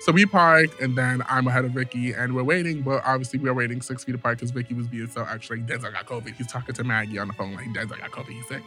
So 0.00 0.12
we 0.12 0.24
park, 0.24 0.70
and 0.80 0.96
then 0.96 1.22
I'm 1.28 1.46
ahead 1.46 1.66
of 1.66 1.76
Rickey, 1.76 2.12
and 2.12 2.34
we're 2.34 2.42
waiting. 2.42 2.80
But 2.80 3.02
obviously, 3.04 3.38
we 3.38 3.50
are 3.50 3.54
waiting 3.54 3.82
six 3.82 4.02
feet 4.02 4.14
apart 4.14 4.38
because 4.38 4.54
Rickey 4.54 4.72
was 4.72 4.86
being 4.86 5.08
so 5.08 5.24
extra. 5.24 5.56
Like, 5.56 5.66
Denzel 5.66 5.92
got 5.92 6.06
COVID. 6.06 6.34
He's 6.36 6.46
talking 6.46 6.74
to 6.74 6.84
Maggie 6.84 7.18
on 7.18 7.28
the 7.28 7.34
phone, 7.34 7.54
like, 7.54 7.66
Denzel 7.66 7.98
got 7.98 8.10
COVID. 8.10 8.28
He's 8.28 8.46
sick. 8.48 8.62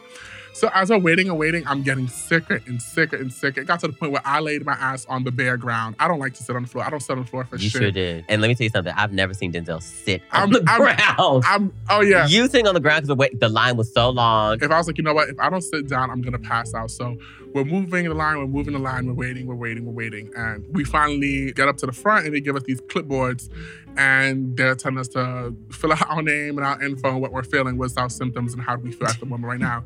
So 0.53 0.69
as 0.73 0.89
we're 0.91 0.99
waiting 0.99 1.29
and 1.29 1.37
waiting, 1.39 1.67
I'm 1.67 1.81
getting 1.81 2.07
sicker 2.07 2.61
and 2.67 2.79
sicker 2.79 3.15
and 3.15 3.33
sicker. 3.33 3.61
It 3.61 3.65
got 3.67 3.79
to 3.79 3.87
the 3.87 3.93
point 3.93 4.11
where 4.11 4.21
I 4.23 4.39
laid 4.39 4.63
my 4.65 4.73
ass 4.73 5.03
on 5.07 5.23
the 5.23 5.31
bare 5.31 5.57
ground. 5.57 5.95
I 5.99 6.07
don't 6.07 6.19
like 6.19 6.35
to 6.35 6.43
sit 6.43 6.55
on 6.55 6.61
the 6.61 6.67
floor. 6.69 6.85
I 6.85 6.91
don't 6.91 6.99
sit 6.99 7.13
on 7.17 7.23
the 7.23 7.29
floor 7.29 7.43
for 7.45 7.57
sure. 7.57 7.63
You 7.63 7.69
shit. 7.71 7.81
sure 7.81 7.91
did. 7.91 8.25
And 8.29 8.39
let 8.39 8.47
me 8.49 8.55
tell 8.55 8.65
you 8.65 8.69
something. 8.69 8.93
I've 8.95 9.11
never 9.11 9.33
seen 9.33 9.51
Denzel 9.51 9.81
sit 9.81 10.21
on 10.31 10.41
I'm- 10.41 10.49
the 10.51 10.63
I'm- 10.69 10.81
ground. 10.81 11.43
I'm. 11.47 11.73
Oh 11.89 12.01
yeah. 12.01 12.27
You 12.27 12.45
sitting 12.47 12.67
on 12.67 12.75
the 12.75 12.79
ground 12.79 12.97
because 12.99 13.07
the, 13.07 13.15
wait- 13.15 13.39
the 13.39 13.49
line 13.49 13.77
was 13.77 13.91
so 13.91 14.09
long. 14.11 14.59
if 14.61 14.69
I 14.69 14.77
was 14.77 14.85
like, 14.87 14.97
you 14.99 15.03
know 15.03 15.13
what, 15.15 15.29
if 15.29 15.39
I 15.39 15.49
don't 15.49 15.61
sit 15.61 15.87
down, 15.89 16.11
I'm 16.11 16.21
gonna 16.21 16.37
pass 16.39 16.73
out. 16.75 16.91
So 16.91 17.17
we're 17.53 17.63
moving 17.65 18.05
the 18.07 18.13
line, 18.13 18.37
we're 18.37 18.47
moving 18.47 18.73
the 18.73 18.79
line, 18.79 19.07
we're 19.07 19.13
waiting, 19.13 19.47
we're 19.47 19.55
waiting, 19.55 19.85
we're 19.85 19.91
waiting. 19.93 20.31
And 20.35 20.65
we 20.71 20.83
finally 20.83 21.51
get 21.53 21.67
up 21.67 21.77
to 21.77 21.85
the 21.87 21.91
front 21.91 22.25
and 22.25 22.33
they 22.35 22.41
give 22.41 22.55
us 22.55 22.63
these 22.63 22.81
clipboards 22.81 23.49
and 23.97 24.55
they're 24.57 24.75
telling 24.75 24.97
us 24.97 25.07
to 25.09 25.55
fill 25.71 25.93
out 25.93 26.09
our 26.09 26.21
name 26.21 26.57
and 26.57 26.65
our 26.65 26.81
info 26.83 27.09
and 27.09 27.21
what 27.21 27.31
we're 27.31 27.43
feeling, 27.43 27.77
what's 27.77 27.97
our 27.97 28.09
symptoms 28.09 28.53
and 28.53 28.61
how 28.63 28.75
do 28.75 28.83
we 28.83 28.91
feel 28.91 29.07
at 29.07 29.19
the 29.19 29.25
moment 29.25 29.45
right 29.49 29.59
now. 29.59 29.83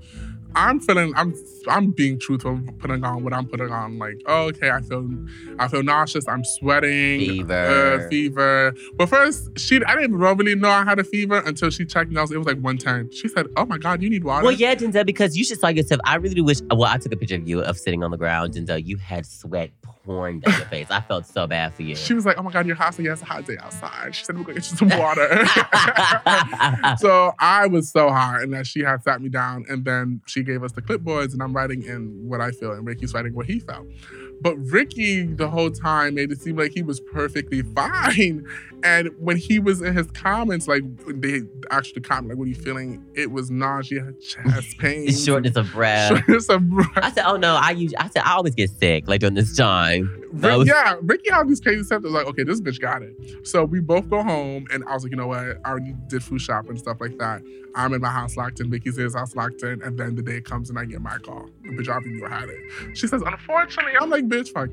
I'm 0.56 0.80
feeling 0.80 1.14
I'm 1.16 1.34
I'm 1.68 1.92
being 1.92 2.20
truthful, 2.20 2.60
putting 2.80 3.04
on 3.04 3.24
what 3.24 3.34
I'm 3.34 3.46
putting 3.48 3.72
on. 3.72 4.00
Like, 4.00 4.22
oh, 4.26 4.44
okay, 4.48 4.70
I 4.72 4.82
feel 4.82 5.08
I 5.60 5.68
feel 5.68 5.84
nauseous, 5.84 6.28
I'm 6.28 6.44
sweating, 6.44 7.20
Fever. 7.20 7.54
uh, 8.06 8.10
fever. 8.10 8.74
But 8.96 9.10
first, 9.10 9.58
she 9.60 9.84
I 9.86 9.96
didn't 9.96 10.18
really 10.18 10.56
know 10.56 10.70
I 10.70 10.84
had 10.84 11.00
a 11.00 11.04
fever 11.04 11.42
until 11.46 11.70
she 11.70 11.86
checked 11.86 12.10
me 12.12 12.18
out. 12.20 12.32
It 12.32 12.38
was 12.38 12.48
like 12.48 12.58
110. 12.58 13.12
She 13.12 13.28
said, 13.28 13.48
"Oh 13.56 13.66
my 13.66 13.78
God, 13.78 14.02
you 14.02 14.10
need 14.10 14.24
water." 14.24 14.44
Well, 14.46 14.54
yeah, 14.54 14.74
Denzel, 14.76 15.06
because 15.06 15.38
you 15.38 15.44
should 15.44 15.60
saw 15.60 15.68
yourself. 15.68 16.02
I 16.06 16.16
really 16.16 16.36
do 16.36 16.44
wish. 16.44 16.58
Well, 16.72 16.86
I 16.92 16.98
took 16.98 17.14
a 17.14 17.18
picture 17.18 17.36
of 17.36 17.48
you 17.48 17.62
of 17.62 17.78
sitting 17.78 18.04
on 18.04 18.12
the 18.12 18.18
ground, 18.18 18.54
Denzel. 18.54 18.84
You 18.84 18.98
had 18.98 19.26
sweat 19.26 19.72
pouring 20.08 20.40
down 20.40 20.54
your 20.54 20.66
face. 20.68 20.88
I 20.90 21.02
felt 21.02 21.28
so 21.28 21.46
bad 21.46 21.74
for 21.74 21.84
you. 21.84 21.96
She 21.96 22.14
was 22.14 22.26
like, 22.26 22.38
"Oh 22.40 22.44
my 22.44 22.52
God, 22.52 22.66
you're 22.66 22.76
hot. 22.76 22.96
So 22.96 23.02
yeah, 23.04 23.12
it's 23.12 23.22
a 23.22 23.26
hot 23.26 23.46
day 23.46 23.58
outside." 23.62 24.16
She 24.16 24.24
said, 24.24 24.38
"We're 24.38 24.44
gonna 24.44 24.60
get 24.60 24.72
you 24.72 24.78
some 24.78 24.90
water." 24.90 25.46
so 26.98 27.34
I 27.40 27.68
was 27.68 27.92
so 27.92 28.10
hot, 28.10 28.42
and 28.42 28.54
that 28.54 28.66
she 28.66 28.80
had 28.80 29.04
sat 29.04 29.22
me 29.22 29.30
down, 29.30 29.66
and 29.70 29.84
then 29.84 30.22
she 30.26 30.44
gave 30.44 30.64
us 30.64 30.72
the 30.72 30.82
clipboards, 30.82 31.34
and 31.34 31.44
I'm 31.44 31.54
writing 31.54 31.84
in 31.84 32.28
what 32.28 32.40
I 32.40 32.52
feel, 32.52 32.72
and 32.72 32.88
Rickey's 32.88 33.14
writing 33.14 33.36
what 33.36 33.46
he 33.46 33.60
felt. 33.60 33.88
But 34.42 34.56
Rickey, 34.58 35.24
the 35.24 35.50
whole 35.50 35.72
time, 35.72 36.16
made 36.16 36.32
it 36.32 36.40
seem 36.42 36.58
like 36.58 36.72
he 36.72 36.84
was 36.84 37.00
perfectly 37.00 37.62
fine. 37.76 38.46
And 38.84 39.10
when 39.18 39.38
he 39.38 39.58
was 39.58 39.82
in 39.82 39.96
his 39.96 40.08
comments, 40.12 40.68
like 40.68 40.84
they 41.08 41.42
actually 41.72 42.02
comment, 42.02 42.30
like, 42.30 42.38
"What 42.38 42.46
are 42.46 42.50
you 42.50 42.56
feeling?" 42.56 43.04
It 43.16 43.32
was 43.32 43.50
nausea, 43.50 44.14
chest 44.22 44.78
pain, 44.80 45.12
Shortness 45.12 45.56
of 45.56 45.72
breath. 45.72 46.10
shortness 46.10 46.50
of 46.50 46.70
breath. 46.70 46.92
I 46.98 47.12
said, 47.12 47.24
"Oh 47.26 47.38
no, 47.38 47.56
I 47.56 47.72
use." 47.72 47.94
I 47.98 48.08
said, 48.10 48.22
"I 48.24 48.34
always 48.34 48.54
get 48.54 48.70
sick 48.70 49.08
like 49.08 49.22
during 49.22 49.34
this 49.34 49.56
time." 49.56 50.24
I 50.34 50.48
Rick, 50.48 50.58
was- 50.58 50.68
yeah, 50.68 50.96
Rickey 51.02 51.32
had 51.32 51.48
these 51.48 51.62
crazy 51.62 51.80
was 51.80 52.04
Like, 52.04 52.28
okay, 52.28 52.44
this 52.44 52.62
bitch 52.62 52.80
got 52.80 53.02
it. 53.02 53.48
So 53.48 53.64
we 53.64 53.80
both 53.80 54.10
go 54.10 54.22
home, 54.22 54.68
and 54.72 54.84
I 54.86 54.94
was 54.94 55.04
like, 55.04 55.12
you 55.12 55.18
know 55.18 55.28
what? 55.28 55.40
I 55.40 55.70
already 55.70 55.96
did 56.08 56.24
food 56.24 56.42
shop 56.42 56.70
and 56.70 56.78
stuff 56.78 56.98
like 57.00 57.18
that. 57.18 57.42
I'm 57.76 57.94
in 57.94 58.02
my 58.02 58.10
house 58.10 58.36
locked 58.36 58.60
in. 58.60 58.70
Rickey's 58.70 58.98
in 58.98 59.04
his 59.04 59.14
house 59.16 59.36
locked 59.36 59.62
in, 59.64 59.82
and 59.84 59.98
then 59.98 60.16
the 60.16 60.22
day 60.22 60.42
comes 60.42 60.70
and 60.70 60.80
I 60.80 60.86
get 60.86 61.02
my 61.02 61.18
call. 61.20 61.48
The 61.64 61.70
bitch 61.70 61.88
already 61.88 62.10
knew 62.10 62.26
I 62.26 62.30
had 62.30 62.50
it. 62.50 62.98
She 62.98 63.08
says, 63.08 63.22
unfortunately, 63.26 63.94
I'm 64.00 64.10
like, 64.10 64.28
bitch, 64.28 64.50
fuck. 64.50 64.70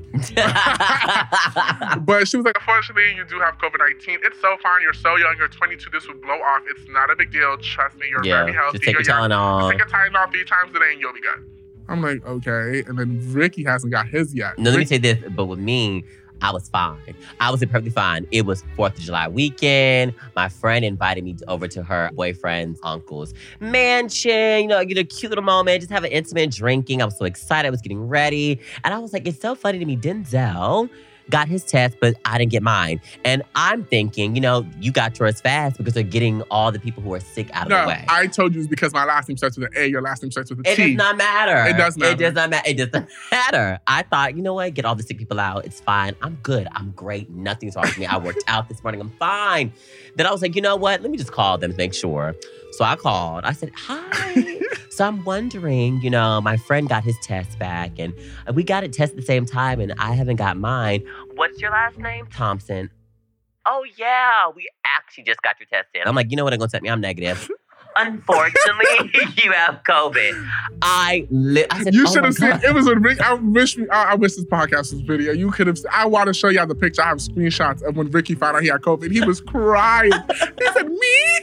but 2.05 2.27
she 2.27 2.37
was 2.37 2.45
like, 2.45 2.57
unfortunately, 2.57 3.15
you 3.15 3.25
do 3.25 3.39
have 3.39 3.57
COVID 3.59 3.79
19. 3.79 4.19
It's 4.23 4.41
so 4.41 4.57
fine. 4.61 4.81
You're 4.81 4.93
so 4.93 5.15
young. 5.17 5.35
You're 5.37 5.47
22. 5.47 5.89
This 5.91 6.07
will 6.07 6.15
blow 6.15 6.35
off. 6.35 6.63
It's 6.67 6.89
not 6.89 7.11
a 7.11 7.15
big 7.15 7.31
deal. 7.31 7.57
Trust 7.57 7.97
me. 7.97 8.07
You're 8.09 8.23
very 8.23 8.51
yeah, 8.51 8.59
healthy. 8.59 8.79
just 8.79 8.83
take 8.85 8.93
You're 8.93 9.03
your 9.03 9.29
young. 9.29 9.29
Tylenol. 9.29 9.71
Take 9.71 9.81
a 9.81 9.85
Tylenol 9.85 10.31
three 10.31 10.45
times 10.45 10.75
a 10.75 10.79
day 10.79 10.91
and 10.91 11.01
you'll 11.01 11.13
be 11.13 11.21
good. 11.21 11.54
I'm 11.87 12.01
like, 12.01 12.25
okay. 12.25 12.83
And 12.87 12.97
then 12.97 13.21
Rickey 13.31 13.63
hasn't 13.63 13.91
got 13.91 14.07
his 14.07 14.33
yet. 14.33 14.57
No, 14.57 14.71
let 14.71 14.79
me 14.79 14.85
say 14.85 14.97
this, 14.97 15.17
but 15.35 15.45
with 15.45 15.59
me, 15.59 16.03
I 16.41 16.51
was 16.51 16.67
fine. 16.69 17.15
I 17.39 17.49
was 17.51 17.61
perfectly 17.61 17.89
fine. 17.89 18.27
It 18.31 18.45
was 18.45 18.63
Fourth 18.75 18.97
of 18.97 19.03
July 19.03 19.27
weekend. 19.27 20.13
My 20.35 20.49
friend 20.49 20.83
invited 20.83 21.23
me 21.23 21.35
over 21.47 21.67
to 21.69 21.83
her 21.83 22.09
boyfriend's 22.13 22.79
uncle's 22.83 23.33
mansion. 23.59 24.61
You 24.61 24.67
know, 24.67 24.83
get 24.85 24.97
a 24.97 25.03
cute 25.03 25.31
little 25.31 25.43
moment, 25.43 25.79
just 25.81 25.91
have 25.91 26.03
an 26.03 26.11
intimate 26.11 26.51
drinking. 26.51 27.01
I 27.01 27.05
was 27.05 27.17
so 27.17 27.25
excited. 27.25 27.67
I 27.67 27.71
was 27.71 27.81
getting 27.81 28.07
ready, 28.07 28.59
and 28.83 28.93
I 28.93 28.99
was 28.99 29.13
like, 29.13 29.27
"It's 29.27 29.39
so 29.39 29.55
funny 29.55 29.79
to 29.79 29.85
me." 29.85 29.95
Denzel 29.95 30.89
got 31.29 31.47
his 31.47 31.63
test, 31.63 31.97
but 31.99 32.15
I 32.25 32.37
didn't 32.37 32.51
get 32.51 32.61
mine. 32.63 33.01
And 33.23 33.41
I'm 33.55 33.83
thinking, 33.85 34.35
you 34.35 34.41
know, 34.41 34.65
you 34.79 34.91
got 34.91 35.17
yours 35.17 35.41
fast 35.41 35.77
because 35.77 35.93
they're 35.93 36.03
getting 36.03 36.41
all 36.51 36.71
the 36.71 36.79
people 36.79 37.01
who 37.01 37.13
are 37.13 37.19
sick 37.19 37.49
out 37.53 37.63
of 37.63 37.69
No, 37.69 37.81
the 37.81 37.87
way. 37.87 38.05
No, 38.07 38.13
I 38.13 38.27
told 38.27 38.53
you 38.53 38.59
it's 38.61 38.67
because 38.69 38.93
my 38.93 39.05
last 39.05 39.27
name 39.27 39.37
starts 39.37 39.57
with 39.57 39.67
an 39.69 39.73
A, 39.75 39.87
your 39.87 40.01
last 40.01 40.21
name 40.21 40.31
starts 40.31 40.49
with 40.51 40.59
a 40.65 40.71
It 40.71 40.75
T. 40.75 40.87
does 40.89 40.97
not 40.97 41.17
matter. 41.17 41.69
It 41.69 41.77
does 41.77 41.97
It 41.97 42.17
does 42.19 42.33
not 42.33 42.49
matter. 42.49 42.69
It 42.69 42.77
doesn't 42.77 43.09
matter. 43.31 43.79
I 43.87 44.03
thought, 44.03 44.35
you 44.35 44.43
know 44.43 44.53
what? 44.53 44.73
Get 44.73 44.85
all 44.85 44.95
the 44.95 45.03
sick 45.03 45.17
people 45.17 45.39
out. 45.39 45.65
It's 45.65 45.79
fine. 45.79 46.15
I'm 46.21 46.35
good. 46.43 46.67
I'm 46.73 46.91
great. 46.91 47.29
Nothing's 47.29 47.75
wrong 47.75 47.85
with 47.85 47.97
me. 47.97 48.05
I 48.05 48.17
worked 48.17 48.43
out 48.47 48.69
this 48.69 48.83
morning. 48.83 49.01
I'm 49.01 49.09
fine. 49.11 49.73
Then 50.15 50.27
I 50.27 50.31
was 50.31 50.41
like, 50.41 50.55
you 50.55 50.61
know 50.61 50.75
what? 50.75 51.01
Let 51.01 51.09
me 51.11 51.17
just 51.17 51.31
call 51.31 51.57
them 51.57 51.71
to 51.71 51.77
make 51.77 51.93
sure. 51.93 52.35
So 52.75 52.83
I 52.83 52.97
called. 52.97 53.45
I 53.45 53.53
said, 53.53 53.71
hi. 53.73 54.59
so 54.89 55.07
I'm 55.07 55.23
wondering, 55.23 56.01
you 56.01 56.09
know, 56.09 56.41
my 56.41 56.57
friend 56.57 56.89
got 56.89 57.05
his 57.05 57.17
test 57.21 57.57
back 57.57 57.97
and 57.97 58.13
we 58.53 58.63
got 58.63 58.83
it 58.83 58.91
tested 58.91 59.17
at 59.17 59.21
the 59.21 59.25
same 59.25 59.45
time 59.45 59.79
and 59.79 59.93
I 59.97 60.13
haven't 60.13 60.35
got 60.35 60.57
mine. 60.57 61.05
What's 61.35 61.61
your 61.61 61.71
last 61.71 61.97
name? 61.97 62.27
Thompson. 62.27 62.89
Oh, 63.65 63.85
yeah. 63.97 64.49
We 64.53 64.69
actually 64.85 65.23
just 65.23 65.41
got 65.41 65.55
your 65.57 65.67
test 65.67 65.87
in. 65.93 66.01
I'm 66.05 66.15
like, 66.15 66.31
you 66.31 66.35
know 66.35 66.43
what? 66.43 66.51
I'm 66.51 66.59
going 66.59 66.69
to 66.69 66.71
tell 66.73 66.81
me 66.81 66.89
I'm 66.89 66.99
negative. 66.99 67.49
Unfortunately, 67.97 69.09
you 69.41 69.53
have 69.53 69.79
COVID. 69.87 70.49
I 70.81 71.25
li- 71.31 71.65
I 71.71 71.81
said, 71.81 71.93
you 71.93 72.03
oh 72.05 72.11
should 72.11 72.25
have 72.25 72.33
seen 72.33 72.49
God. 72.49 72.63
it 72.65 72.73
was 72.73 72.87
a 72.87 72.95
Rick. 72.95 73.21
I 73.21 73.35
wish 73.35 73.77
we, 73.77 73.87
I, 73.87 74.11
I 74.11 74.15
wish 74.15 74.35
this 74.35 74.43
podcast 74.43 74.91
was 74.91 74.99
video. 74.99 75.31
You 75.31 75.49
could 75.49 75.67
have. 75.67 75.77
I 75.89 76.05
want 76.05 76.27
to 76.27 76.33
show 76.33 76.49
y'all 76.49 76.67
the 76.67 76.75
picture. 76.75 77.01
I 77.01 77.07
have 77.07 77.19
screenshots 77.19 77.81
of 77.83 77.95
when 77.95 78.11
Rickey 78.11 78.35
found 78.35 78.57
out 78.57 78.63
he 78.63 78.67
had 78.67 78.81
COVID. 78.81 79.11
He 79.11 79.21
was 79.21 79.39
crying. 79.39 80.11
he 80.11 80.67
said, 80.73 80.89
"Me, 80.89 81.41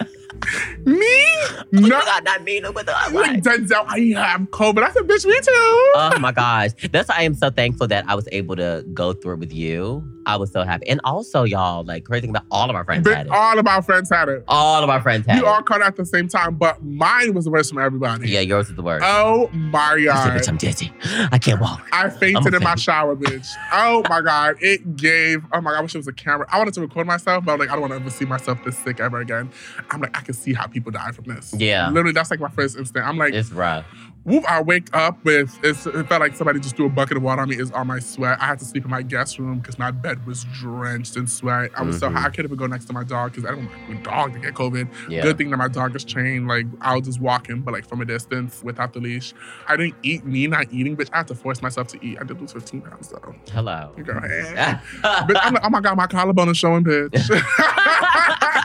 me, 0.86 0.98
Oh 1.00 1.62
no." 1.72 1.80
my 1.88 2.04
God, 2.04 2.24
not 2.24 2.42
me, 2.44 2.60
no, 2.60 2.72
but 2.72 2.86
the 2.86 2.92
Like 3.12 3.42
Denzel, 3.42 3.84
I 3.86 4.20
have 4.20 4.42
COVID. 4.50 4.82
I 4.82 4.90
said, 4.92 5.02
"Bitch, 5.08 5.24
me 5.26 5.34
too." 5.40 5.92
Oh 5.94 6.16
my 6.20 6.32
gosh. 6.32 6.70
That's 6.90 7.08
why 7.08 7.16
I 7.18 7.22
am 7.22 7.34
so 7.34 7.50
thankful 7.50 7.86
that 7.88 8.04
I 8.08 8.14
was 8.14 8.28
able 8.32 8.56
to 8.56 8.84
go 8.92 9.12
through 9.12 9.34
it 9.34 9.38
with 9.40 9.52
you. 9.52 10.06
I 10.24 10.36
was 10.36 10.52
so 10.52 10.62
happy. 10.62 10.88
And 10.88 11.00
also, 11.02 11.42
y'all, 11.42 11.82
like 11.84 12.04
crazy 12.04 12.20
thing 12.22 12.30
about 12.30 12.44
all 12.48 12.70
of 12.70 12.76
our 12.76 12.84
friends 12.84 13.02
But 13.02 13.16
had 13.16 13.26
it. 13.26 13.32
all 13.32 13.58
of 13.58 13.66
our 13.66 13.82
friends 13.82 14.08
had 14.08 14.28
it. 14.28 14.44
All 14.46 14.84
of 14.84 14.88
our 14.88 15.00
friends 15.00 15.26
had 15.26 15.36
You 15.36 15.42
it. 15.44 15.48
all 15.48 15.62
caught 15.62 15.80
it 15.80 15.86
at 15.86 15.96
the 15.96 16.04
same 16.06 16.28
time, 16.28 16.54
but 16.54 16.80
mine 16.84 17.34
was 17.34 17.44
the 17.44 17.50
worst 17.50 17.70
from 17.70 17.82
everybody. 17.82 18.28
yeah, 18.30 18.38
yours 18.40 18.68
is 18.70 18.76
the 18.76 18.82
worst. 18.82 19.04
Oh 19.04 19.48
my 19.52 19.94
You 19.96 20.06
said, 20.10 20.14
god. 20.14 20.40
bitch, 20.40 20.48
I'm 20.48 20.56
dizzy. 20.58 20.92
I 21.32 21.38
can't 21.38 21.60
walk. 21.60 21.84
I 21.92 22.08
fainted 22.08 22.54
in 22.54 22.62
my 22.62 22.76
shower, 22.76 23.16
bitch. 23.16 23.48
Oh 23.72 24.04
my 24.08 24.20
god, 24.20 24.56
it 24.60 24.94
gave. 24.96 25.42
Oh 25.52 25.60
my 25.60 25.72
god, 25.72 25.78
I 25.78 25.82
wish 25.82 25.94
it 25.96 25.98
was 25.98 26.06
a 26.08 26.12
camera. 26.12 26.46
I 26.52 26.58
wanted 26.58 26.74
to 26.74 26.82
record 26.82 27.06
myself, 27.08 27.44
but 27.44 27.52
I'm 27.54 27.58
like, 27.58 27.70
I 27.70 27.72
don't 27.72 27.80
want 27.80 27.92
to 27.92 27.96
ever 27.96 28.10
see 28.10 28.24
myself 28.24 28.62
this 28.64 28.78
sick 28.78 29.00
ever 29.00 29.18
again. 29.20 29.50
I'm 29.90 30.00
like, 30.00 30.16
I 30.16 30.20
can 30.20 30.34
see 30.34 30.52
how 30.52 30.68
people 30.72 30.90
die 30.92 31.10
from 31.12 31.24
this. 31.24 31.54
Yeah. 31.56 31.88
literally, 31.88 32.12
that's 32.12 32.30
like 32.30 32.40
my 32.40 32.48
first 32.50 32.76
instinct. 32.76 33.06
I'm 33.06 33.18
like, 33.18 33.34
It's 33.34 33.50
rough. 33.52 33.84
whoop! 34.24 34.44
I 34.48 34.62
wake 34.62 34.94
up 34.96 35.24
with 35.24 35.58
it's, 35.64 35.84
it 35.86 36.06
felt 36.08 36.20
like 36.20 36.36
somebody 36.36 36.60
just 36.60 36.76
threw 36.76 36.86
a 36.86 36.88
bucket 36.90 37.16
of 37.16 37.22
water 37.22 37.42
on 37.42 37.48
me. 37.48 37.56
Is 37.56 37.70
all 37.72 37.84
my 37.84 37.98
sweat. 37.98 38.38
I 38.40 38.46
had 38.46 38.58
to 38.60 38.64
sleep 38.64 38.84
in 38.84 38.90
my 38.90 39.02
guest 39.02 39.38
room 39.38 39.58
because 39.58 39.78
my 39.78 39.90
bed 39.90 40.24
was 40.26 40.44
drenched 40.54 41.16
in 41.16 41.26
sweat. 41.26 41.70
I 41.76 41.82
was 41.82 41.98
so 41.98 42.08
Mhm. 42.08 42.14
high. 42.14 42.26
I 42.26 42.30
couldn't 42.30 42.46
even 42.46 42.56
go 42.56 42.66
next 42.66 42.84
to 42.86 42.92
my 42.92 43.02
dog 43.04 43.32
because 43.32 43.44
I 43.44 43.50
don't 43.54 43.66
want 43.66 43.88
my 43.88 43.94
dog 43.96 44.32
to 44.34 44.38
get 44.38 44.54
COVID. 44.54 44.88
Yeah. 45.08 45.22
Good 45.22 45.38
thing 45.38 45.50
that 45.50 45.56
my 45.56 45.68
dog 45.68 45.94
is 45.96 46.04
trained. 46.04 46.46
Like 46.48 46.66
I'll 46.80 47.00
just 47.00 47.20
walk 47.20 47.48
him, 47.48 47.62
but 47.62 47.72
like 47.74 47.86
from 47.86 48.00
a 48.00 48.04
distance 48.04 48.62
without 48.62 48.92
the 48.92 49.00
leash. 49.00 49.34
I 49.68 49.76
didn't 49.76 49.96
eat. 50.02 50.24
Me 50.24 50.46
not 50.46 50.66
eating, 50.72 50.96
bitch. 50.96 51.08
I 51.12 51.18
had 51.18 51.28
to 51.28 51.34
force 51.34 51.60
myself 51.60 51.88
to 51.88 52.04
eat. 52.04 52.18
I 52.20 52.24
did 52.24 52.40
lose 52.40 52.52
15 52.52 52.80
pounds 52.82 53.08
though. 53.08 53.34
Hello. 53.52 53.90
Girl, 54.04 54.20
hey. 54.20 54.74
But 55.02 55.44
I'm 55.44 55.54
like, 55.54 55.64
oh 55.64 55.70
my 55.70 55.80
god, 55.80 55.96
my 55.96 56.06
collarbone 56.06 56.48
is 56.48 56.56
showing, 56.56 56.84
bitch. 56.84 57.12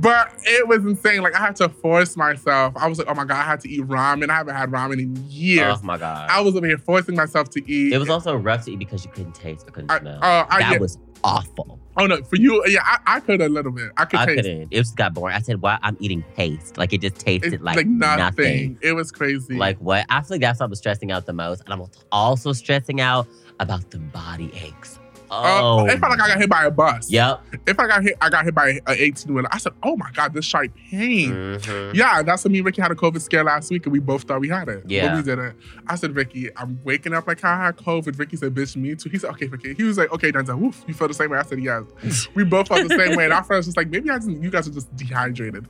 but 0.00 0.32
it 0.44 0.66
was 0.66 0.84
insane. 0.84 1.22
Like 1.22 1.34
I 1.34 1.38
had 1.38 1.56
to 1.56 1.68
force 1.68 2.16
myself. 2.16 2.74
I 2.76 2.86
was 2.88 2.98
like, 2.98 3.08
oh 3.08 3.14
my 3.14 3.24
god, 3.24 3.38
I 3.38 3.42
had 3.44 3.60
to 3.60 3.68
eat 3.68 3.82
ramen. 3.82 4.30
I 4.30 4.34
haven't 4.34 4.54
had 4.54 4.70
ramen 4.70 5.00
in 5.00 5.16
years. 5.28 5.78
oh 5.80 5.86
my 5.86 5.98
God. 5.98 6.28
I 6.30 6.40
was 6.40 6.56
over 6.56 6.66
here 6.66 6.78
forcing 6.78 7.14
myself 7.16 7.50
to 7.50 7.70
eat. 7.70 7.92
it 7.92 7.98
was 7.98 8.08
also 8.08 8.34
rough 8.36 8.64
to 8.66 8.72
eat 8.72 8.78
because 8.78 9.04
you 9.04 9.10
couldn't 9.10 9.34
taste 9.34 9.66
or 9.68 9.72
couldn't 9.72 9.90
I, 9.90 10.00
smell. 10.00 10.18
uh, 10.22 10.46
I, 10.48 10.60
that 10.60 10.72
yeah. 10.72 10.78
was 10.78 10.98
awful. 11.24 11.80
oh 11.96 12.06
no, 12.06 12.22
for 12.22 12.36
you, 12.36 12.62
yeah, 12.66 12.80
I, 12.82 13.16
I 13.16 13.20
could 13.20 13.40
a 13.40 13.48
little 13.48 13.72
bit. 13.72 13.90
I 13.96 14.04
could 14.04 14.20
I 14.20 14.26
taste. 14.26 14.36
couldn't. 14.36 14.62
It 14.70 14.76
just 14.76 14.96
got 14.96 15.14
boring. 15.14 15.34
I 15.34 15.40
said, 15.40 15.60
"Why? 15.60 15.78
I'm 15.82 15.96
eating 16.00 16.24
paste. 16.36 16.78
Like 16.78 16.92
it 16.92 17.00
just 17.00 17.16
tasted 17.16 17.54
It's 17.54 17.62
like, 17.62 17.86
nothing. 17.86 18.78
It 18.82 18.92
was 18.92 19.10
crazy. 19.10 19.54
Like 19.54 19.78
what? 19.78 20.06
I 20.08 20.20
feel 20.20 20.34
like 20.36 20.40
that's 20.40 20.60
what 20.60 20.70
was 20.70 20.78
stressing 20.78 21.10
out 21.10 21.26
the 21.26 21.32
most, 21.32 21.62
and 21.64 21.72
I'm 21.72 21.84
also 22.12 22.52
stressing 22.52 23.00
out 23.00 23.26
about 23.60 23.90
the 23.90 23.98
body 23.98 24.52
aches. 24.54 24.97
Oh, 25.30 25.80
Oh, 25.80 25.86
it 25.86 25.98
felt 25.98 26.10
like 26.12 26.20
I 26.20 26.28
got 26.28 26.38
hit 26.38 26.48
by 26.48 26.64
a 26.64 26.70
bus. 26.70 27.10
Yep. 27.10 27.40
If 27.66 27.78
I 27.78 27.86
got 27.86 28.02
hit, 28.02 28.16
I 28.20 28.28
got 28.30 28.44
hit 28.44 28.54
by 28.54 28.68
an 28.70 28.80
18 28.88 29.34
wheeler. 29.34 29.48
I 29.52 29.58
said, 29.58 29.72
"Oh 29.82 29.96
my 29.96 30.10
god, 30.12 30.32
this 30.32 30.44
sharp 30.44 30.70
pain." 30.90 31.30
Mhm. 31.32 31.94
Yeah, 31.94 32.22
that's 32.22 32.44
when 32.44 32.52
me 32.52 32.58
and 32.60 32.66
Rickey 32.66 32.80
had 32.82 32.90
a 32.90 32.94
COVID 32.94 33.20
scare 33.20 33.44
last 33.44 33.70
week, 33.70 33.84
and 33.86 33.92
we 33.92 33.98
both 33.98 34.22
thought 34.22 34.40
we 34.40 34.48
had 34.48 34.68
it. 34.68 34.84
Yeah. 34.86 35.08
but 35.08 35.16
we 35.16 35.22
didn't. 35.22 35.56
I 35.86 35.94
said, 35.96 36.14
"Rickey, 36.16 36.48
I'm 36.56 36.78
waking 36.84 37.12
up 37.14 37.26
like 37.26 37.44
I 37.44 37.56
had 37.66 37.76
COVID." 37.76 38.18
Rickey 38.18 38.36
said, 38.36 38.54
"Bitch, 38.54 38.76
me 38.76 38.94
too." 38.94 39.08
He 39.10 39.18
said, 39.18 39.30
"Okay, 39.30 39.46
Rickey." 39.46 39.74
He 39.74 39.82
was 39.84 39.98
like, 39.98 40.12
"Okay, 40.12 40.32
Denzel, 40.32 40.58
woof, 40.58 40.84
you 40.86 40.94
feel 40.94 41.08
the 41.08 41.14
same 41.14 41.30
way?" 41.30 41.38
I 41.38 41.42
said, 41.42 41.60
"Yes." 41.60 42.28
we 42.34 42.44
both 42.44 42.68
felt 42.68 42.88
the 42.88 42.94
same 42.96 43.16
way, 43.16 43.24
and 43.24 43.32
our 43.32 43.44
friends 43.44 43.66
was 43.66 43.76
like, 43.76 43.90
"Maybe 43.90 44.10
I 44.10 44.16
just, 44.16 44.30
you 44.30 44.50
guys 44.50 44.66
are 44.68 44.72
just 44.72 44.94
dehydrated." 44.96 45.66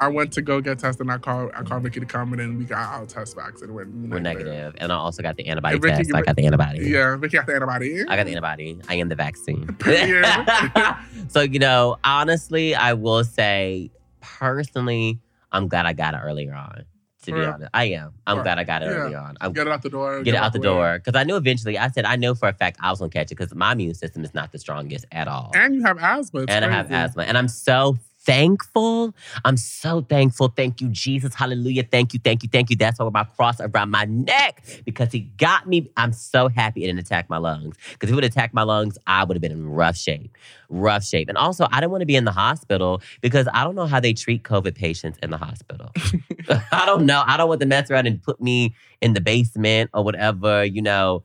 I 0.00 0.08
went 0.08 0.32
to 0.34 0.42
go 0.42 0.60
get 0.60 0.78
tested 0.78 1.00
and 1.02 1.10
I 1.10 1.18
called 1.18 1.52
I 1.54 1.62
called 1.62 1.82
Rickey 1.84 2.00
to 2.00 2.06
come 2.06 2.32
and 2.32 2.40
then 2.40 2.58
we 2.58 2.64
got 2.64 2.78
our 3.00 3.06
test 3.06 3.36
backs 3.36 3.62
and 3.62 3.74
went 3.74 3.88
We're 3.88 4.18
negative. 4.20 4.46
negative. 4.46 4.74
And 4.78 4.92
I 4.92 4.96
also 4.96 5.22
got 5.22 5.36
the 5.36 5.46
antibody 5.46 5.76
And 5.76 5.84
Rickey- 5.84 5.96
test. 6.04 6.14
I 6.14 6.22
got 6.22 6.36
the 6.36 6.44
antibody. 6.46 6.86
Yeah, 6.88 6.98
Rickey 7.18 7.36
got 7.36 7.46
the 7.46 7.54
antibody. 7.54 8.02
I 8.06 8.16
got 8.16 8.24
the 8.26 8.30
antibody. 8.32 8.78
I 8.88 8.94
am 8.96 9.08
the 9.08 9.14
vaccine. 9.14 9.76
So, 11.28 11.40
you 11.40 11.58
know, 11.58 11.96
honestly, 12.04 12.74
I 12.74 12.92
will 12.92 13.24
say 13.24 13.90
personally, 14.20 15.18
I'm 15.52 15.68
glad 15.68 15.86
I 15.86 15.92
got 15.92 16.14
it 16.14 16.18
earlier 16.22 16.54
on. 16.54 16.84
To 17.24 17.32
be 17.32 17.44
honest, 17.44 17.68
I 17.74 17.84
am. 17.86 18.12
I'm 18.24 18.36
Right. 18.38 18.42
glad 18.44 18.58
I 18.60 18.64
got 18.64 18.82
it 18.82 18.86
Yeah. 18.86 18.92
early 18.92 19.14
on. 19.16 19.36
I'm 19.40 19.52
Get 19.52 19.66
it 19.66 19.72
out 19.72 19.82
the 19.82 19.88
door. 19.88 20.22
get 20.22 20.34
it 20.34 20.36
out 20.40 20.52
the 20.52 20.60
door 20.60 20.98
because 21.04 21.18
I 21.18 21.24
knew 21.24 21.34
eventually. 21.36 21.76
I 21.76 21.88
said 21.90 22.04
I 22.04 22.14
know 22.14 22.36
for 22.36 22.48
a 22.48 22.52
fact 22.52 22.76
I 22.80 22.90
was 22.90 23.00
gonna 23.00 23.10
catch 23.10 23.32
it 23.32 23.36
because 23.36 23.52
my 23.52 23.72
immune 23.72 23.94
system 23.94 24.22
is 24.22 24.32
not 24.32 24.52
the 24.52 24.58
strongest 24.60 25.06
at 25.10 25.26
all, 25.26 25.50
And 25.54 25.74
you 25.74 25.82
have 25.82 25.98
asthma. 25.98 26.42
It's 26.42 26.52
and 26.52 26.64
I 26.64 26.70
have 26.70 26.92
asthma, 26.92 27.24
and 27.24 27.36
I'm 27.36 27.48
so 27.48 27.98
thankful. 28.26 29.14
I'm 29.44 29.56
so 29.56 30.02
thankful. 30.02 30.48
Thank 30.48 30.80
you, 30.80 30.88
Jesus. 30.88 31.34
Hallelujah. 31.34 31.84
Thank 31.84 32.12
you, 32.12 32.20
thank 32.22 32.42
you, 32.42 32.48
thank 32.52 32.70
you. 32.70 32.76
That's 32.76 32.98
why 32.98 33.08
my 33.08 33.24
cross 33.24 33.60
around 33.60 33.90
my 33.90 34.04
neck 34.04 34.64
because 34.84 35.12
He 35.12 35.20
got 35.20 35.66
me. 35.66 35.90
I'm 35.96 36.12
so 36.12 36.48
happy 36.48 36.84
it 36.84 36.88
didn't 36.88 37.00
attack 37.00 37.30
my 37.30 37.38
lungs 37.38 37.76
because 37.92 38.10
if 38.10 38.12
it 38.12 38.16
would 38.16 38.24
attack 38.24 38.52
my 38.52 38.62
lungs, 38.62 38.98
I 39.06 39.24
would 39.24 39.36
have 39.36 39.42
been 39.42 39.52
in 39.52 39.66
rough 39.66 39.96
shape, 39.96 40.36
rough 40.68 41.04
shape. 41.04 41.28
And 41.28 41.38
also, 41.38 41.66
I 41.70 41.80
didn't 41.80 41.92
want 41.92 42.02
to 42.02 42.06
be 42.06 42.16
in 42.16 42.24
the 42.24 42.32
hospital 42.32 43.00
because 43.20 43.48
I 43.54 43.64
don't 43.64 43.74
know 43.74 43.86
how 43.86 44.00
they 44.00 44.12
treat 44.12 44.42
COVID 44.42 44.74
patients 44.74 45.18
in 45.22 45.30
the 45.30 45.38
hospital. 45.38 45.92
I 46.72 46.86
don't 46.86 47.06
know. 47.06 47.22
I 47.26 47.36
don't 47.36 47.48
want 47.48 47.60
to 47.60 47.66
mess 47.66 47.90
around 47.90 48.06
and 48.06 48.22
put 48.22 48.40
me 48.40 48.74
in 49.00 49.12
the 49.14 49.20
basement 49.20 49.90
or 49.94 50.04
whatever, 50.04 50.64
you 50.64 50.82
know, 50.82 51.24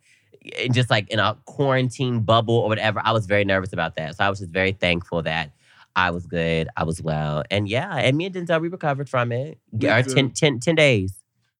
just 0.71 0.89
like 0.89 1.09
in 1.09 1.19
a 1.19 1.37
quarantine 1.45 2.21
bubble 2.21 2.55
or 2.55 2.69
whatever. 2.69 3.01
I 3.03 3.11
was 3.11 3.25
very 3.25 3.45
nervous 3.45 3.73
about 3.73 3.95
that. 3.95 4.17
So 4.17 4.23
I 4.23 4.29
was 4.29 4.39
just 4.39 4.51
very 4.51 4.71
thankful 4.71 5.21
that 5.23 5.51
I 5.95 6.11
was 6.11 6.25
good. 6.25 6.67
I 6.77 6.83
was 6.83 7.01
well. 7.01 7.43
And 7.51 7.67
yeah, 7.67 7.95
and 7.95 8.17
me 8.17 8.25
and 8.25 8.35
Denzel, 8.35 8.61
we 8.61 8.69
recovered 8.69 9.09
from 9.09 9.31
it. 9.31 9.59
We 9.71 9.89
Our 9.89 10.01
did. 10.01 10.13
10, 10.13 10.31
10, 10.31 10.59
10 10.59 10.75
days. 10.75 11.13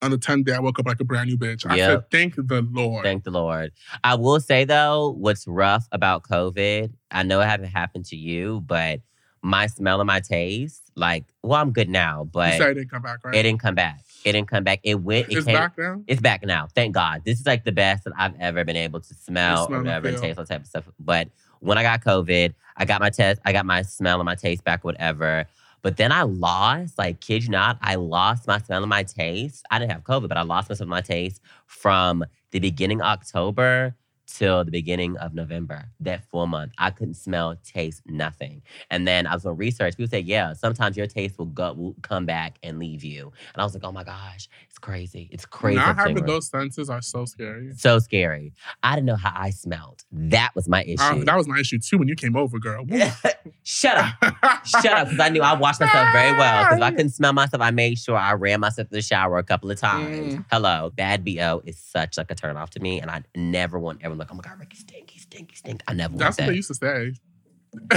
On 0.03 0.09
the 0.09 0.17
10th 0.17 0.45
day, 0.45 0.53
I 0.53 0.59
woke 0.59 0.79
up 0.79 0.87
like 0.87 0.99
a 0.99 1.03
brand 1.03 1.29
new 1.29 1.37
bitch. 1.37 1.63
I 1.69 1.75
Yep. 1.75 1.89
said, 1.89 2.11
thank 2.11 2.35
the 2.47 2.67
Lord. 2.71 3.03
Thank 3.03 3.23
the 3.23 3.29
Lord. 3.31 3.71
I 4.03 4.15
will 4.15 4.39
say 4.39 4.65
though, 4.65 5.11
what's 5.17 5.47
rough 5.47 5.87
about 5.91 6.23
COVID, 6.23 6.91
I 7.11 7.23
know 7.23 7.39
it 7.41 7.45
hasn't 7.45 7.69
happened 7.69 8.05
to 8.05 8.15
you, 8.15 8.61
but 8.65 9.01
my 9.43 9.67
smell 9.67 9.99
and 10.01 10.07
my 10.07 10.19
taste, 10.19 10.81
like, 10.95 11.25
well, 11.43 11.61
I'm 11.61 11.71
good 11.71 11.89
now, 11.89 12.27
but 12.31 12.59
it 12.59 12.73
didn't 12.73 12.89
come 12.89 13.01
back, 13.01 13.19
right? 13.23 13.35
it 13.35 13.43
didn't 13.43 13.59
come 13.59 13.75
back. 13.75 13.99
It 14.23 14.33
didn't 14.33 14.47
come 14.49 14.63
back. 14.63 14.79
It 14.83 15.01
went. 15.01 15.29
It 15.29 15.37
it's 15.37 15.45
came. 15.45 15.55
back 15.55 15.77
now? 15.77 16.01
It's 16.07 16.21
back 16.21 16.43
now. 16.43 16.67
Thank 16.75 16.93
God. 16.93 17.23
This 17.25 17.39
is 17.39 17.45
like 17.45 17.63
the 17.63 17.71
best 17.71 18.03
that 18.03 18.13
I've 18.17 18.35
ever 18.39 18.63
been 18.63 18.75
able 18.75 19.01
to 19.01 19.13
smell 19.15 19.67
smell 19.67 19.87
or 19.87 20.07
and 20.07 20.17
taste 20.17 20.37
all 20.37 20.45
type 20.45 20.61
of 20.61 20.67
stuff. 20.67 20.83
But 20.99 21.29
when 21.61 21.77
I 21.77 21.83
got 21.83 22.03
COVID, 22.03 22.53
I 22.77 22.85
got 22.85 22.99
my 22.99 23.09
test, 23.09 23.39
I 23.45 23.53
got 23.53 23.65
my 23.65 23.81
smell 23.83 24.19
and 24.19 24.25
my 24.25 24.35
taste 24.35 24.63
back, 24.63 24.83
whatever. 24.83 25.45
But 25.83 25.97
then 25.97 26.11
I 26.11 26.23
lost, 26.23 26.97
like, 26.97 27.21
kid 27.21 27.43
you 27.43 27.49
not, 27.49 27.77
I 27.81 27.95
lost 27.95 28.47
my 28.47 28.59
smell 28.59 28.83
and 28.83 28.89
my 28.89 29.03
taste. 29.03 29.65
I 29.71 29.79
didn't 29.79 29.91
have 29.91 30.03
COVID, 30.03 30.27
but 30.27 30.37
I 30.37 30.43
lost 30.43 30.69
my 30.69 30.75
smell 30.75 30.85
and 30.85 30.89
my 30.91 31.01
taste 31.01 31.41
from 31.65 32.23
the 32.51 32.59
beginning 32.59 33.01
October 33.01 33.95
till 34.27 34.63
the 34.63 34.71
beginning 34.71 35.17
of 35.17 35.33
November. 35.33 35.85
That 35.99 36.23
full 36.29 36.47
month, 36.47 36.73
I 36.77 36.91
couldn't 36.91 37.15
smell, 37.15 37.55
taste 37.63 38.01
nothing. 38.05 38.61
And 38.89 39.07
then 39.07 39.27
I 39.27 39.33
was 39.33 39.45
on 39.45 39.57
research. 39.57 39.97
People 39.97 40.09
say, 40.09 40.19
yeah, 40.19 40.53
sometimes 40.53 40.97
your 40.97 41.07
taste 41.07 41.37
will 41.37 41.45
go, 41.45 41.73
will 41.73 41.95
come 42.01 42.25
back 42.25 42.57
and 42.63 42.79
leave 42.79 43.03
you. 43.03 43.31
And 43.53 43.61
I 43.61 43.63
was 43.63 43.73
like, 43.73 43.83
oh 43.83 43.91
my 43.91 44.03
gosh, 44.03 44.47
it's 44.69 44.79
crazy. 44.79 45.29
It's 45.31 45.45
crazy. 45.45 45.77
Not 45.77 45.97
having 45.97 46.25
those 46.25 46.47
senses 46.49 46.89
are 46.89 47.01
so 47.01 47.25
scary. 47.25 47.71
So 47.75 47.99
scary. 47.99 48.53
I 48.83 48.95
didn't 48.95 49.07
know 49.07 49.15
how 49.15 49.33
I 49.35 49.49
smelled. 49.49 50.03
That 50.11 50.51
was 50.55 50.67
my 50.67 50.83
issue. 50.83 51.01
Uh, 51.01 51.23
that 51.25 51.35
was 51.35 51.47
my 51.47 51.59
issue 51.59 51.79
too 51.79 51.97
when 51.97 52.07
you 52.07 52.15
came 52.15 52.35
over, 52.35 52.59
girl. 52.59 52.85
Shut 53.63 53.95
up. 53.95 54.65
Shut 54.65 54.85
up, 54.87 55.09
because 55.09 55.19
I 55.19 55.29
knew 55.29 55.41
I 55.41 55.53
washed 55.53 55.79
myself 55.79 56.07
very 56.13 56.35
well. 56.37 56.63
Because 56.63 56.77
if 56.77 56.83
I 56.83 56.91
couldn't 56.91 57.11
smell 57.11 57.33
myself, 57.33 57.61
I 57.61 57.69
made 57.71 57.99
sure 57.99 58.17
I 58.17 58.33
ran 58.33 58.59
myself 58.59 58.87
to 58.89 58.95
the 58.95 59.01
shower 59.01 59.37
a 59.37 59.43
couple 59.43 59.69
of 59.69 59.79
times. 59.79 60.35
Mm. 60.35 60.45
Hello, 60.51 60.91
bad 60.95 61.23
bo 61.23 61.61
is 61.65 61.77
such 61.77 62.17
like 62.17 62.31
a 62.31 62.35
turn 62.35 62.57
off 62.57 62.71
to 62.71 62.79
me, 62.79 62.99
and 62.99 63.11
I 63.11 63.23
never 63.35 63.79
want 63.79 63.99
everyone 64.01 64.17
like, 64.17 64.31
oh 64.31 64.35
my 64.35 64.41
god, 64.41 64.59
Rickey 64.59 64.77
stink, 64.77 65.11
he 65.11 65.19
stink. 65.19 65.83
I 65.87 65.93
never 65.93 66.11
want 66.13 66.19
That's 66.19 66.37
what 66.37 66.45
that. 66.45 66.51
they 66.51 66.55
used 66.55 66.69
to 66.69 66.75
say. 66.75 67.13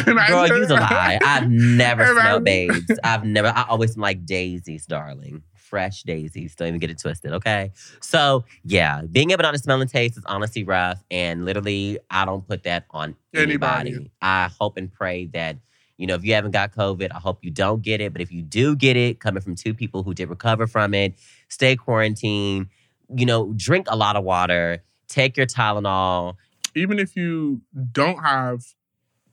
Girl, 0.05 0.47
you's 0.57 0.71
a 0.71 0.75
lie. 0.75 1.19
I've 1.25 1.51
never 1.51 2.07
smelled 2.13 2.45
babes. 2.45 2.99
I've 3.03 3.25
never. 3.25 3.49
I 3.49 3.65
always 3.69 3.93
smell 3.93 4.03
like 4.03 4.25
daisies, 4.27 4.87
darling. 4.87 5.43
Fresh 5.69 6.03
daisies. 6.03 6.55
Don't 6.55 6.69
even 6.69 6.81
get 6.81 6.91
it 6.91 7.01
twisted, 7.01 7.33
okay? 7.33 7.73
So 8.01 8.45
yeah, 8.65 9.03
being 9.03 9.31
able 9.31 9.43
to 9.45 9.59
smell 9.59 9.81
and 9.81 9.91
taste 9.91 10.17
is 10.17 10.25
honestly 10.27 10.63
rough, 10.63 11.03
and 11.11 11.45
literally, 11.45 11.99
I 12.11 12.25
don't 12.25 12.47
put 12.47 12.63
that 12.65 12.85
on 12.91 13.17
anybody. 13.35 13.91
Anybody. 13.91 14.11
I 14.21 14.51
hope 14.59 14.77
and 14.77 14.93
pray 14.93 15.27
that. 15.33 15.57
You 15.97 16.09
know, 16.09 16.17
if 16.17 16.25
you 16.25 16.35
haven't 16.35 16.51
got 16.51 16.75
COVID, 16.75 17.13
I 17.15 17.21
hope 17.21 17.45
you 17.45 17.53
don't 17.53 17.81
get 17.81 18.01
it. 18.01 18.13
But 18.13 18.21
if 18.21 18.33
you 18.33 18.43
do 18.43 18.75
get 18.75 18.97
it, 18.97 19.21
coming 19.21 19.41
from 19.41 19.55
two 19.55 19.75
people 19.75 20.03
who 20.03 20.13
did 20.13 20.29
recover 20.29 20.67
from 20.67 20.93
it, 20.93 21.15
stay 21.49 21.77
quarantined. 21.77 22.67
You 23.15 23.27
know, 23.27 23.53
drink 23.57 23.87
a 23.89 23.97
lot 23.97 24.17
of 24.17 24.25
water. 24.25 24.83
Take 25.07 25.37
your 25.37 25.47
Tylenol. 25.47 26.35
Even 26.75 26.99
if 26.99 27.15
you 27.15 27.61
don't 27.93 28.19
have 28.25 28.65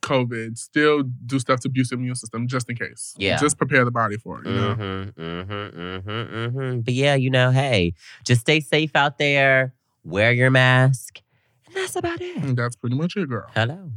COVID, 0.02 0.58
still 0.58 1.04
do 1.04 1.39
stuff 1.39 1.60
to 1.62 1.70
boost 1.70 1.91
the 1.91 1.95
immune 1.95 2.16
system 2.16 2.47
just 2.47 2.70
in 2.70 2.76
case. 2.76 3.14
Yeah. 3.18 3.38
Just 3.38 3.58
prepare 3.58 3.86
the 3.86 3.91
body 3.91 4.18
for 4.18 4.39
it. 4.41 4.47
You 4.47 4.54
know? 4.54 4.76
Mm-hmm, 4.76 5.22
mm-hmm, 5.22 5.80
mm-hmm, 5.80 6.36
mm-hmm. 6.36 6.80
But 6.82 6.93
yeah, 6.93 7.16
you 7.16 7.30
know, 7.30 7.52
hey, 7.52 7.93
just 8.26 8.41
stay 8.41 8.60
safe 8.60 8.95
out 8.95 9.18
there. 9.18 9.74
Wear 10.04 10.32
your 10.32 10.49
mask, 10.49 11.22
and 11.68 11.76
that's 11.76 11.95
about 11.95 12.22
it. 12.22 12.38
And 12.38 12.58
that's 12.58 12.76
pretty 12.76 12.95
much 12.95 13.16
it, 13.16 13.30
girl. 13.30 13.47
Hello. 13.56 13.91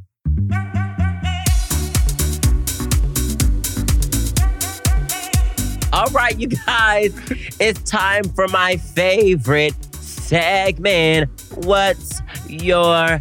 All 5.94 6.10
right, 6.10 6.38
you 6.38 6.48
guys, 6.48 7.14
it's 7.60 7.88
time 7.88 8.24
for 8.24 8.48
my 8.48 8.76
favorite 8.76 9.76
segment. 9.94 11.30
What's 11.54 12.20
your 12.62 13.20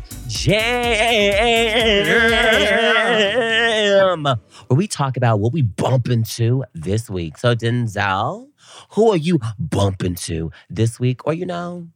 jam? 2.53 4.23
Where 4.23 4.77
we 4.77 4.88
talk 4.88 5.17
about 5.17 5.39
what 5.39 5.53
we 5.53 5.61
bump 5.61 6.09
into 6.09 6.63
this 6.73 7.09
week. 7.09 7.38
So, 7.38 7.55
Denzel, 7.55 8.49
who 8.91 9.11
are 9.11 9.17
you 9.17 9.39
bumping 9.59 10.15
to 10.15 10.51
this 10.69 10.99
week? 10.99 11.25
Or, 11.27 11.34
you 11.34 11.45
know, 11.45 11.88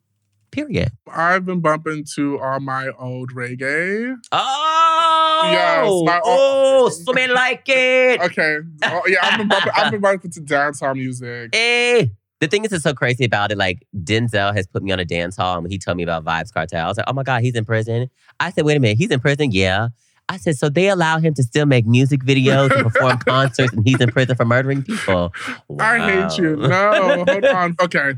period. 0.51 0.91
I've 1.11 1.45
been 1.45 1.59
bumping 1.61 2.05
to 2.15 2.39
all 2.39 2.59
my 2.59 2.89
old 2.99 3.33
reggae. 3.33 4.15
Oh, 4.31 5.49
Yes, 5.51 5.85
my- 6.05 6.21
oh, 6.25 6.89
so 6.89 7.13
me 7.13 7.27
like 7.27 7.63
it. 7.67 8.19
Okay. 8.21 8.57
Oh, 8.83 9.01
yeah, 9.07 9.19
I've 9.21 9.38
been 9.38 9.47
bumping, 9.47 9.71
I've 9.75 9.91
been 9.91 10.01
bumping 10.01 10.31
to 10.31 10.41
dancehall 10.41 10.95
music. 10.95 11.49
Eh. 11.53 12.07
The 12.39 12.47
thing 12.47 12.65
is, 12.65 12.71
it's 12.71 12.83
so 12.83 12.93
crazy 12.93 13.25
about 13.25 13.51
it. 13.51 13.57
Like 13.57 13.85
Denzel 14.03 14.53
has 14.55 14.67
put 14.67 14.83
me 14.83 14.91
on 14.91 14.99
a 14.99 15.05
dance 15.05 15.35
hall, 15.38 15.57
and 15.57 15.71
he 15.71 15.79
told 15.79 15.97
me 15.97 16.03
about 16.03 16.23
Vybz 16.23 16.53
Kartel, 16.53 16.85
I 16.85 16.88
was 16.88 16.97
like, 16.97 17.07
"Oh 17.07 17.13
my 17.13 17.23
god, 17.23 17.41
he's 17.41 17.55
in 17.55 17.65
prison." 17.65 18.09
I 18.39 18.51
said, 18.51 18.65
"Wait 18.65 18.77
a 18.77 18.79
minute, 18.79 18.97
he's 18.97 19.09
in 19.11 19.19
prison?" 19.19 19.51
Yeah. 19.51 19.89
I 20.30 20.38
said, 20.38 20.57
"So 20.57 20.69
they 20.69 20.89
allow 20.89 21.19
him 21.19 21.34
to 21.36 21.43
still 21.43 21.65
make 21.65 21.86
music 21.86 22.21
videos 22.23 22.75
and 22.75 22.84
perform 22.91 23.17
concerts, 23.28 23.71
and 23.73 23.86
he's 23.88 23.99
in 24.01 24.11
prison 24.11 24.36
for 24.36 24.45
murdering 24.45 24.84
people?" 24.84 25.34
I 25.80 25.99
hate 25.99 26.38
you. 26.38 26.55
No, 26.57 27.23
hold 27.25 27.45
on. 27.45 27.75
Okay. 27.82 28.13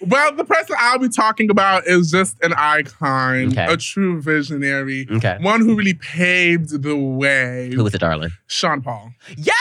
Well, 0.00 0.34
the 0.34 0.44
person 0.44 0.76
I'll 0.78 0.98
be 0.98 1.08
talking 1.08 1.50
about 1.50 1.86
is 1.86 2.10
just 2.10 2.36
an 2.42 2.52
icon, 2.56 3.48
Okay. 3.52 3.66
a 3.72 3.76
true 3.76 4.20
visionary, 4.20 5.06
okay. 5.10 5.38
one 5.40 5.60
who 5.60 5.74
really 5.74 5.94
paved 5.94 6.82
the 6.82 6.96
way. 6.96 7.70
Who 7.74 7.84
was 7.84 7.94
it, 7.94 7.98
darling? 8.00 8.30
Sean 8.46 8.82
Paul. 8.82 9.12
Yeah. 9.36 9.52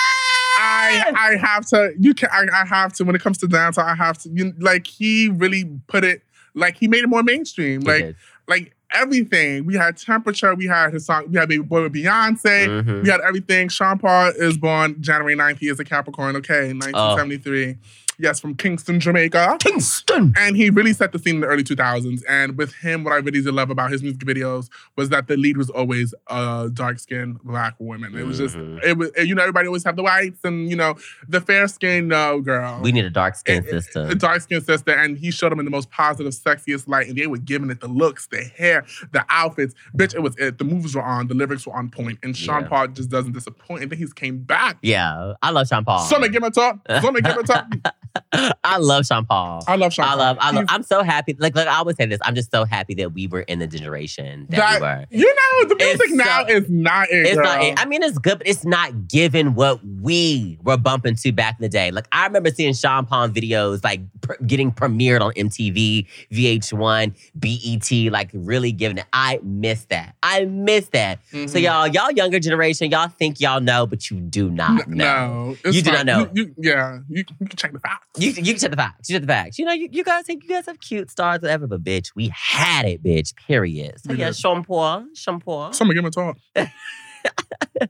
I 0.55 1.11
I 1.15 1.35
have 1.37 1.65
to. 1.67 1.93
You 1.99 2.13
can. 2.13 2.29
I, 2.31 2.45
I 2.61 2.65
have 2.65 2.93
to. 2.93 3.03
When 3.05 3.15
it 3.15 3.21
comes 3.21 3.37
to 3.39 3.47
dance, 3.47 3.77
I 3.77 3.95
have 3.95 4.17
to. 4.19 4.29
You, 4.29 4.53
like 4.59 4.87
he 4.87 5.29
really 5.29 5.65
put 5.87 6.03
it. 6.03 6.21
Like 6.53 6.77
he 6.77 6.87
made 6.87 7.03
it 7.03 7.07
more 7.07 7.23
mainstream. 7.23 7.81
Like 7.81 8.15
like 8.47 8.75
everything. 8.93 9.65
We 9.65 9.75
had 9.75 9.97
temperature. 9.97 10.53
We 10.55 10.65
had 10.67 10.93
his 10.93 11.05
song. 11.05 11.25
We 11.29 11.37
had 11.37 11.49
Baby 11.49 11.63
Boy 11.63 11.83
with 11.83 11.93
Beyonce. 11.93 12.67
Mhm. 12.83 13.03
We 13.03 13.09
had 13.09 13.21
everything. 13.21 13.69
Sean 13.69 13.97
Paul 13.99 14.31
is 14.37 14.57
born 14.57 15.01
January 15.01 15.35
9th. 15.35 15.59
He 15.59 15.67
is 15.69 15.79
a 15.79 15.83
Capricorn. 15.83 16.35
Okay, 16.37 16.73
Oh. 16.95 17.15
1973. 18.17 18.23
Yes, 18.23 18.39
from 18.39 18.55
Kingston, 18.55 18.99
Jamaica. 18.99 19.57
Kingston. 19.59 20.33
And 20.37 20.55
he 20.55 20.69
really 20.69 20.93
set 20.93 21.11
the 21.11 21.19
scene 21.19 21.35
in 21.35 21.41
the 21.41 21.47
early 21.47 21.63
2000s. 21.63 22.21
And 22.29 22.57
with 22.57 22.73
him, 22.75 23.03
what 23.03 23.13
I 23.13 23.17
really 23.17 23.41
did 23.41 23.53
love 23.53 23.69
about 23.69 23.91
his 23.91 24.01
music 24.03 24.21
videos 24.21 24.69
was 24.95 25.09
that 25.09 25.27
the 25.27 25.37
lead 25.37 25.57
was 25.57 25.69
always 25.69 26.13
a 26.29 26.69
dark 26.73 26.99
skinned 26.99 27.41
black 27.43 27.75
woman. 27.79 28.17
It 28.17 28.25
was 28.25 28.37
just, 28.37 28.55
Mhm. 28.55 28.83
it 28.83 28.97
was, 28.97 29.11
you 29.17 29.35
know, 29.35 29.41
everybody 29.41 29.67
always 29.67 29.83
have 29.83 29.95
the 29.95 30.03
whites 30.03 30.39
and, 30.43 30.69
you 30.69 30.75
know, 30.75 30.95
the 31.27 31.41
fair 31.41 31.67
skin, 31.67 32.07
no, 32.07 32.39
girl. 32.41 32.79
We 32.81 32.91
need 32.91 33.05
a 33.05 33.09
dark 33.09 33.35
skinned 33.35 33.65
system. 33.67 34.09
A 34.09 34.15
dark 34.15 34.41
skinned 34.41 34.65
sister, 34.65 34.91
and 34.91 35.17
he 35.17 35.31
showed 35.31 35.51
them 35.51 35.59
in 35.59 35.65
the 35.65 35.71
most 35.71 35.89
positive, 35.91 36.33
sexiest 36.33 36.87
light, 36.87 37.07
and 37.07 37.17
they 37.17 37.27
were 37.27 37.37
giving 37.37 37.69
it 37.69 37.79
the 37.81 37.87
looks, 37.87 38.27
the 38.27 38.43
hair, 38.43 38.85
the 39.11 39.25
outfits. 39.29 39.73
Bitch, 39.97 40.13
it 40.15 40.19
was 40.21 40.35
it. 40.37 40.57
The 40.57 40.63
moves 40.63 40.95
were 40.95 41.03
on, 41.03 41.27
the 41.27 41.33
lyrics 41.33 41.65
were 41.65 41.75
on 41.75 41.89
point. 41.89 42.19
and 42.23 42.35
Sean 42.37 42.61
Yeah. 42.63 42.67
Paul 42.67 42.87
just 42.89 43.09
doesn't 43.09 43.31
disappoint. 43.33 43.81
And 43.83 43.91
then 43.91 43.97
he's 43.99 44.13
came 44.13 44.37
back. 44.39 44.77
yeah, 44.81 45.33
I 45.41 45.49
love 45.51 45.67
Sean 45.67 45.83
Paul. 45.83 45.99
So 46.05 46.19
me 46.19 46.29
give 46.29 46.43
it 46.43 46.57
up. 46.57 46.79
So 47.01 47.11
me 47.11 47.21
give 47.21 47.37
it 47.37 47.49
up. 47.49 47.65
I 48.63 48.77
love 48.77 49.05
Sean 49.05 49.25
Paul. 49.25 49.63
I 49.67 49.75
love 49.75 49.91
Sean. 49.93 50.05
I 50.05 50.09
Paul. 50.09 50.17
love, 50.17 50.37
I 50.39 50.51
love, 50.51 50.65
I'm 50.69 50.83
so 50.83 51.01
happy. 51.03 51.35
Like, 51.39 51.55
like 51.55 51.67
I 51.67 51.77
always 51.77 51.95
say 51.97 52.05
this, 52.05 52.19
I'm 52.23 52.35
just 52.35 52.51
so 52.51 52.63
happy 52.65 52.93
that 52.95 53.13
we 53.13 53.27
were 53.27 53.41
in 53.41 53.59
the 53.59 53.67
generation 53.67 54.45
that, 54.49 54.79
we 54.79 54.85
were. 54.85 55.05
You 55.09 55.25
know, 55.35 55.67
the 55.69 55.75
music 55.75 56.01
It's 56.03 56.13
now 56.13 56.45
so- 56.47 56.53
is 56.53 56.69
not 56.69 57.09
it. 57.11 57.25
It's 57.25 57.35
girl. 57.35 57.43
not. 57.45 57.79
I 57.79 57.85
mean, 57.85 58.03
it's 58.03 58.17
good, 58.17 58.37
but 58.39 58.47
it's 58.47 58.63
not 58.65 59.07
given 59.07 59.55
what 59.55 59.79
we 60.01 60.59
were 60.63 60.77
bumping 60.77 61.15
to 61.15 61.31
back 61.31 61.55
in 61.59 61.63
the 61.63 61.69
day. 61.69 61.91
Like 61.91 62.07
I 62.11 62.25
remember 62.27 62.49
seeing 62.51 62.73
Sean 62.73 63.05
Paul 63.05 63.29
videos, 63.29 63.83
like 63.83 64.01
pr- 64.21 64.41
getting 64.45 64.71
premiered 64.71 65.21
on 65.21 65.31
MTV, 65.33 66.07
VH1, 66.31 67.15
BET, 67.35 68.11
like 68.11 68.29
really 68.33 68.71
giving 68.71 68.97
it. 68.99 69.05
I 69.13 69.39
miss 69.43 69.85
that. 69.85 70.15
I 70.21 70.45
miss 70.45 70.87
that. 70.89 71.19
So 71.31 71.37
Mhm. 71.37 71.61
y'all, 71.61 71.87
y'all 71.87 72.11
younger 72.11 72.39
generation, 72.39 72.91
y'all 72.91 73.07
think 73.07 73.39
y'all 73.39 73.61
know, 73.61 73.85
but 73.85 74.09
you 74.11 74.19
do 74.19 74.49
not 74.49 74.87
know. 74.87 75.55
No, 75.63 75.71
You 75.71 75.81
do 75.81 75.91
not 75.91 76.05
know. 76.05 76.29
You, 76.33 76.45
you- 76.45 76.55
yeah, 76.57 76.99
you, 77.09 77.23
you 77.39 77.47
can 77.47 77.57
check 77.57 77.73
the 77.73 77.79
facts. 77.79 78.02
You, 78.17 78.29
you 78.29 78.33
can 78.33 78.57
check 78.57 78.71
the 78.71 78.77
facts. 78.77 79.09
You 79.09 79.15
check 79.15 79.21
the 79.21 79.27
facts. 79.27 79.57
You 79.59 79.65
know, 79.65 79.73
you, 79.73 79.89
you 79.91 80.03
guys 80.03 80.25
think 80.25 80.43
you 80.43 80.49
guys 80.49 80.65
have 80.67 80.79
cute 80.79 81.09
stars, 81.09 81.41
whatever, 81.41 81.67
but 81.67 81.83
bitch, 81.83 82.11
we 82.15 82.31
had 82.33 82.85
it, 82.85 83.03
bitch. 83.03 83.35
Period. 83.35 83.99
So 83.99 84.11
We 84.13 84.19
yeah, 84.19 84.27
did. 84.27 84.35
Sean 84.35 84.63
Paul, 84.63 85.07
Sean 85.15 85.39
Paul. 85.39 85.73
Somebody 85.73 85.99
give 85.99 86.03
me 86.03 86.09
a 86.09 86.11
talk. 86.11 86.37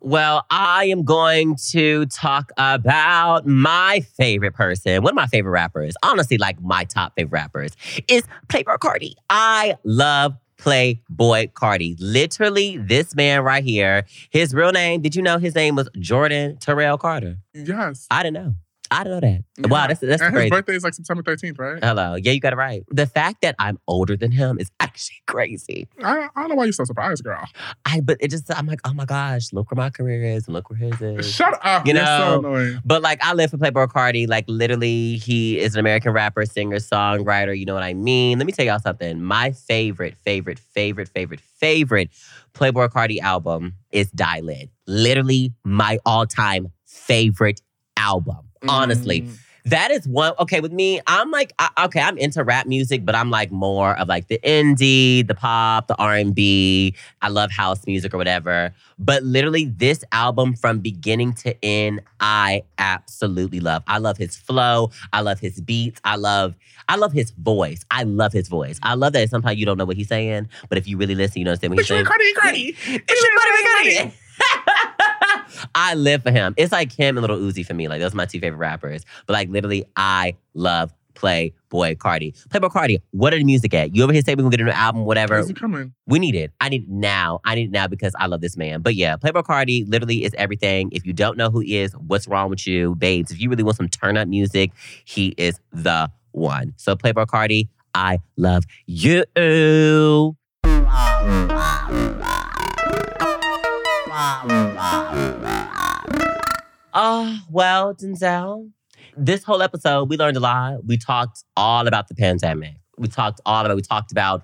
Well, 0.00 0.46
I 0.48 0.84
am 0.86 1.04
going 1.04 1.56
to 1.70 2.06
talk 2.06 2.52
about 2.56 3.46
my 3.46 4.00
favorite 4.16 4.54
person, 4.54 5.02
one 5.02 5.10
of 5.10 5.16
my 5.16 5.26
favorite 5.26 5.50
rappers, 5.50 5.94
honestly, 6.04 6.38
like 6.38 6.60
my 6.62 6.84
top 6.84 7.14
favorite 7.16 7.32
rappers, 7.32 7.72
is 8.06 8.22
Playboi 8.46 8.78
Carti. 8.78 9.14
I 9.28 9.74
love 9.82 10.36
Playboi 10.58 11.52
Carti. 11.52 11.96
Literally, 11.98 12.76
this 12.76 13.14
man 13.16 13.42
right 13.42 13.64
here, 13.64 14.04
his 14.30 14.54
real 14.54 14.70
name, 14.70 15.02
did 15.02 15.16
you 15.16 15.22
know 15.22 15.38
his 15.38 15.56
name 15.56 15.74
was 15.74 15.88
Jordan 15.98 16.58
Terrell 16.58 16.96
Carter? 16.96 17.38
Yes. 17.52 18.06
I 18.08 18.22
didn't 18.22 18.34
know. 18.34 18.54
I 18.90 19.04
didn't 19.04 19.14
know 19.14 19.20
that. 19.20 19.44
Yeah. 19.58 19.66
Wow, 19.68 19.86
that's, 19.86 20.00
that's 20.00 20.22
and 20.22 20.32
crazy. 20.32 20.44
his 20.44 20.50
birthday 20.50 20.76
is 20.76 20.84
like 20.84 20.94
September 20.94 21.22
13th, 21.22 21.58
right? 21.58 21.82
Hello. 21.82 22.14
Yeah, 22.14 22.32
you 22.32 22.40
got 22.40 22.52
it 22.52 22.56
right. 22.56 22.84
The 22.90 23.06
fact 23.06 23.42
that 23.42 23.54
I'm 23.58 23.78
older 23.86 24.16
than 24.16 24.30
him 24.30 24.58
is 24.58 24.70
actually 24.80 25.22
crazy. 25.26 25.88
I, 26.02 26.28
I 26.34 26.40
don't 26.40 26.50
know 26.50 26.54
why 26.54 26.64
you're 26.64 26.72
so 26.72 26.84
surprised, 26.84 27.24
girl. 27.24 27.44
I 27.84 28.00
but 28.00 28.16
it 28.20 28.30
just 28.30 28.52
I'm 28.54 28.66
like, 28.66 28.80
oh 28.84 28.94
my 28.94 29.04
gosh, 29.04 29.52
look 29.52 29.70
where 29.70 29.76
my 29.76 29.90
career 29.90 30.24
is 30.24 30.46
and 30.46 30.54
look 30.54 30.70
where 30.70 30.78
his 30.78 31.00
is. 31.00 31.32
Shut 31.32 31.58
up. 31.64 31.86
You 31.86 31.94
so 31.94 32.02
know, 32.04 32.38
annoying. 32.38 32.80
But 32.84 33.02
like 33.02 33.22
I 33.24 33.34
live 33.34 33.50
for 33.50 33.58
Playboi 33.58 33.88
Carti. 33.88 34.28
Like 34.28 34.44
literally, 34.48 35.16
he 35.16 35.58
is 35.58 35.74
an 35.74 35.80
American 35.80 36.12
rapper, 36.12 36.46
singer, 36.46 36.76
songwriter. 36.76 37.58
You 37.58 37.66
know 37.66 37.74
what 37.74 37.82
I 37.82 37.94
mean? 37.94 38.38
Let 38.38 38.46
me 38.46 38.52
tell 38.52 38.64
y'all 38.64 38.78
something. 38.78 39.22
My 39.22 39.52
favorite, 39.52 40.16
favorite, 40.24 40.58
favorite, 40.58 41.08
favorite, 41.08 41.40
favorite 41.40 42.10
Playboi 42.54 42.88
Carti 42.88 43.20
album 43.20 43.74
is 43.92 44.10
Die 44.10 44.40
Lit. 44.40 44.70
Literally 44.86 45.52
my 45.64 45.98
all-time 46.04 46.68
favorite 46.86 47.60
album. 47.96 48.47
Honestly. 48.66 49.22
Mm. 49.22 49.38
That 49.68 49.90
is 49.90 50.08
one. 50.08 50.32
Okay, 50.38 50.60
with 50.60 50.72
me, 50.72 51.00
I'm 51.06 51.30
like, 51.30 51.52
I, 51.58 51.68
okay, 51.84 52.00
I'm 52.00 52.16
into 52.16 52.42
rap 52.42 52.66
music, 52.66 53.04
but 53.04 53.14
I'm 53.14 53.28
like 53.28 53.50
more 53.50 53.98
of 53.98 54.08
like 54.08 54.28
the 54.28 54.38
indie, 54.42 55.26
the 55.26 55.34
pop, 55.34 55.88
the 55.88 55.96
R 55.96 56.14
and 56.14 56.34
B. 56.34 56.94
I 57.20 57.28
love 57.28 57.50
house 57.50 57.86
music 57.86 58.14
or 58.14 58.16
whatever. 58.16 58.74
But 58.98 59.24
literally, 59.24 59.66
this 59.66 60.04
album 60.10 60.54
from 60.54 60.78
beginning 60.78 61.34
to 61.34 61.54
end, 61.62 62.00
I 62.18 62.62
absolutely 62.78 63.60
love. 63.60 63.82
I 63.86 63.98
love 63.98 64.16
his 64.16 64.36
flow. 64.36 64.90
I 65.12 65.20
love 65.20 65.38
his 65.38 65.60
beats. 65.60 66.00
I 66.02 66.16
love, 66.16 66.54
I 66.88 66.96
love 66.96 67.12
his 67.12 67.30
voice. 67.32 67.84
I 67.90 68.04
love 68.04 68.32
his 68.32 68.48
voice. 68.48 68.80
I 68.82 68.94
love 68.94 69.12
that 69.12 69.28
sometimes 69.28 69.58
you 69.58 69.66
don't 69.66 69.76
know 69.76 69.84
what 69.84 69.98
he's 69.98 70.08
saying, 70.08 70.48
but 70.70 70.78
if 70.78 70.88
you 70.88 70.96
really 70.96 71.14
listen, 71.14 71.42
you 71.42 71.46
understand 71.46 71.72
what 71.72 71.80
he's 71.80 71.88
saying. 71.88 72.06
you 72.06 72.10
Carti, 72.10 72.32
Carti. 72.34 73.02
It's 73.06 73.22
your 73.22 74.12
I 75.74 75.94
live 75.94 76.22
for 76.22 76.30
him. 76.30 76.54
It's 76.56 76.72
like 76.72 76.92
him 76.92 77.16
and 77.16 77.22
Little 77.22 77.38
Uzi 77.38 77.64
for 77.64 77.74
me. 77.74 77.88
Like 77.88 78.00
those 78.00 78.12
are 78.12 78.16
my 78.16 78.26
two 78.26 78.40
favorite 78.40 78.58
rappers. 78.58 79.04
But 79.26 79.34
like 79.34 79.48
literally, 79.48 79.84
I 79.96 80.36
love 80.54 80.92
Playboi 81.14 81.96
Carti. 81.96 82.32
Playboi 82.48 82.70
Carti, 82.70 83.02
what 83.10 83.34
are 83.34 83.38
the 83.38 83.44
music 83.44 83.74
at? 83.74 83.94
You 83.94 84.04
over 84.04 84.12
here 84.12 84.22
say 84.22 84.34
we're 84.34 84.42
gonna 84.42 84.56
get 84.56 84.60
a 84.60 84.64
new 84.64 84.70
album, 84.70 85.04
whatever. 85.04 85.38
Is 85.38 85.48
he 85.48 85.54
coming? 85.54 85.92
We 86.06 86.18
need 86.18 86.34
it. 86.34 86.52
I 86.60 86.68
need 86.68 86.84
it 86.84 86.88
now. 86.88 87.40
I 87.44 87.54
need 87.56 87.68
it 87.68 87.72
now 87.72 87.88
because 87.88 88.14
I 88.18 88.26
love 88.26 88.40
this 88.40 88.56
man. 88.56 88.82
But 88.82 88.94
yeah, 88.94 89.16
Playboi 89.16 89.42
Carti 89.42 89.84
literally 89.88 90.24
is 90.24 90.32
everything. 90.34 90.90
If 90.92 91.04
you 91.04 91.12
don't 91.12 91.36
know 91.36 91.50
who 91.50 91.60
he 91.60 91.78
is, 91.78 91.92
what's 91.94 92.28
wrong 92.28 92.50
with 92.50 92.66
you, 92.66 92.94
babes? 92.94 93.30
If 93.32 93.40
you 93.40 93.50
really 93.50 93.64
want 93.64 93.76
some 93.76 93.88
turn 93.88 94.16
up 94.16 94.28
music, 94.28 94.70
he 95.04 95.34
is 95.36 95.58
the 95.72 96.10
one. 96.32 96.74
So 96.76 96.94
Playboi 96.94 97.26
Carti, 97.26 97.68
I 97.94 98.20
love 98.36 98.64
you. 98.86 99.24
Oh, 106.92 107.38
well, 107.50 107.94
Denzel, 107.94 108.70
this 109.16 109.42
whole 109.42 109.62
episode, 109.62 110.10
we 110.10 110.18
learned 110.18 110.36
a 110.36 110.40
lot. 110.40 110.84
We 110.84 110.98
talked 110.98 111.44
all 111.56 111.86
about 111.86 112.08
the 112.08 112.14
pandemic. 112.14 112.74
We 112.98 113.08
talked 113.08 113.40
all 113.46 113.64
about, 113.64 113.74
we 113.74 113.80
talked 113.80 114.12
about 114.12 114.42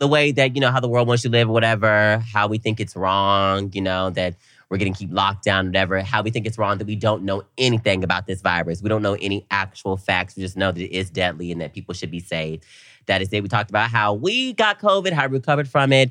the 0.00 0.06
way 0.06 0.32
that, 0.32 0.54
you 0.54 0.60
know, 0.60 0.70
how 0.70 0.80
the 0.80 0.88
world 0.88 1.08
wants 1.08 1.24
you 1.24 1.30
to 1.30 1.32
live 1.32 1.48
or 1.48 1.52
whatever, 1.52 2.22
how 2.30 2.46
we 2.46 2.58
think 2.58 2.78
it's 2.78 2.94
wrong, 2.94 3.70
you 3.72 3.80
know, 3.80 4.10
that 4.10 4.34
we're 4.68 4.76
going 4.76 4.92
to 4.92 4.98
keep 4.98 5.10
locked 5.10 5.44
down, 5.44 5.66
whatever, 5.66 6.02
how 6.02 6.20
we 6.20 6.30
think 6.30 6.46
it's 6.46 6.58
wrong 6.58 6.76
that 6.76 6.86
we 6.86 6.96
don't 6.96 7.22
know 7.22 7.42
anything 7.56 8.04
about 8.04 8.26
this 8.26 8.42
virus. 8.42 8.82
We 8.82 8.90
don't 8.90 9.02
know 9.02 9.16
any 9.18 9.46
actual 9.50 9.96
facts. 9.96 10.36
We 10.36 10.42
just 10.42 10.58
know 10.58 10.72
that 10.72 10.80
it 10.82 10.94
is 10.94 11.08
deadly 11.08 11.52
and 11.52 11.60
that 11.62 11.72
people 11.72 11.94
should 11.94 12.10
be 12.10 12.20
safe. 12.20 12.60
That 13.06 13.22
is 13.22 13.32
it. 13.32 13.42
We 13.42 13.48
talked 13.48 13.70
about 13.70 13.88
how 13.88 14.12
we 14.12 14.52
got 14.52 14.78
COVID, 14.78 15.12
how 15.12 15.26
we 15.26 15.38
recovered 15.38 15.68
from 15.68 15.90
it. 15.92 16.10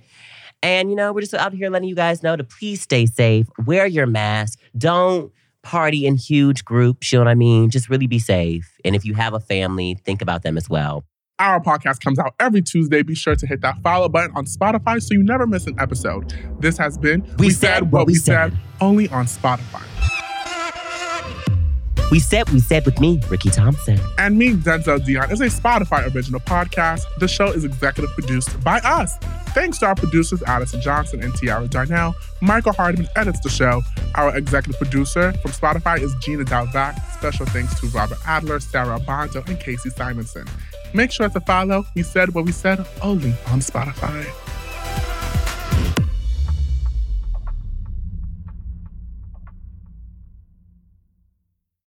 And, 0.64 0.90
you 0.90 0.96
know, 0.96 1.12
we're 1.12 1.22
just 1.22 1.34
out 1.34 1.54
here 1.54 1.70
letting 1.70 1.90
you 1.90 1.96
guys 1.96 2.22
know 2.22 2.36
to 2.36 2.44
please 2.44 2.82
stay 2.82 3.06
safe, 3.06 3.48
wear 3.66 3.86
your 3.88 4.06
mask, 4.06 4.60
don't 4.78 5.32
party 5.64 6.06
in 6.06 6.16
huge 6.16 6.66
groups, 6.66 7.12
you 7.12 7.18
know 7.20 7.26
what 7.26 7.32
I 7.32 7.36
mean? 7.36 7.70
Just 7.70 7.90
really 7.90 8.08
be 8.08 8.20
safe. 8.20 8.78
And 8.86 8.96
if 8.96 9.06
you 9.06 9.14
have 9.14 9.34
a 9.34 9.40
family, 9.40 9.96
think 10.04 10.22
about 10.22 10.44
them 10.44 10.58
as 10.58 10.70
well. 10.70 11.04
Our 11.40 11.60
podcast 11.60 12.02
comes 12.02 12.20
out 12.20 12.36
every 12.40 12.62
Tuesday. 12.62 13.02
Be 13.02 13.16
sure 13.16 13.36
to 13.36 13.48
hit 13.48 13.62
that 13.62 13.82
follow 13.82 14.08
button 14.08 14.32
on 14.36 14.46
Spotify 14.46 15.02
so 15.02 15.14
you 15.14 15.24
never 15.24 15.48
miss 15.48 15.66
an 15.66 15.80
episode. 15.80 16.36
This 16.60 16.78
has 16.78 17.00
been 17.00 17.28
We 17.40 17.50
Said 17.50 17.92
What 17.92 18.06
We 18.06 18.14
Said. 18.14 18.56
only 18.80 19.10
on 19.10 19.26
Spotify. 19.26 20.21
We 22.12 22.20
said, 22.20 22.50
we 22.50 22.60
said 22.60 22.86
with 22.86 23.00
me, 23.00 23.22
Rickey 23.30 23.50
Thompson. 23.50 23.98
And 24.18 24.38
Me, 24.38 24.54
Denzel 24.54 25.04
Dion, 25.04 25.32
is 25.32 25.40
a 25.40 25.46
Spotify 25.46 26.14
original 26.14 26.42
podcast. 26.42 27.04
The 27.20 27.28
show 27.28 27.48
is 27.48 27.64
executive 27.64 28.14
produced 28.14 28.62
by 28.66 28.80
us. 28.80 29.16
Thanks 29.54 29.78
to 29.80 29.86
our 29.86 29.96
producers, 29.96 30.44
Addison 30.44 30.82
Johnson 30.82 31.24
and 31.24 31.34
Tiara 31.34 31.70
Darnell. 31.70 32.14
Michael 32.42 32.74
Hardman 32.74 33.08
edits 33.16 33.40
the 33.40 33.50
show. 33.50 33.82
Our 34.16 34.36
executive 34.36 34.78
producer 34.78 35.32
from 35.42 35.52
Spotify 35.52 36.02
is 36.02 36.14
Gina 36.16 36.44
Delvac. 36.44 37.02
Special 37.14 37.46
thanks 37.46 37.80
to 37.80 37.88
Robert 37.88 38.18
Adler, 38.28 38.60
Sarah 38.60 39.00
Bondo, 39.00 39.42
and 39.48 39.58
Casey 39.58 39.90
Simonson. 39.90 40.46
Make 40.94 41.12
sure 41.12 41.30
to 41.30 41.40
follow 41.40 41.86
We 41.96 42.04
Said 42.04 42.34
What 42.34 42.44
We 42.44 42.52
Said 42.52 42.86
only 43.02 43.34
on 43.48 43.62
Spotify. 43.62 44.51